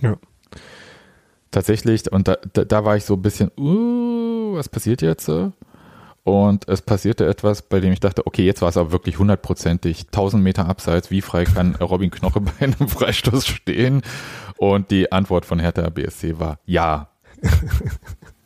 Ja. 0.00 0.16
Tatsächlich, 1.50 2.10
und 2.10 2.28
da, 2.28 2.36
da, 2.52 2.64
da 2.64 2.84
war 2.84 2.96
ich 2.96 3.04
so 3.04 3.14
ein 3.14 3.22
bisschen, 3.22 3.50
uh, 3.58 4.54
was 4.54 4.68
passiert 4.68 5.02
jetzt? 5.02 5.28
Und 6.22 6.68
es 6.68 6.82
passierte 6.82 7.26
etwas, 7.26 7.62
bei 7.62 7.80
dem 7.80 7.92
ich 7.92 8.00
dachte, 8.00 8.26
okay, 8.26 8.44
jetzt 8.44 8.62
war 8.62 8.68
es 8.68 8.76
aber 8.76 8.92
wirklich 8.92 9.18
hundertprozentig 9.18 10.06
1000 10.06 10.42
Meter 10.42 10.66
abseits. 10.66 11.10
Wie 11.10 11.22
frei 11.22 11.44
kann 11.44 11.74
Robin 11.80 12.10
Knoche 12.10 12.40
bei 12.40 12.52
einem 12.60 12.88
Freistoß 12.88 13.46
stehen? 13.46 14.02
Und 14.58 14.90
die 14.90 15.10
Antwort 15.10 15.44
von 15.44 15.58
Hertha 15.58 15.88
BSC 15.88 16.38
war 16.38 16.58
ja. 16.66 17.08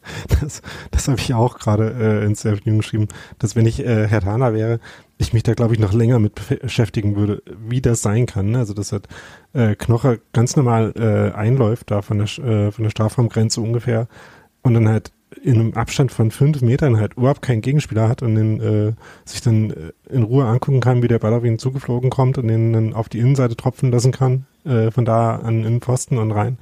Das, 0.40 0.62
das 0.90 1.08
habe 1.08 1.20
ich 1.20 1.32
auch 1.34 1.58
gerade 1.58 1.94
äh, 1.98 2.24
ins 2.24 2.40
Self-News 2.40 2.78
geschrieben, 2.78 3.08
dass 3.38 3.56
wenn 3.56 3.66
ich 3.66 3.84
äh, 3.84 4.06
Herr 4.08 4.20
Tana 4.20 4.52
wäre, 4.52 4.80
ich 5.16 5.32
mich 5.32 5.42
da, 5.42 5.54
glaube 5.54 5.74
ich, 5.74 5.80
noch 5.80 5.92
länger 5.92 6.18
mit 6.18 6.34
beschäftigen 6.60 7.16
würde, 7.16 7.42
wie 7.66 7.80
das 7.80 8.02
sein 8.02 8.26
kann. 8.26 8.50
Ne? 8.50 8.58
Also, 8.58 8.74
dass 8.74 8.92
halt, 8.92 9.08
äh, 9.52 9.74
Knoche 9.76 10.20
ganz 10.32 10.56
normal 10.56 10.92
äh, 10.96 11.36
einläuft, 11.36 11.90
da 11.90 12.02
von 12.02 12.18
der, 12.18 12.26
äh, 12.44 12.72
von 12.72 12.82
der 12.82 12.90
Strafraumgrenze 12.90 13.60
ungefähr, 13.60 14.08
und 14.62 14.74
dann 14.74 14.88
halt 14.88 15.12
in 15.42 15.54
einem 15.54 15.74
Abstand 15.74 16.12
von 16.12 16.30
fünf 16.30 16.62
Metern 16.62 16.98
halt 16.98 17.14
überhaupt 17.14 17.42
keinen 17.42 17.60
Gegenspieler 17.60 18.08
hat 18.08 18.22
und 18.22 18.34
den, 18.34 18.60
äh, 18.60 18.92
sich 19.24 19.40
dann 19.40 19.70
äh, 19.70 19.92
in 20.08 20.22
Ruhe 20.22 20.46
angucken 20.46 20.80
kann, 20.80 21.02
wie 21.02 21.08
der 21.08 21.18
Ball 21.18 21.34
auf 21.34 21.44
ihn 21.44 21.58
zugeflogen 21.58 22.10
kommt 22.10 22.38
und 22.38 22.48
den 22.48 22.72
dann 22.72 22.94
auf 22.94 23.08
die 23.08 23.18
Innenseite 23.18 23.56
tropfen 23.56 23.90
lassen 23.90 24.12
kann, 24.12 24.46
äh, 24.64 24.90
von 24.90 25.04
da 25.04 25.36
an 25.36 25.58
in 25.58 25.74
den 25.74 25.80
Pfosten 25.80 26.18
und 26.18 26.32
rein. 26.32 26.58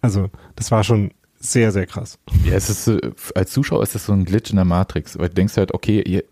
Also, 0.00 0.30
das 0.56 0.70
war 0.70 0.84
schon 0.84 1.10
sehr, 1.44 1.72
sehr 1.72 1.86
krass. 1.86 2.18
Ja, 2.44 2.54
es 2.54 2.70
ist, 2.70 3.36
als 3.36 3.52
Zuschauer 3.52 3.82
ist 3.82 3.94
das 3.94 4.06
so 4.06 4.12
ein 4.12 4.24
Glitch 4.24 4.50
in 4.50 4.56
der 4.56 4.64
Matrix, 4.64 5.18
weil 5.18 5.28
du 5.28 5.34
denkst 5.34 5.56
halt, 5.56 5.74
okay, 5.74 6.00
ihr, 6.02 6.24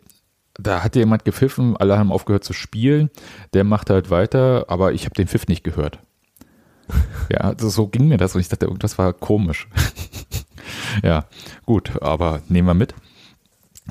da 0.54 0.82
hat 0.82 0.96
jemand 0.96 1.24
gepfiffen, 1.24 1.76
alle 1.76 1.98
haben 1.98 2.12
aufgehört 2.12 2.44
zu 2.44 2.52
spielen, 2.52 3.10
der 3.52 3.64
macht 3.64 3.90
halt 3.90 4.10
weiter, 4.10 4.66
aber 4.68 4.92
ich 4.92 5.04
habe 5.04 5.14
den 5.14 5.28
Pfiff 5.28 5.46
nicht 5.48 5.64
gehört. 5.64 5.98
Ja, 7.30 7.38
also 7.38 7.68
so 7.68 7.86
ging 7.88 8.08
mir 8.08 8.16
das 8.16 8.34
und 8.34 8.40
ich 8.40 8.48
dachte, 8.48 8.66
irgendwas 8.66 8.98
war 8.98 9.12
komisch. 9.12 9.68
ja, 11.02 11.26
gut, 11.64 12.02
aber 12.02 12.42
nehmen 12.48 12.68
wir 12.68 12.74
mit. 12.74 12.94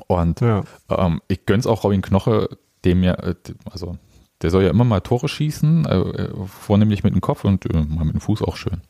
Und 0.07 0.41
ja. 0.41 0.63
ähm, 0.89 1.21
ich 1.27 1.45
gönn's 1.45 1.67
auch 1.67 1.83
Robin 1.83 2.01
Knoche, 2.01 2.49
dem 2.85 3.03
ja, 3.03 3.13
äh, 3.13 3.35
also 3.69 3.97
der 4.41 4.49
soll 4.49 4.63
ja 4.63 4.69
immer 4.69 4.83
mal 4.83 5.01
Tore 5.01 5.29
schießen, 5.29 5.85
äh, 5.85 5.97
äh, 5.97 6.29
vornehmlich 6.47 7.03
mit 7.03 7.13
dem 7.13 7.21
Kopf 7.21 7.43
und 7.43 7.65
äh, 7.65 7.77
mal 7.77 8.05
mit 8.05 8.15
dem 8.15 8.21
Fuß 8.21 8.41
auch 8.41 8.55
schön. 8.55 8.81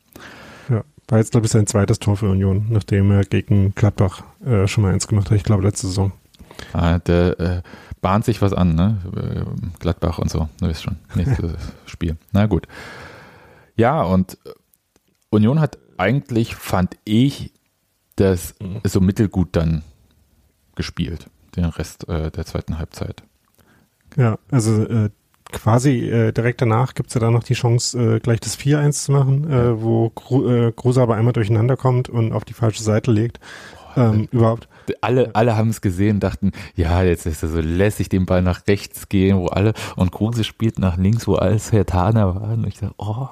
War 1.07 1.17
jetzt, 1.17 1.31
glaube 1.31 1.45
ich, 1.45 1.51
sein 1.51 1.67
zweites 1.67 1.99
Tor 1.99 2.17
für 2.17 2.29
Union, 2.29 2.67
nachdem 2.69 3.11
er 3.11 3.23
gegen 3.23 3.75
Gladbach 3.75 4.23
äh, 4.45 4.67
schon 4.67 4.83
mal 4.83 4.93
eins 4.93 5.07
gemacht 5.07 5.29
hat, 5.29 5.37
ich 5.37 5.43
glaube, 5.43 5.63
letzte 5.63 5.87
Saison. 5.87 6.11
Ah, 6.73 6.99
der 6.99 7.39
äh, 7.39 7.61
bahnt 8.01 8.25
sich 8.25 8.41
was 8.41 8.53
an, 8.53 8.75
ne? 8.75 8.97
Gladbach 9.79 10.19
und 10.19 10.29
so, 10.29 10.47
du 10.59 10.67
weißt 10.67 10.83
schon, 10.83 10.97
nächstes 11.15 11.53
Spiel. 11.85 12.17
Na 12.31 12.45
gut. 12.45 12.67
Ja, 13.75 14.01
und 14.03 14.37
Union 15.29 15.59
hat 15.59 15.77
eigentlich, 15.97 16.55
fand 16.55 16.97
ich, 17.03 17.51
das 18.15 18.55
so 18.83 18.99
mittelgut 18.99 19.49
dann 19.55 19.83
gespielt, 20.75 21.27
den 21.55 21.65
Rest 21.65 22.07
äh, 22.07 22.31
der 22.31 22.45
zweiten 22.45 22.77
Halbzeit. 22.77 23.23
Ja, 24.17 24.37
also 24.49 24.83
äh, 24.83 25.09
quasi 25.51 26.09
äh, 26.09 26.31
direkt 26.31 26.61
danach 26.61 26.93
gibt 26.93 27.09
es 27.09 27.15
ja 27.15 27.21
dann 27.21 27.33
noch 27.33 27.43
die 27.43 27.53
Chance, 27.53 28.15
äh, 28.15 28.19
gleich 28.19 28.39
das 28.39 28.57
4-1 28.57 28.91
zu 29.05 29.11
machen, 29.11 29.51
äh, 29.51 29.81
wo 29.81 30.09
Gru 30.09 30.47
äh, 30.49 30.71
Kruse 30.71 31.01
aber 31.01 31.15
einmal 31.15 31.33
durcheinander 31.33 31.77
kommt 31.77 32.09
und 32.09 32.33
auf 32.33 32.45
die 32.45 32.53
falsche 32.53 32.83
Seite 32.83 33.11
legt. 33.11 33.39
Ähm, 33.95 34.27
überhaupt. 34.31 34.67
Alle, 35.01 35.35
alle 35.35 35.57
haben 35.57 35.69
es 35.69 35.81
gesehen, 35.81 36.19
dachten, 36.19 36.51
ja, 36.75 37.03
jetzt 37.03 37.25
ist 37.25 37.43
er 37.43 37.49
so 37.49 37.59
lässig 37.59 38.09
den 38.09 38.25
Ball 38.25 38.41
nach 38.41 38.67
rechts 38.67 39.09
gehen, 39.09 39.37
wo 39.37 39.47
alle, 39.47 39.73
und 39.95 40.11
Kruse 40.11 40.43
spielt 40.43 40.79
nach 40.79 40.97
links, 40.97 41.27
wo 41.27 41.35
alles 41.35 41.71
Herr 41.71 41.85
Tana 41.85 42.35
war. 42.35 42.53
Und 42.53 42.67
ich 42.67 42.79
dachte, 42.79 42.95
oh, 42.97 43.27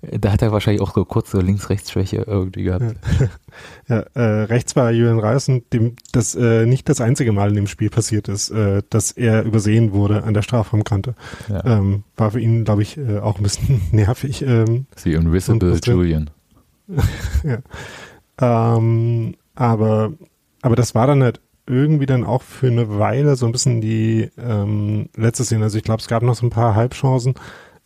da 0.00 0.30
hat 0.30 0.42
er 0.42 0.52
wahrscheinlich 0.52 0.80
auch 0.80 0.94
so 0.94 1.04
kurz 1.04 1.30
so 1.30 1.40
Links-Rechts-Schwäche 1.40 2.24
irgendwie 2.26 2.62
gehabt. 2.62 2.94
Ja, 3.88 3.96
ja 3.96 4.00
äh, 4.14 4.42
rechts 4.44 4.76
war 4.76 4.92
Julian 4.92 5.18
Reis 5.18 5.48
und 5.48 5.72
dem 5.72 5.96
das 6.12 6.36
äh, 6.36 6.66
nicht 6.66 6.88
das 6.88 7.00
einzige 7.00 7.32
Mal 7.32 7.48
in 7.48 7.56
dem 7.56 7.66
Spiel 7.66 7.90
passiert 7.90 8.28
ist, 8.28 8.50
äh, 8.50 8.82
dass 8.90 9.10
er 9.10 9.42
übersehen 9.42 9.92
wurde 9.92 10.22
an 10.22 10.34
der 10.34 10.42
Strafraumkante. 10.42 11.14
Ja. 11.48 11.64
Ähm, 11.64 12.04
war 12.16 12.30
für 12.30 12.40
ihn, 12.40 12.64
glaube 12.64 12.82
ich, 12.82 12.96
äh, 12.96 13.18
auch 13.18 13.38
ein 13.38 13.42
bisschen 13.42 13.80
nervig. 13.92 14.42
Ähm, 14.42 14.86
The 14.96 15.14
Invisible 15.14 15.78
Julian. 15.82 16.30
ja. 17.42 17.58
Ähm, 18.40 19.34
aber, 19.56 20.12
aber 20.62 20.76
das 20.76 20.94
war 20.94 21.08
dann 21.08 21.24
halt 21.24 21.40
irgendwie 21.66 22.06
dann 22.06 22.24
auch 22.24 22.42
für 22.42 22.68
eine 22.68 22.98
Weile 22.98 23.36
so 23.36 23.46
ein 23.46 23.52
bisschen 23.52 23.80
die 23.80 24.30
ähm, 24.38 25.08
letzte 25.16 25.44
Szene. 25.44 25.64
Also 25.64 25.76
ich 25.76 25.84
glaube, 25.84 26.00
es 26.00 26.08
gab 26.08 26.22
noch 26.22 26.34
so 26.34 26.46
ein 26.46 26.50
paar 26.50 26.74
Halbchancen, 26.74 27.34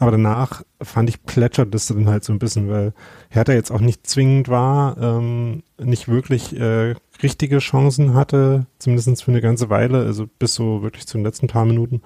Aber 0.03 0.11
danach 0.11 0.65
fand 0.83 1.09
ich 1.09 1.23
plätschert 1.23 1.73
das 1.73 1.87
dann 1.87 2.09
halt 2.09 2.25
so 2.25 2.33
ein 2.33 2.41
bisschen, 2.41 2.69
weil 2.69 2.93
Hertha 3.29 3.53
jetzt 3.53 3.71
auch 3.71 3.81
nicht 3.81 4.05
zwingend 4.05 4.49
war, 4.49 4.97
ähm, 5.01 5.63
nicht 5.81 6.09
wirklich 6.09 6.59
äh, 6.59 6.97
richtige 7.23 7.59
Chancen 7.59 8.13
hatte, 8.13 8.67
zumindest 8.81 9.23
für 9.23 9.31
eine 9.31 9.41
ganze 9.41 9.71
Weile, 9.71 9.99
also 9.99 10.27
bis 10.41 10.55
so 10.55 10.83
wirklich 10.83 11.07
zu 11.07 11.19
den 11.19 11.25
letzten 11.25 11.47
paar 11.47 11.67
Minuten. 11.67 12.03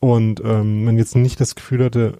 Und 0.00 0.42
ähm, 0.44 0.86
man 0.86 0.98
jetzt 0.98 1.14
nicht 1.14 1.40
das 1.40 1.54
Gefühl 1.54 1.84
hatte, 1.84 2.18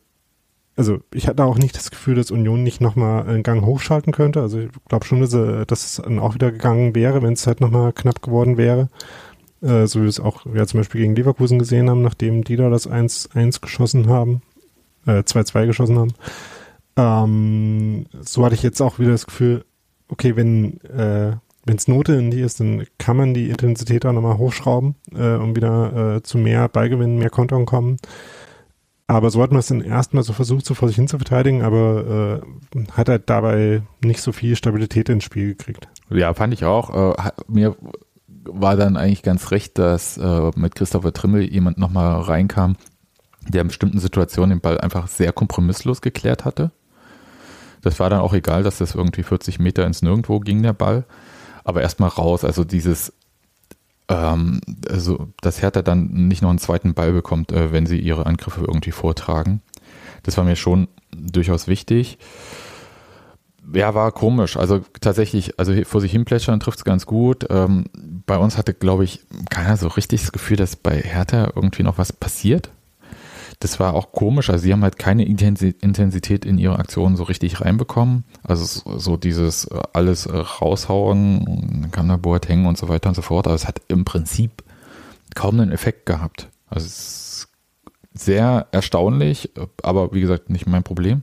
also 0.77 1.01
ich 1.13 1.27
hatte 1.27 1.43
auch 1.43 1.59
nicht 1.59 1.75
das 1.75 1.91
Gefühl, 1.91 2.15
dass 2.15 2.31
Union 2.31 2.63
nicht 2.63 2.81
nochmal 2.81 3.27
einen 3.27 3.43
Gang 3.43 3.65
hochschalten 3.65 4.13
könnte. 4.13 4.43
Also 4.43 4.61
ich 4.61 4.71
glaube 4.89 5.07
schon, 5.07 5.21
dass, 5.21 5.35
er, 5.35 5.67
dass 5.67 5.85
es 5.85 5.97
dann 6.05 6.21
auch 6.21 6.35
wieder 6.35 6.53
gegangen 6.53 6.95
wäre, 6.95 7.21
wenn 7.21 7.33
es 7.33 7.49
halt 7.49 7.61
nochmal 7.61 7.93
knapp 7.93 8.23
geworden 8.23 8.59
wäre. 8.59 8.91
Äh, 9.61 9.89
so 9.89 9.99
wie 9.99 10.05
wir 10.05 10.09
es 10.09 10.21
auch 10.21 10.47
ja, 10.55 10.65
zum 10.69 10.79
Beispiel 10.79 11.01
gegen 11.01 11.17
Leverkusen 11.17 11.59
gesehen 11.59 11.91
haben, 11.91 12.03
nachdem 12.03 12.45
die 12.45 12.55
da 12.55 12.71
das 12.71 12.89
1-1 12.89 13.61
geschossen 13.61 14.09
haben, 14.09 14.41
äh, 15.07 15.21
2-2 15.21 15.67
geschossen 15.67 15.99
haben. 15.99 16.15
Ähm, 16.97 18.07
so 18.21 18.45
hatte 18.45 18.55
ich 18.55 18.63
jetzt 18.63 18.81
auch 18.81 18.99
wieder 18.99 19.13
das 19.13 19.27
Gefühl, 19.27 19.65
okay, 20.09 20.37
wenn 20.37 20.81
äh, 20.83 21.37
wenn 21.67 21.77
es 21.77 21.89
notwendig 21.89 22.41
ist, 22.41 22.61
dann 22.61 22.85
kann 22.99 23.17
man 23.17 23.35
die 23.35 23.49
Intensität 23.49 24.05
auch 24.05 24.13
nochmal 24.13 24.39
hochschrauben, 24.39 24.97
äh, 25.15 25.35
um 25.35 25.57
wieder 25.57 26.17
äh, 26.17 26.23
zu 26.23 26.39
mehr 26.39 26.69
Ballgewinnen, 26.69 27.19
mehr 27.19 27.31
Kontern 27.31 27.65
kommen. 27.65 27.97
Aber 29.07 29.31
so 29.31 29.43
hat 29.43 29.51
man 29.51 29.61
es 29.61 29.67
dann 29.67 29.83
erstmal 29.83 30.23
so 30.23 30.33
versucht, 30.33 30.65
so 30.65 30.75
vor 30.75 30.89
sich 30.89 30.97
hin 30.97 31.09
zu 31.09 31.19
verteidigen, 31.19 31.63
aber 31.63 32.43
äh, 32.75 32.93
hat 32.93 33.09
halt 33.09 33.29
dabei 33.29 33.83
nicht 34.03 34.21
so 34.21 34.33
viel 34.33 34.57
Stabilität 34.57 35.09
ins 35.09 35.25
Spiel 35.25 35.49
gekriegt. 35.49 35.89
Ja, 36.11 36.33
fand 36.33 36.55
ich 36.55 36.65
auch. 36.65 37.15
Äh, 37.17 37.31
mir 37.49 37.77
war 38.47 38.77
dann 38.77 38.97
eigentlich 38.97 39.23
ganz 39.23 39.51
recht, 39.51 39.79
dass 39.79 40.17
äh, 40.17 40.51
mit 40.57 40.75
Christopher 40.75 41.13
Trimmel 41.13 41.43
jemand 41.43 41.79
nochmal 41.79 42.21
reinkam, 42.21 42.77
der 43.49 43.63
in 43.63 43.69
bestimmten 43.69 43.99
Situationen 43.99 44.59
den 44.59 44.61
Ball 44.61 44.81
einfach 44.81 45.09
sehr 45.09 45.33
kompromisslos 45.33 46.01
geklärt 46.01 46.45
hatte. 46.45 46.71
Das 47.83 48.01
war 48.01 48.09
dann 48.09 48.21
auch 48.21 48.33
egal, 48.33 48.63
dass 48.63 48.79
das 48.79 48.95
irgendwie 48.95 49.23
40 49.23 49.59
Meter 49.59 49.87
ins 49.87 50.03
Nirgendwo 50.03 50.41
ging, 50.41 50.63
der 50.63 50.73
Ball. 50.73 51.05
Aber 51.65 51.83
erstmal 51.83 52.09
raus, 52.09 52.45
also 52.45 52.65
dieses 52.65 53.13
ähm, 54.09 54.61
also 54.89 55.29
dass 55.41 55.63
Hertha 55.63 55.83
dann 55.83 56.29
nicht 56.29 56.43
noch 56.43 56.51
einen 56.51 56.59
zweiten 56.59 56.95
Ball 56.95 57.13
bekommt, 57.13 57.53
äh, 57.53 57.73
wenn 57.73 57.87
sie 57.87 57.99
ihre 57.99 58.27
Angriffe 58.27 58.61
irgendwie 58.61 58.91
vortragen. 58.91 59.63
Das 60.23 60.37
war 60.37 60.45
mir 60.45 60.57
schon 60.57 60.89
durchaus 61.15 61.69
wichtig. 61.69 62.19
Ja, 63.73 63.95
war 63.95 64.13
komisch. 64.13 64.59
Also 64.59 64.81
tatsächlich, 65.01 65.59
also 65.59 65.73
vor 65.85 66.03
sich 66.03 66.13
hin 66.13 66.27
plätschern 66.27 66.61
trifft 66.61 66.79
es 66.79 66.85
ganz 66.85 67.07
gut. 67.07 67.47
Ähm, 67.49 67.87
bei 68.27 68.37
uns 68.37 68.59
hatte, 68.59 68.75
glaube 68.75 69.05
ich, 69.05 69.21
keiner 69.49 69.77
so 69.77 69.89
richtig 69.89 70.21
das 70.21 70.33
Gefühl, 70.33 70.59
dass 70.59 70.77
bei 70.77 71.01
Hertha 71.01 71.53
irgendwie 71.55 71.83
noch 71.83 71.97
was 71.97 72.13
passiert 72.13 72.71
das 73.65 73.81
war 73.81 73.95
auch 73.95 74.13
komisch. 74.13 74.51
Also 74.51 74.65
sie 74.65 74.73
haben 74.75 74.83
halt 74.83 74.99
keine 74.99 75.25
Intensität 75.25 76.45
in 76.45 76.59
ihre 76.59 76.79
Aktionen 76.79 77.17
so 77.17 77.23
richtig 77.23 77.63
reinbekommen. 77.63 78.25
Also 78.43 78.99
so 78.99 79.17
dieses 79.17 79.65
äh, 79.65 79.81
alles 79.95 80.27
äh, 80.27 80.37
raushauen, 80.37 81.89
kann 81.91 82.09
der 82.09 82.19
Board 82.19 82.47
hängen 82.47 82.67
und 82.67 82.77
so 82.77 82.91
weiter 82.91 83.09
und 83.09 83.15
so 83.15 83.23
fort. 83.23 83.47
Aber 83.47 83.57
es 83.57 83.67
hat 83.67 83.81
im 83.89 84.05
Prinzip 84.05 84.63
kaum 85.35 85.59
einen 85.59 85.73
Effekt 85.73 86.05
gehabt. 86.05 86.49
Also 86.69 86.85
es 86.85 86.99
ist 86.99 87.49
sehr 88.13 88.67
erstaunlich, 88.71 89.51
aber 89.83 90.13
wie 90.13 90.21
gesagt, 90.21 90.51
nicht 90.51 90.67
mein 90.67 90.83
Problem. 90.83 91.23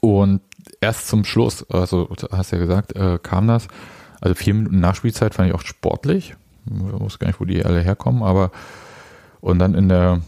Und 0.00 0.40
erst 0.80 1.06
zum 1.06 1.24
Schluss, 1.24 1.64
also 1.70 2.08
hast 2.32 2.50
ja 2.50 2.58
gesagt, 2.58 2.96
äh, 2.96 3.20
kam 3.22 3.46
das. 3.46 3.68
Also 4.20 4.34
vier 4.34 4.54
Minuten 4.54 4.80
Nachspielzeit 4.80 5.34
fand 5.34 5.50
ich 5.50 5.54
auch 5.54 5.62
sportlich. 5.62 6.34
Ich 6.66 7.00
wusste 7.00 7.20
gar 7.20 7.28
nicht, 7.28 7.40
wo 7.40 7.44
die 7.44 7.64
alle 7.64 7.80
herkommen, 7.80 8.24
aber 8.24 8.50
und 9.40 9.60
dann 9.60 9.74
in 9.74 9.88
der 9.88 10.20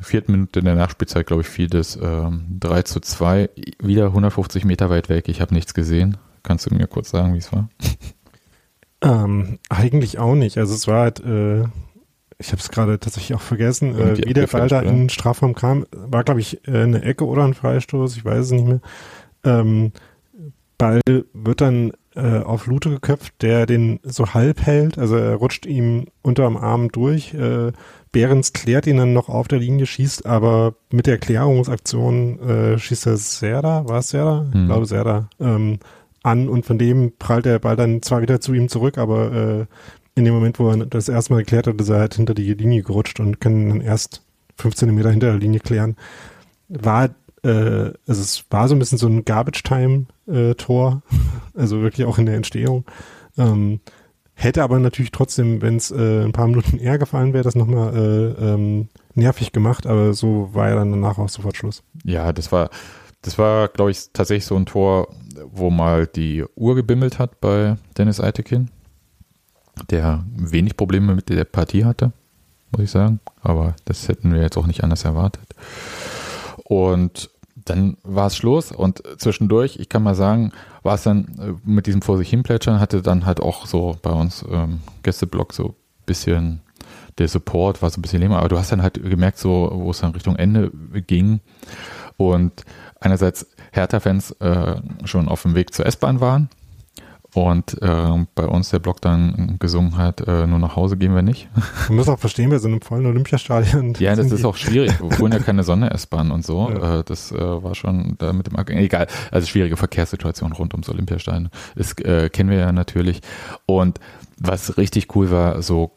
vierten 0.00 0.32
Minute 0.32 0.60
in 0.60 0.64
der 0.64 0.74
Nachspielzeit, 0.74 1.26
glaube 1.26 1.42
ich, 1.42 1.48
fiel 1.48 1.68
das 1.68 1.96
ähm, 2.00 2.44
3 2.60 2.82
zu 2.82 3.00
2, 3.00 3.50
wieder 3.80 4.06
150 4.06 4.64
Meter 4.64 4.90
weit 4.90 5.08
weg. 5.08 5.28
Ich 5.28 5.40
habe 5.40 5.54
nichts 5.54 5.74
gesehen. 5.74 6.16
Kannst 6.42 6.70
du 6.70 6.74
mir 6.74 6.86
kurz 6.86 7.10
sagen, 7.10 7.34
wie 7.34 7.38
es 7.38 7.52
war? 7.52 7.68
Ähm, 9.00 9.58
eigentlich 9.68 10.18
auch 10.18 10.34
nicht. 10.34 10.58
Also 10.58 10.74
es 10.74 10.88
war 10.88 11.02
halt, 11.02 11.20
äh, 11.20 11.62
ich 12.38 12.48
habe 12.48 12.60
es 12.60 12.70
gerade 12.70 12.98
tatsächlich 12.98 13.36
auch 13.36 13.40
vergessen, 13.40 13.96
äh, 13.96 14.18
wie 14.18 14.32
der 14.32 14.46
Ball 14.46 14.68
da 14.68 14.80
in 14.80 15.08
Strafraum 15.08 15.54
kam. 15.54 15.86
War, 15.92 16.24
glaube 16.24 16.40
ich, 16.40 16.66
äh, 16.66 16.82
eine 16.82 17.02
Ecke 17.02 17.24
oder 17.24 17.44
ein 17.44 17.54
Freistoß, 17.54 18.16
ich 18.16 18.24
weiß 18.24 18.46
es 18.46 18.50
nicht 18.50 18.66
mehr. 18.66 18.80
Ähm, 19.44 19.92
Ball 20.78 21.00
wird 21.32 21.60
dann 21.60 21.92
äh, 22.14 22.38
auf 22.38 22.66
Lute 22.66 22.90
geköpft, 22.90 23.34
der 23.42 23.66
den 23.66 24.00
so 24.02 24.34
halb 24.34 24.64
hält, 24.66 24.98
also 24.98 25.16
er 25.16 25.34
rutscht 25.34 25.66
ihm 25.66 26.06
unterm 26.22 26.56
Arm 26.56 26.90
durch. 26.90 27.34
Behrens 28.12 28.52
klärt 28.52 28.86
ihn 28.86 28.96
dann 28.96 29.12
noch 29.12 29.28
auf 29.28 29.48
der 29.48 29.58
Linie, 29.58 29.86
schießt 29.86 30.26
aber 30.26 30.74
mit 30.90 31.06
der 31.06 31.18
Klärungsaktion 31.18 32.40
äh, 32.40 32.78
schießt 32.78 33.06
er 33.06 33.16
Serda, 33.16 33.88
war 33.88 33.98
es 33.98 34.08
Serda? 34.08 34.46
Hm. 34.50 34.62
Ich 34.62 34.66
glaube 34.68 34.86
Serda, 34.86 35.28
ähm, 35.40 35.78
an 36.22 36.48
und 36.48 36.66
von 36.66 36.78
dem 36.78 37.12
prallt 37.18 37.44
der 37.44 37.58
Ball 37.58 37.76
dann 37.76 38.02
zwar 38.02 38.22
wieder 38.22 38.40
zu 38.40 38.52
ihm 38.54 38.68
zurück, 38.68 38.98
aber 38.98 39.32
äh, 39.32 39.66
in 40.14 40.24
dem 40.24 40.34
Moment, 40.34 40.58
wo 40.58 40.70
er 40.70 40.86
das 40.86 41.08
erste 41.08 41.32
Mal 41.32 41.40
geklärt 41.40 41.66
hat, 41.66 41.80
ist 41.80 41.88
er 41.88 42.00
halt 42.00 42.14
hinter 42.14 42.34
die 42.34 42.54
Linie 42.54 42.82
gerutscht 42.82 43.20
und 43.20 43.40
kann 43.40 43.68
dann 43.68 43.80
erst 43.80 44.22
15 44.56 44.92
Meter 44.92 45.10
hinter 45.10 45.28
der 45.28 45.38
Linie 45.38 45.60
klären. 45.60 45.96
War 46.68 47.10
äh, 47.42 47.92
also 48.06 48.22
es 48.22 48.44
war 48.50 48.68
so 48.68 48.74
ein 48.74 48.78
bisschen 48.78 48.98
so 48.98 49.06
ein 49.06 49.24
Garbage-Time-Tor, 49.24 51.02
äh, 51.10 51.16
also 51.58 51.80
wirklich 51.82 52.06
auch 52.06 52.18
in 52.18 52.26
der 52.26 52.36
Entstehung. 52.36 52.84
Ähm, 53.36 53.80
Hätte 54.40 54.62
aber 54.62 54.78
natürlich 54.78 55.10
trotzdem, 55.10 55.62
wenn 55.62 55.74
es 55.74 55.90
äh, 55.90 56.22
ein 56.22 56.30
paar 56.30 56.46
Minuten 56.46 56.78
eher 56.78 56.96
gefallen 56.96 57.32
wäre, 57.32 57.42
das 57.42 57.56
nochmal 57.56 57.92
äh, 57.92 58.52
ähm, 58.52 58.88
nervig 59.16 59.50
gemacht, 59.50 59.84
aber 59.84 60.14
so 60.14 60.50
war 60.52 60.68
ja 60.68 60.76
dann 60.76 60.92
danach 60.92 61.18
auch 61.18 61.28
sofort 61.28 61.56
Schluss. 61.56 61.82
Ja, 62.04 62.32
das 62.32 62.52
war, 62.52 62.70
das 63.22 63.36
war, 63.36 63.66
glaube 63.66 63.90
ich, 63.90 64.12
tatsächlich 64.12 64.46
so 64.46 64.54
ein 64.54 64.64
Tor, 64.64 65.08
wo 65.50 65.70
mal 65.70 66.06
die 66.06 66.44
Uhr 66.54 66.76
gebimmelt 66.76 67.18
hat 67.18 67.40
bei 67.40 67.78
Dennis 67.96 68.20
Eitekin, 68.20 68.70
der 69.90 70.24
wenig 70.36 70.76
Probleme 70.76 71.16
mit 71.16 71.28
der 71.30 71.42
Partie 71.42 71.84
hatte, 71.84 72.12
muss 72.70 72.84
ich 72.84 72.90
sagen. 72.92 73.18
Aber 73.42 73.74
das 73.86 74.06
hätten 74.06 74.32
wir 74.32 74.40
jetzt 74.40 74.56
auch 74.56 74.68
nicht 74.68 74.84
anders 74.84 75.04
erwartet. 75.04 75.48
Und 76.62 77.28
dann 77.70 77.96
war 78.02 78.26
es 78.26 78.36
Schluss 78.36 78.72
und 78.72 79.02
zwischendurch, 79.18 79.78
ich 79.78 79.88
kann 79.88 80.02
mal 80.02 80.14
sagen, 80.14 80.52
war 80.82 80.94
es 80.94 81.02
dann 81.02 81.26
äh, 81.38 81.68
mit 81.68 81.86
diesem 81.86 82.02
vor 82.02 82.18
sich 82.18 82.28
hin 82.28 82.42
plätschern, 82.42 82.80
hatte 82.80 83.02
dann 83.02 83.26
halt 83.26 83.40
auch 83.40 83.66
so 83.66 83.96
bei 84.02 84.10
uns 84.10 84.44
ähm, 84.50 84.80
Gästeblock 85.02 85.52
so 85.52 85.68
ein 85.68 85.74
bisschen 86.06 86.60
der 87.18 87.28
Support 87.28 87.82
war 87.82 87.90
so 87.90 87.98
ein 87.98 88.02
bisschen 88.02 88.20
länger, 88.20 88.38
aber 88.38 88.48
du 88.48 88.58
hast 88.58 88.70
dann 88.70 88.82
halt 88.82 89.02
gemerkt, 89.02 89.38
so 89.38 89.70
wo 89.72 89.90
es 89.90 90.00
dann 90.00 90.12
Richtung 90.12 90.36
Ende 90.36 90.70
ging 91.06 91.40
und 92.16 92.64
einerseits 93.00 93.48
Hertha-Fans 93.72 94.32
äh, 94.40 94.76
schon 95.04 95.28
auf 95.28 95.42
dem 95.42 95.54
Weg 95.54 95.74
zur 95.74 95.86
S-Bahn 95.86 96.20
waren 96.20 96.48
und 97.38 97.80
äh, 97.82 98.26
bei 98.34 98.46
uns 98.46 98.70
der 98.70 98.80
Blog 98.80 99.00
dann 99.00 99.58
gesungen 99.60 99.96
hat, 99.96 100.26
äh, 100.26 100.44
nur 100.44 100.58
nach 100.58 100.74
Hause 100.74 100.96
gehen 100.96 101.14
wir 101.14 101.22
nicht. 101.22 101.48
Man 101.86 101.98
muss 101.98 102.08
auch 102.08 102.18
verstehen, 102.18 102.50
wir 102.50 102.58
sind 102.58 102.72
im 102.72 102.80
vollen 102.80 103.06
Olympiastadion. 103.06 103.94
Ja, 104.00 104.16
das 104.16 104.32
ist 104.32 104.44
auch 104.44 104.56
schwierig. 104.56 105.00
Wir 105.00 105.12
fuhren 105.12 105.30
ja 105.30 105.38
keine 105.38 105.62
Sonne-S-Bahn 105.62 106.32
und 106.32 106.44
so. 106.44 106.68
Ja. 106.68 106.98
Äh, 106.98 107.04
das 107.04 107.30
äh, 107.30 107.38
war 107.38 107.76
schon 107.76 108.16
da 108.18 108.32
mit 108.32 108.48
dem 108.48 108.58
Egal, 108.58 109.06
also 109.30 109.46
schwierige 109.46 109.76
Verkehrssituation 109.76 110.52
rund 110.52 110.74
ums 110.74 110.88
Olympiastadion. 110.88 111.50
Das 111.76 111.92
äh, 111.98 112.28
kennen 112.28 112.50
wir 112.50 112.58
ja 112.58 112.72
natürlich. 112.72 113.20
Und 113.66 114.00
was 114.38 114.76
richtig 114.76 115.14
cool 115.14 115.30
war, 115.30 115.62
so 115.62 115.92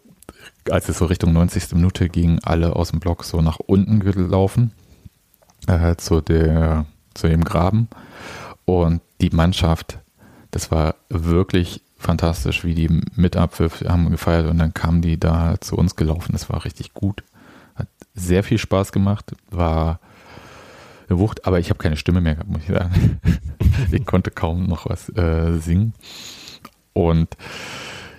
als 0.69 0.89
es 0.89 0.99
so 0.99 1.05
Richtung 1.05 1.33
90. 1.33 1.73
Minute 1.73 2.07
ging, 2.09 2.37
alle 2.43 2.75
aus 2.75 2.91
dem 2.91 2.99
Block 2.99 3.23
so 3.23 3.41
nach 3.41 3.57
unten 3.57 4.01
gelaufen 4.01 4.73
äh, 5.65 5.95
zu 5.95 6.21
der 6.21 6.85
zu 7.15 7.27
dem 7.27 7.43
Graben 7.43 7.87
und 8.65 9.01
die 9.21 9.31
Mannschaft 9.31 9.99
das 10.51 10.71
war 10.71 10.95
wirklich 11.09 11.81
fantastisch, 11.97 12.63
wie 12.63 12.73
die 12.73 13.01
mit 13.15 13.37
Abpfiff 13.37 13.83
haben 13.87 14.09
gefeiert 14.09 14.49
und 14.49 14.57
dann 14.57 14.73
kamen 14.73 15.01
die 15.01 15.19
da 15.19 15.55
zu 15.59 15.75
uns 15.77 15.95
gelaufen. 15.95 16.33
Das 16.33 16.49
war 16.49 16.65
richtig 16.65 16.93
gut. 16.93 17.23
Hat 17.75 17.87
sehr 18.13 18.43
viel 18.43 18.57
Spaß 18.57 18.91
gemacht, 18.91 19.33
war 19.49 19.99
eine 21.09 21.19
Wucht, 21.19 21.45
aber 21.45 21.59
ich 21.59 21.69
habe 21.69 21.79
keine 21.79 21.97
Stimme 21.97 22.21
mehr 22.21 22.35
gehabt, 22.35 22.49
muss 22.49 22.63
ich 22.63 22.69
sagen. 22.69 23.19
ich 23.91 24.05
konnte 24.05 24.31
kaum 24.31 24.65
noch 24.65 24.89
was 24.89 25.09
äh, 25.09 25.57
singen. 25.59 25.93
Und 26.93 27.37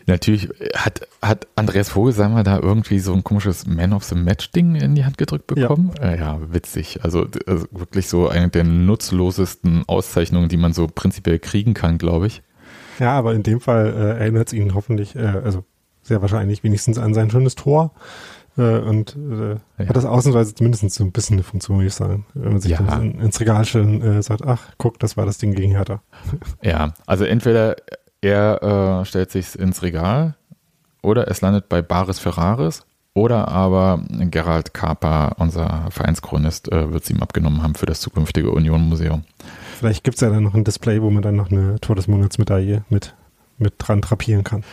natürlich 0.06 0.48
hat, 0.74 1.06
hat 1.20 1.46
Andreas 1.56 1.88
Vogelsammer 1.88 2.42
da 2.42 2.58
irgendwie 2.58 2.98
so 2.98 3.12
ein 3.12 3.24
komisches 3.24 3.66
Man 3.66 3.92
of 3.92 4.04
the 4.04 4.14
Match-Ding 4.14 4.76
in 4.76 4.94
die 4.94 5.04
Hand 5.04 5.18
gedrückt 5.18 5.46
bekommen. 5.46 5.92
Ja, 5.98 6.10
äh, 6.10 6.18
ja 6.18 6.38
witzig. 6.52 7.00
Also, 7.02 7.26
also, 7.46 7.66
wirklich 7.70 8.08
so 8.08 8.28
eine 8.28 8.48
der 8.48 8.64
nutzlosesten 8.64 9.84
Auszeichnungen, 9.86 10.48
die 10.48 10.56
man 10.56 10.72
so 10.72 10.86
prinzipiell 10.86 11.38
kriegen 11.38 11.74
kann, 11.74 11.98
glaube 11.98 12.26
ich. 12.26 12.42
Ja, 12.98 13.12
aber 13.12 13.34
in 13.34 13.42
dem 13.42 13.60
Fall 13.60 13.86
äh, 13.86 14.20
erinnert 14.20 14.48
es 14.48 14.52
ihn 14.52 14.74
hoffentlich, 14.74 15.16
äh, 15.16 15.20
also 15.20 15.64
sehr 16.02 16.20
wahrscheinlich 16.20 16.62
wenigstens 16.62 16.98
an 16.98 17.14
sein 17.14 17.30
schönes 17.30 17.54
Tor. 17.54 17.92
Äh, 18.58 18.80
und 18.80 19.16
äh, 19.16 19.52
ja. 19.52 19.88
hat 19.88 19.96
das 19.96 20.04
ausnahmsweise 20.04 20.54
zumindest 20.54 20.90
so 20.90 21.04
ein 21.04 21.12
bisschen 21.12 21.36
eine 21.36 21.42
Funktion, 21.42 21.78
würde 21.78 21.88
ich 21.88 21.94
sagen. 21.94 22.26
Wenn 22.34 22.52
man 22.52 22.60
sich 22.60 22.72
ja. 22.72 22.82
dann 22.82 23.18
ins 23.18 23.40
Regal 23.40 23.64
stellen, 23.64 24.02
äh, 24.02 24.22
sagt, 24.22 24.44
ach, 24.44 24.62
guck, 24.76 24.98
das 24.98 25.16
war 25.16 25.24
das 25.24 25.38
Ding 25.38 25.54
gegen 25.54 25.72
Hertha. 25.72 26.02
Ja, 26.62 26.92
also 27.06 27.24
entweder 27.24 27.76
er 28.22 29.00
äh, 29.00 29.04
stellt 29.04 29.30
sich 29.30 29.58
ins 29.58 29.82
Regal 29.82 30.36
oder 31.02 31.28
es 31.28 31.40
landet 31.40 31.68
bei 31.68 31.82
Bares 31.82 32.18
Ferraris 32.18 32.84
Oder 33.14 33.48
aber 33.48 34.00
Gerald 34.08 34.72
Kaper, 34.72 35.32
unser 35.38 35.88
Vereinschronist, 35.90 36.72
äh, 36.72 36.92
wird 36.92 37.04
es 37.04 37.10
ihm 37.10 37.22
abgenommen 37.22 37.62
haben 37.62 37.74
für 37.74 37.84
das 37.84 38.00
zukünftige 38.00 38.50
Union-Museum. 38.50 39.24
Vielleicht 39.78 40.04
gibt 40.04 40.14
es 40.14 40.20
ja 40.22 40.30
dann 40.30 40.44
noch 40.44 40.54
ein 40.54 40.64
Display, 40.64 41.02
wo 41.02 41.10
man 41.10 41.22
dann 41.22 41.36
noch 41.36 41.50
eine 41.50 41.78
Tor 41.80 41.96
des 41.96 42.08
Monatsmedaille 42.08 42.84
mit, 42.88 43.14
mit 43.58 43.74
dran 43.78 44.00
drapieren 44.00 44.44
kann. 44.44 44.64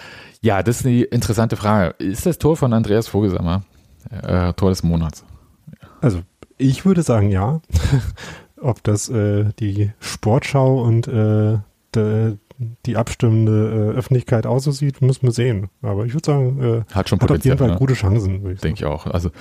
Ja, 0.41 0.63
das 0.63 0.81
ist 0.81 0.85
eine 0.85 1.01
interessante 1.01 1.57
Frage. 1.57 1.95
Ist 1.97 2.25
das 2.25 2.37
Tor 2.37 2.55
von 2.55 2.71
Andreas 2.71 3.09
Vogelsammer 3.09 3.63
äh, 4.09 4.53
Tor 4.53 4.69
des 4.69 4.83
Monats? 4.83 5.25
Also 5.99 6.21
ich 6.57 6.85
würde 6.85 7.01
sagen 7.01 7.29
ja. 7.29 7.61
Ob 8.61 8.83
das 8.83 9.09
äh, 9.09 9.45
die 9.59 9.91
Sportschau 9.99 10.81
und 10.83 11.07
äh, 11.07 11.57
de, 11.95 12.37
die 12.85 12.97
abstimmende 12.97 13.91
äh, 13.93 13.97
Öffentlichkeit 13.97 14.45
auch 14.45 14.59
so 14.59 14.71
sieht, 14.71 15.01
muss 15.01 15.21
man 15.21 15.31
sehen. 15.31 15.69
Aber 15.81 16.05
ich 16.05 16.13
würde 16.13 16.25
sagen, 16.25 16.61
äh, 16.61 16.93
hat 16.93 17.09
schon 17.09 17.19
hat 17.21 17.31
auf 17.31 17.43
jeden 17.43 17.57
Fall 17.57 17.69
ne? 17.69 17.75
gute 17.77 17.93
Chancen. 17.93 18.45
Ich 18.51 18.61
Denke 18.61 18.79
ich 18.79 18.85
auch. 18.85 19.05
Also 19.05 19.31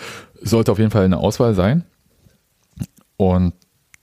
sollte 0.40 0.72
auf 0.72 0.78
jeden 0.78 0.90
Fall 0.90 1.04
eine 1.04 1.18
Auswahl 1.18 1.54
sein. 1.54 1.84
Und 3.16 3.54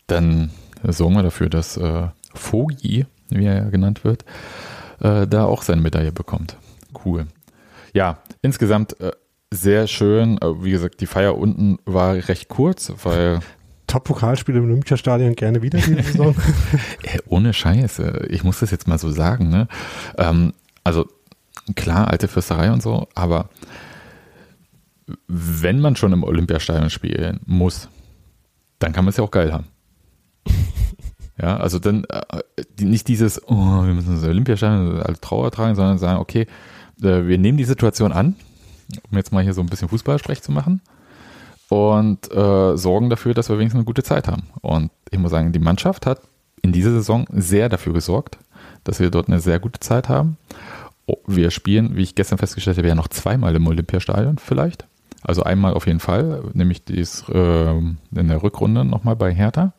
dann 0.08 0.52
sorgen 0.84 1.16
wir 1.16 1.24
dafür, 1.24 1.50
dass 1.50 1.78
äh, 1.78 2.08
Fogi, 2.34 3.06
wie 3.30 3.46
er 3.46 3.56
ja 3.56 3.70
genannt 3.70 4.04
wird, 4.04 4.26
äh, 5.00 5.26
da 5.26 5.46
auch 5.46 5.62
seine 5.62 5.82
Medaille 5.82 6.12
bekommt. 6.12 6.58
Cool. 7.06 7.28
Ja, 7.94 8.20
insgesamt 8.42 9.00
äh, 9.00 9.12
sehr 9.52 9.88
schön. 9.88 10.38
Äh, 10.42 10.64
wie 10.64 10.72
gesagt, 10.72 11.00
die 11.00 11.06
Feier 11.06 11.38
unten 11.38 11.78
war 11.86 12.16
recht 12.16 12.50
kurz, 12.50 12.92
weil 13.04 13.40
Top-Pokalspiel 13.96 14.58
im 14.58 14.66
Olympiastadion 14.66 15.36
gerne 15.36 15.62
wieder 15.62 15.80
diese 15.80 16.04
Saison. 16.04 16.36
Ey, 17.04 17.20
ohne 17.28 17.54
Scheiße. 17.54 18.28
Ich 18.30 18.44
muss 18.44 18.60
das 18.60 18.72
jetzt 18.72 18.90
mal 18.90 18.98
so 18.98 19.10
sagen. 19.10 19.48
Ne? 19.50 19.70
Ähm, 20.18 20.52
also 20.84 21.08
klar, 21.78 22.10
alte 22.10 22.28
Fürsterei 22.28 22.74
und 22.74 22.84
so, 22.84 23.08
aber 23.16 23.50
wenn 25.28 25.80
man 25.80 25.96
schon 25.96 26.12
im 26.12 26.24
Olympiastadion 26.24 26.90
spielen 26.90 27.40
muss, 27.46 27.88
dann 28.80 28.92
kann 28.92 29.06
man 29.06 29.12
es 29.12 29.18
ja 29.18 29.24
auch 29.24 29.32
geil 29.32 29.54
haben. 29.54 29.68
Ja, 31.38 31.58
also 31.58 31.80
dann 31.80 32.06
äh, 32.06 32.42
nicht 32.80 33.10
dieses, 33.10 33.46
oh, 33.50 33.84
wir 33.84 33.94
müssen 33.94 34.16
das 34.16 34.24
Olympiastadion 34.24 35.02
als 35.02 35.20
Trauer 35.20 35.52
tragen, 35.52 35.76
sondern 35.76 35.98
sagen, 35.98 36.22
okay, 36.22 36.48
äh, 37.02 37.28
wir 37.28 37.38
nehmen 37.38 37.58
die 37.58 37.66
Situation 37.66 38.14
an, 38.14 38.38
um 39.12 39.18
jetzt 39.18 39.34
mal 39.34 39.44
hier 39.44 39.54
so 39.54 39.60
ein 39.60 39.68
bisschen 39.68 39.90
Fußballsprech 39.90 40.42
zu 40.42 40.54
machen 40.54 40.80
und 41.70 42.32
äh, 42.32 42.78
sorgen 42.78 43.10
dafür, 43.10 43.34
dass 43.34 43.50
wir 43.50 43.58
wenigstens 43.58 43.80
eine 43.80 43.86
gute 43.86 44.04
Zeit 44.04 44.28
haben. 44.28 44.44
Und 44.62 44.92
ich 45.10 45.20
muss 45.20 45.32
sagen, 45.32 45.52
die 45.52 45.60
Mannschaft 45.60 46.06
hat 46.06 46.22
in 46.62 46.72
dieser 46.72 46.92
Saison 46.92 47.26
sehr 47.32 47.70
dafür 47.70 47.94
gesorgt, 47.94 48.38
dass 48.84 49.00
wir 49.00 49.10
dort 49.10 49.28
eine 49.28 49.40
sehr 49.40 49.60
gute 49.60 49.80
Zeit 49.80 50.10
haben. 50.10 50.38
Oh, 51.08 51.18
wir 51.28 51.52
spielen, 51.52 51.96
wie 51.96 52.04
ich 52.04 52.16
gestern 52.16 52.38
festgestellt 52.38 52.78
habe, 52.78 52.88
ja 52.88 52.96
noch 52.96 53.08
zweimal 53.08 53.56
im 53.56 53.68
Olympiastadion 53.68 54.38
vielleicht. 54.38 54.88
Also 55.22 55.44
einmal 55.44 55.74
auf 55.74 55.88
jeden 55.88 56.00
Fall, 56.00 56.44
nämlich 56.54 56.84
dies, 56.86 57.28
äh, 57.30 57.78
in 57.78 57.98
der 58.12 58.44
Rückrunde 58.44 58.86
nochmal 58.86 59.16
bei 59.16 59.34
Hertha. 59.34 59.74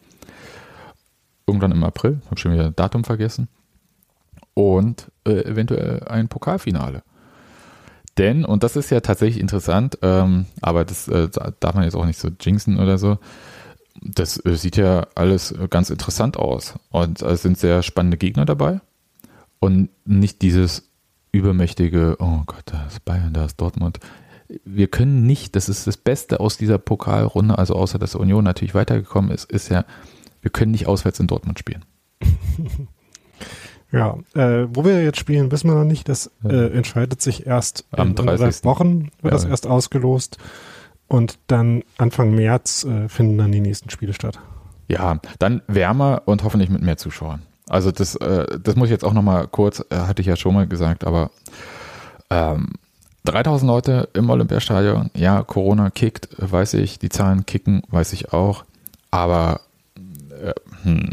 Irgendwann 1.47 1.73
im 1.73 1.85
April, 1.85 2.21
habe 2.27 2.41
schon 2.41 2.53
wieder 2.53 2.71
Datum 2.71 3.05
vergessen. 3.05 3.49
Und 4.55 5.11
äh, 5.25 5.45
eventuell 5.45 6.03
ein 6.09 6.29
Pokalfinale. 6.29 7.03
Denn, 8.19 8.45
und 8.45 8.63
das 8.63 8.77
ist 8.77 8.91
ja 8.91 9.01
tatsächlich 9.01 9.41
interessant, 9.41 9.99
ähm, 10.03 10.47
aber 10.63 10.85
das 10.85 11.07
äh, 11.09 11.29
darf 11.61 11.75
man 11.75 11.85
jetzt 11.85 11.97
auch 11.97 12.07
nicht 12.07 12.19
so 12.19 12.29
jinxen 12.41 12.79
oder 12.81 12.97
so, 12.97 13.19
das 14.01 14.43
äh, 14.45 14.57
sieht 14.57 14.77
ja 14.77 15.07
alles 15.15 15.55
ganz 15.71 15.91
interessant 15.91 16.37
aus. 16.37 16.75
Und 16.91 17.23
es 17.23 17.43
sind 17.43 17.59
sehr 17.59 17.83
spannende 17.83 18.17
Gegner 18.17 18.45
dabei. 18.45 18.81
Und 19.59 19.91
nicht 20.05 20.43
dieses 20.43 20.91
übermächtige, 21.33 22.17
oh 22.19 22.43
Gott, 22.47 22.63
da 22.67 22.87
ist 22.87 23.05
Bayern, 23.05 23.33
da 23.33 23.45
ist 23.45 23.61
Dortmund. 23.61 24.01
Wir 24.65 24.87
können 24.87 25.27
nicht, 25.27 25.57
das 25.57 25.69
ist 25.69 25.87
das 25.87 25.97
Beste 25.97 26.41
aus 26.41 26.57
dieser 26.57 26.79
Pokalrunde, 26.79 27.59
also 27.59 27.75
außer 27.75 27.99
dass 27.99 28.15
Union 28.15 28.45
natürlich 28.45 28.75
weitergekommen 28.75 29.31
ist, 29.31 29.51
ist 29.51 29.69
ja, 29.69 29.85
wir 30.41 30.51
können 30.51 30.71
nicht 30.71 30.87
auswärts 30.87 31.21
in 31.21 31.27
Dortmund 31.27 31.59
spielen. 31.59 31.85
Ja, 33.97 34.17
äh, 34.35 34.67
wo 34.73 34.85
wir 34.85 35.03
jetzt 35.03 35.19
spielen, 35.19 35.51
wissen 35.51 35.69
wir 35.71 35.75
noch 35.75 35.85
nicht. 35.85 36.09
Das 36.09 36.31
äh, 36.45 36.73
entscheidet 36.77 37.21
sich 37.23 37.47
erst 37.47 37.85
Am 37.93 38.09
in 38.09 38.15
30. 38.15 38.65
Wochen, 38.65 39.11
wird 39.23 39.25
Ja. 39.25 39.31
das 39.31 39.45
erst 39.45 39.67
ausgelost. 39.67 40.39
Und 41.09 41.39
dann 41.47 41.83
Anfang 41.99 42.35
März 42.35 42.85
äh, 42.85 43.09
finden 43.09 43.39
dann 43.39 43.53
die 43.53 43.61
nächsten 43.61 43.91
Spiele 43.91 44.13
statt. 44.13 44.39
Ja, 44.89 45.19
dann 45.39 45.63
wärmer 45.67 46.23
und 46.27 46.43
hoffentlich 46.45 46.69
mit 46.71 46.83
mehr 46.83 46.97
Zuschauern. 46.97 47.43
Also 47.69 47.91
das, 47.91 48.15
äh, 48.17 48.47
das 48.63 48.77
muss 48.77 48.87
ich 48.87 48.93
jetzt 48.93 49.05
auch 49.05 49.13
nochmal 49.13 49.47
kurz, 49.49 49.85
äh, 49.91 49.97
hatte 49.97 50.21
ich 50.21 50.27
ja 50.29 50.37
schon 50.37 50.55
mal 50.55 50.67
gesagt, 50.67 51.05
aber 51.05 51.31
ähm, 52.31 52.73
3000 53.25 53.69
Leute 53.69 54.09
im 54.15 54.31
Olympiastadion, 54.31 55.11
ja, 55.15 55.43
Corona 55.43 55.91
kickt, 55.91 56.29
weiß 56.39 56.75
ich, 56.75 56.99
die 57.01 57.09
Zahlen 57.09 57.45
kicken, 57.47 57.83
weiß 57.89 58.13
ich 58.13 58.33
auch, 58.33 58.65
aber 59.11 59.61
äh, 60.43 60.53
hm, 60.83 61.11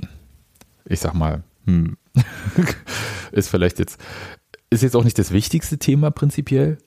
ich 0.85 0.99
sag 0.99 1.13
mal, 1.15 1.41
hm, 1.65 1.97
ist 3.31 3.49
vielleicht 3.49 3.79
jetzt, 3.79 3.99
ist 4.69 4.83
jetzt 4.83 4.95
auch 4.95 5.03
nicht 5.03 5.17
das 5.19 5.31
wichtigste 5.31 5.77
Thema 5.77 6.11
prinzipiell, 6.11 6.77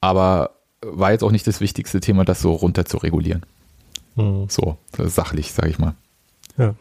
aber 0.00 0.56
war 0.82 1.12
jetzt 1.12 1.22
auch 1.24 1.30
nicht 1.32 1.46
das 1.46 1.60
wichtigste 1.60 2.00
Thema, 2.00 2.24
das 2.24 2.40
so 2.40 2.52
runter 2.52 2.84
zu 2.84 2.96
regulieren. 2.98 3.44
So, 4.16 4.76
sachlich, 4.98 5.52
sage 5.52 5.68
ich 5.70 5.78
mal. 5.78 5.94
Ja. 6.58 6.74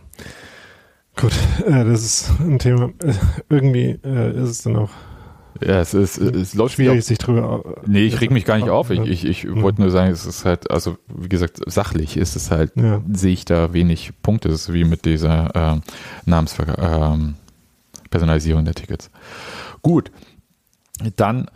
Gut, 1.15 1.31
äh, 1.65 1.85
das 1.85 2.03
ist 2.03 2.31
ein 2.39 2.59
Thema. 2.59 2.91
Äh, 3.03 3.13
irgendwie 3.49 3.99
äh, 4.03 4.31
ist 4.41 4.49
es 4.49 4.61
dann 4.63 4.75
auch 4.77 4.89
Ja, 5.61 5.79
es 5.79 5.93
ist, 5.93 6.17
es 6.17 6.53
läuft 6.53 6.75
schwierig, 6.75 7.03
sich 7.05 7.17
drüber. 7.17 7.63
äh, 7.65 7.89
Nee, 7.89 8.01
ich 8.03 8.19
reg 8.19 8.31
mich 8.31 8.45
gar 8.45 8.57
nicht 8.57 8.69
auf. 8.69 8.89
Ich, 8.89 8.99
ich, 9.01 9.25
ich 9.25 9.47
wollte 9.61 9.81
nur 9.81 9.91
sagen, 9.91 10.11
es 10.11 10.25
ist 10.25 10.43
halt, 10.43 10.69
also 10.71 10.97
wie 11.13 11.29
gesagt, 11.29 11.59
sachlich 11.65 12.17
ist 12.17 12.35
es 12.35 12.51
halt, 12.51 12.71
Ja. 12.75 13.01
sehe 13.13 13.33
ich 13.33 13.45
da 13.45 13.71
wenig 13.73 14.11
Punkte. 14.21 14.49
Es 14.49 14.61
ist 14.69 14.73
wie 14.73 14.83
mit 14.85 15.05
dieser 15.05 15.51
ähm, 15.55 15.81
Namensver 16.25 16.77
ähm, 17.13 17.35
Personalisierung 18.09 18.65
der 18.65 18.75
Tickets. 18.75 19.09
Gut, 19.81 20.11
dann 21.15 21.49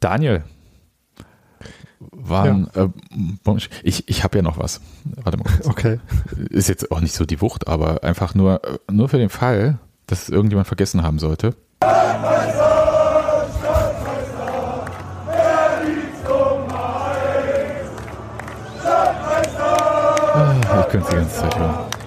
Daniel. 0.00 0.44
Waren, 2.12 2.70
äh, 2.74 2.88
ich 3.82 4.08
ich 4.08 4.24
habe 4.24 4.38
ja 4.38 4.42
noch 4.42 4.58
was. 4.58 4.80
Warte 5.04 5.36
mal 5.36 5.44
kurz. 5.44 5.66
Okay. 5.66 6.00
Ist 6.48 6.68
jetzt 6.68 6.90
auch 6.90 7.00
nicht 7.00 7.14
so 7.14 7.26
die 7.26 7.42
Wucht, 7.42 7.68
aber 7.68 8.02
einfach 8.04 8.34
nur, 8.34 8.64
äh, 8.64 8.78
nur 8.90 9.10
für 9.10 9.18
den 9.18 9.28
Fall, 9.28 9.78
dass 10.06 10.22
es 10.22 10.28
irgendjemand 10.30 10.66
vergessen 10.66 11.02
haben 11.02 11.18
sollte. 11.18 11.54
Ah, 11.82 12.10
Ich 20.86 20.88
könnte 20.88 21.06
es 21.06 21.10
die 21.10 21.16
ganze 21.16 21.40
Zeit 21.40 21.58
hören. 21.58 21.99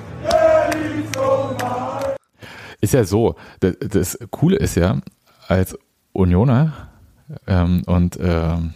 Ist 2.83 2.93
ja 2.93 3.05
so, 3.05 3.35
das, 3.61 3.77
das 3.79 4.19
Coole 4.29 4.57
ist 4.57 4.75
ja, 4.75 4.99
als 5.47 5.77
Unioner 6.11 6.89
ähm, 7.47 7.83
und 7.85 8.19
ähm, 8.21 8.73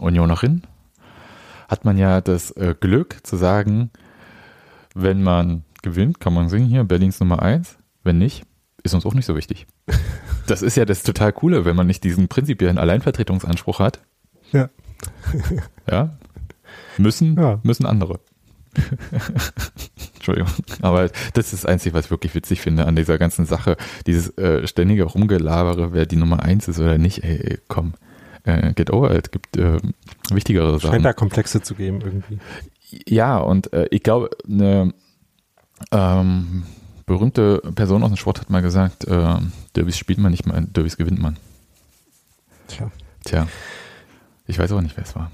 Unionerin 0.00 0.62
hat 1.68 1.84
man 1.84 1.96
ja 1.96 2.20
das 2.20 2.50
äh, 2.56 2.74
Glück 2.78 3.24
zu 3.24 3.36
sagen, 3.36 3.90
wenn 4.96 5.22
man 5.22 5.62
gewinnt, 5.82 6.18
kann 6.18 6.34
man 6.34 6.48
singen 6.48 6.66
hier, 6.66 6.82
Berlins 6.82 7.20
Nummer 7.20 7.42
eins. 7.42 7.78
Wenn 8.02 8.18
nicht, 8.18 8.42
ist 8.82 8.92
uns 8.92 9.06
auch 9.06 9.14
nicht 9.14 9.26
so 9.26 9.36
wichtig. 9.36 9.66
Das 10.46 10.60
ist 10.60 10.76
ja 10.76 10.84
das 10.84 11.04
total 11.04 11.32
Coole, 11.32 11.64
wenn 11.64 11.74
man 11.74 11.86
nicht 11.86 12.04
diesen 12.04 12.28
prinzipiellen 12.28 12.76
Alleinvertretungsanspruch 12.76 13.78
hat. 13.78 14.00
Ja. 14.52 14.68
Ja. 15.90 16.18
Müssen, 16.98 17.40
Ja. 17.40 17.60
müssen 17.62 17.86
andere. 17.86 18.20
Entschuldigung. 20.26 20.50
Aber 20.82 21.08
das 21.34 21.52
ist 21.52 21.64
das 21.64 21.66
Einzige, 21.66 21.94
was 21.94 22.06
ich 22.06 22.10
wirklich 22.10 22.34
witzig 22.34 22.60
finde 22.60 22.86
an 22.86 22.96
dieser 22.96 23.18
ganzen 23.18 23.46
Sache. 23.46 23.76
Dieses 24.06 24.36
äh, 24.38 24.66
ständige 24.66 25.04
Rumgelabere, 25.04 25.92
wer 25.92 26.06
die 26.06 26.16
Nummer 26.16 26.42
eins 26.42 26.68
ist 26.68 26.78
oder 26.78 26.98
nicht. 26.98 27.22
Ey, 27.22 27.36
ey 27.36 27.58
komm, 27.68 27.94
äh, 28.44 28.72
get 28.72 28.90
over 28.90 29.14
it. 29.14 29.32
Gibt 29.32 29.56
äh, 29.56 29.78
wichtigere 30.30 30.78
Sachen. 30.78 30.92
Scheint 30.92 31.04
da 31.04 31.12
Komplexe 31.12 31.60
zu 31.60 31.74
geben 31.74 32.00
irgendwie. 32.00 32.38
Ja, 33.08 33.38
und 33.38 33.72
äh, 33.72 33.86
ich 33.90 34.02
glaube, 34.02 34.30
eine 34.48 34.94
ähm, 35.90 36.64
berühmte 37.06 37.60
Person 37.74 38.02
aus 38.02 38.10
dem 38.10 38.16
Sport 38.16 38.40
hat 38.40 38.50
mal 38.50 38.62
gesagt, 38.62 39.06
äh, 39.06 39.36
Derbys 39.76 39.98
spielt 39.98 40.18
man 40.18 40.30
nicht 40.30 40.46
mal, 40.46 40.64
Derbys 40.64 40.96
gewinnt 40.96 41.20
man. 41.20 41.36
Tja. 42.68 42.90
Tja, 43.24 43.46
ich 44.46 44.58
weiß 44.58 44.72
auch 44.72 44.80
nicht, 44.80 44.96
wer 44.96 45.04
es 45.04 45.16
war. 45.16 45.30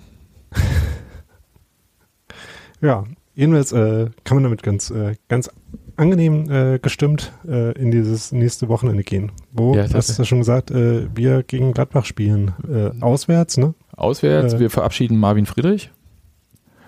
Ja, 2.80 3.05
jedenfalls 3.34 3.72
äh, 3.72 4.10
kann 4.24 4.36
man 4.36 4.44
damit 4.44 4.62
ganz, 4.62 4.90
äh, 4.90 5.14
ganz 5.28 5.50
angenehm 5.96 6.50
äh, 6.50 6.78
gestimmt 6.78 7.32
äh, 7.46 7.72
in 7.72 7.90
dieses 7.90 8.32
nächste 8.32 8.68
Wochenende 8.68 9.02
gehen. 9.02 9.32
Wo, 9.52 9.74
Ja, 9.74 9.86
du 9.86 9.94
hast 9.94 10.08
es 10.08 10.18
ja 10.18 10.24
schon 10.24 10.38
gesagt, 10.38 10.70
äh, 10.70 11.08
wir 11.14 11.42
gegen 11.42 11.72
Gladbach 11.72 12.04
spielen. 12.06 12.52
Äh, 12.68 12.90
auswärts, 13.02 13.56
ne? 13.58 13.74
Auswärts, 13.96 14.54
Äh. 14.54 14.60
wir 14.60 14.70
verabschieden 14.70 15.18
Marvin 15.18 15.46
Friedrich. 15.46 15.90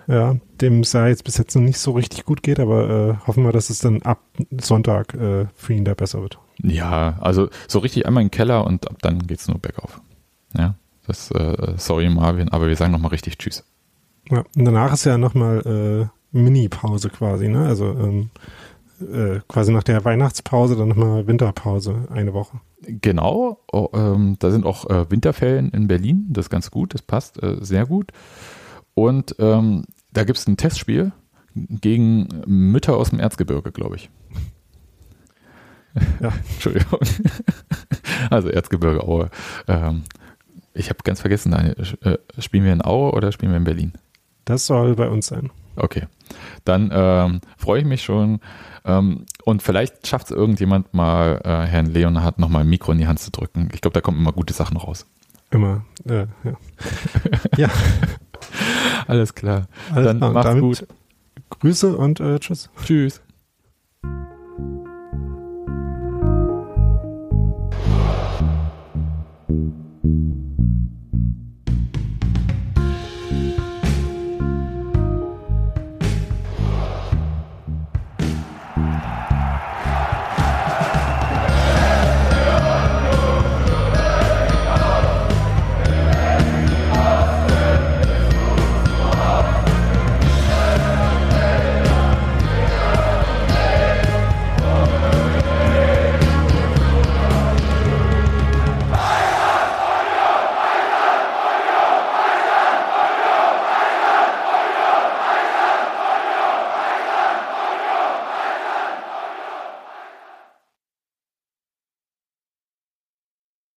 Ja, 0.09 0.36
dem 0.61 0.80
es 0.80 0.93
ja 0.95 1.07
jetzt 1.07 1.22
bis 1.24 1.38
jetzt 1.38 1.55
noch 1.55 1.62
nicht 1.62 1.78
so 1.78 1.93
richtig 1.93 2.24
gut 2.24 2.43
geht, 2.43 2.59
aber 2.59 2.90
äh, 3.22 3.26
hoffen 3.26 3.45
wir, 3.45 3.53
dass 3.53 3.70
es 3.70 3.78
dann 3.78 4.03
ab 4.03 4.20
Sonntag 4.61 5.14
äh, 5.14 5.47
für 5.55 5.74
ihn 5.74 5.84
da 5.84 5.95
besser 5.95 6.20
wird. 6.22 6.38
Ja, 6.62 7.18
also 7.20 7.49
so 7.68 7.78
richtig 7.78 8.05
einmal 8.07 8.22
in 8.22 8.26
den 8.28 8.32
Keller 8.32 8.66
und 8.66 8.90
ab 8.90 8.97
dann 9.01 9.20
geht's 9.26 9.47
nur 9.47 9.59
bergauf. 9.59 10.01
Ja, 10.59 10.74
das, 11.07 11.30
äh, 11.30 11.74
sorry 11.76 12.09
Marvin, 12.09 12.49
aber 12.49 12.66
wir 12.68 12.76
sagen 12.76 12.93
nochmal 12.93 13.11
richtig 13.12 13.38
Tschüss. 13.38 13.64
Ja, 14.28 14.38
und 14.57 14.64
danach 14.64 14.93
ist 14.93 15.05
ja 15.05 15.18
nochmal 15.18 16.09
äh, 16.11 16.22
Mini-Pause 16.33 17.11
quasi, 17.11 17.49
ne? 17.49 17.66
Also 17.66 17.87
ähm, 17.87 18.30
äh, 19.01 19.41
quasi 19.49 19.72
nach 19.72 19.83
der 19.83 20.05
Weihnachtspause 20.05 20.76
dann 20.76 20.89
nochmal 20.89 21.26
Winterpause, 21.26 22.09
eine 22.11 22.35
Woche. 22.35 22.61
Genau, 22.83 23.61
oh, 23.72 23.89
ähm, 23.95 24.37
da 24.39 24.51
sind 24.51 24.66
auch 24.66 24.89
äh, 24.91 25.11
Winterferien 25.11 25.70
in 25.70 25.87
Berlin, 25.87 26.26
das 26.30 26.47
ist 26.47 26.51
ganz 26.51 26.70
gut, 26.70 26.95
das 26.95 27.03
passt 27.03 27.43
äh, 27.43 27.57
sehr 27.61 27.87
gut. 27.87 28.12
Und 28.95 29.37
ähm, 29.39 29.85
da 30.12 30.24
gibt 30.24 30.39
es 30.39 30.47
ein 30.47 30.57
Testspiel 30.57 31.12
gegen 31.55 32.28
Mütter 32.47 32.97
aus 32.97 33.11
dem 33.11 33.20
Erzgebirge, 33.20 33.72
glaube 33.72 33.97
ich. 33.97 34.11
Ja. 36.20 36.33
Entschuldigung. 36.53 37.01
Also 38.30 38.49
Erzgebirge 38.49 39.03
Aue. 39.03 39.30
Ähm, 39.66 40.05
ich 40.74 40.89
habe 40.91 41.01
ganz 41.03 41.20
vergessen, 41.20 41.51
Daniel, 41.51 41.76
äh, 42.03 42.18
spielen 42.39 42.64
wir 42.64 42.72
in 42.72 42.83
Aue 42.83 43.12
oder 43.12 43.33
spielen 43.33 43.51
wir 43.51 43.57
in 43.57 43.64
Berlin? 43.64 43.93
Das 44.45 44.66
soll 44.66 44.95
bei 44.95 45.09
uns 45.09 45.26
sein. 45.26 45.51
Okay, 45.77 46.07
dann 46.64 46.91
ähm, 46.93 47.41
freue 47.57 47.81
ich 47.81 47.87
mich 47.87 48.03
schon. 48.03 48.41
Ähm, 48.85 49.27
und 49.45 49.62
vielleicht 49.62 50.07
schafft 50.07 50.27
es 50.27 50.37
irgendjemand 50.37 50.93
mal, 50.93 51.41
äh, 51.45 51.66
Herrn 51.66 51.87
Leonhardt 51.87 52.39
nochmal 52.39 52.62
ein 52.62 52.68
Mikro 52.68 52.93
in 52.93 52.99
die 52.99 53.07
Hand 53.07 53.20
zu 53.20 53.31
drücken. 53.31 53.68
Ich 53.73 53.81
glaube, 53.81 53.95
da 53.95 54.01
kommen 54.01 54.18
immer 54.18 54.33
gute 54.33 54.53
Sachen 54.53 54.77
raus. 54.77 55.07
Immer, 55.51 55.85
äh, 56.09 56.27
ja. 56.45 56.57
ja. 57.57 57.68
Alles 59.07 59.35
klar. 59.35 59.66
Alles 59.93 60.07
dann 60.07 60.18
klar. 60.18 60.33
macht's 60.33 60.61
gut. 60.61 60.87
Grüße 61.61 61.97
und 61.97 62.20
äh, 62.20 62.39
tschüss. 62.39 62.70
Tschüss. 62.85 63.20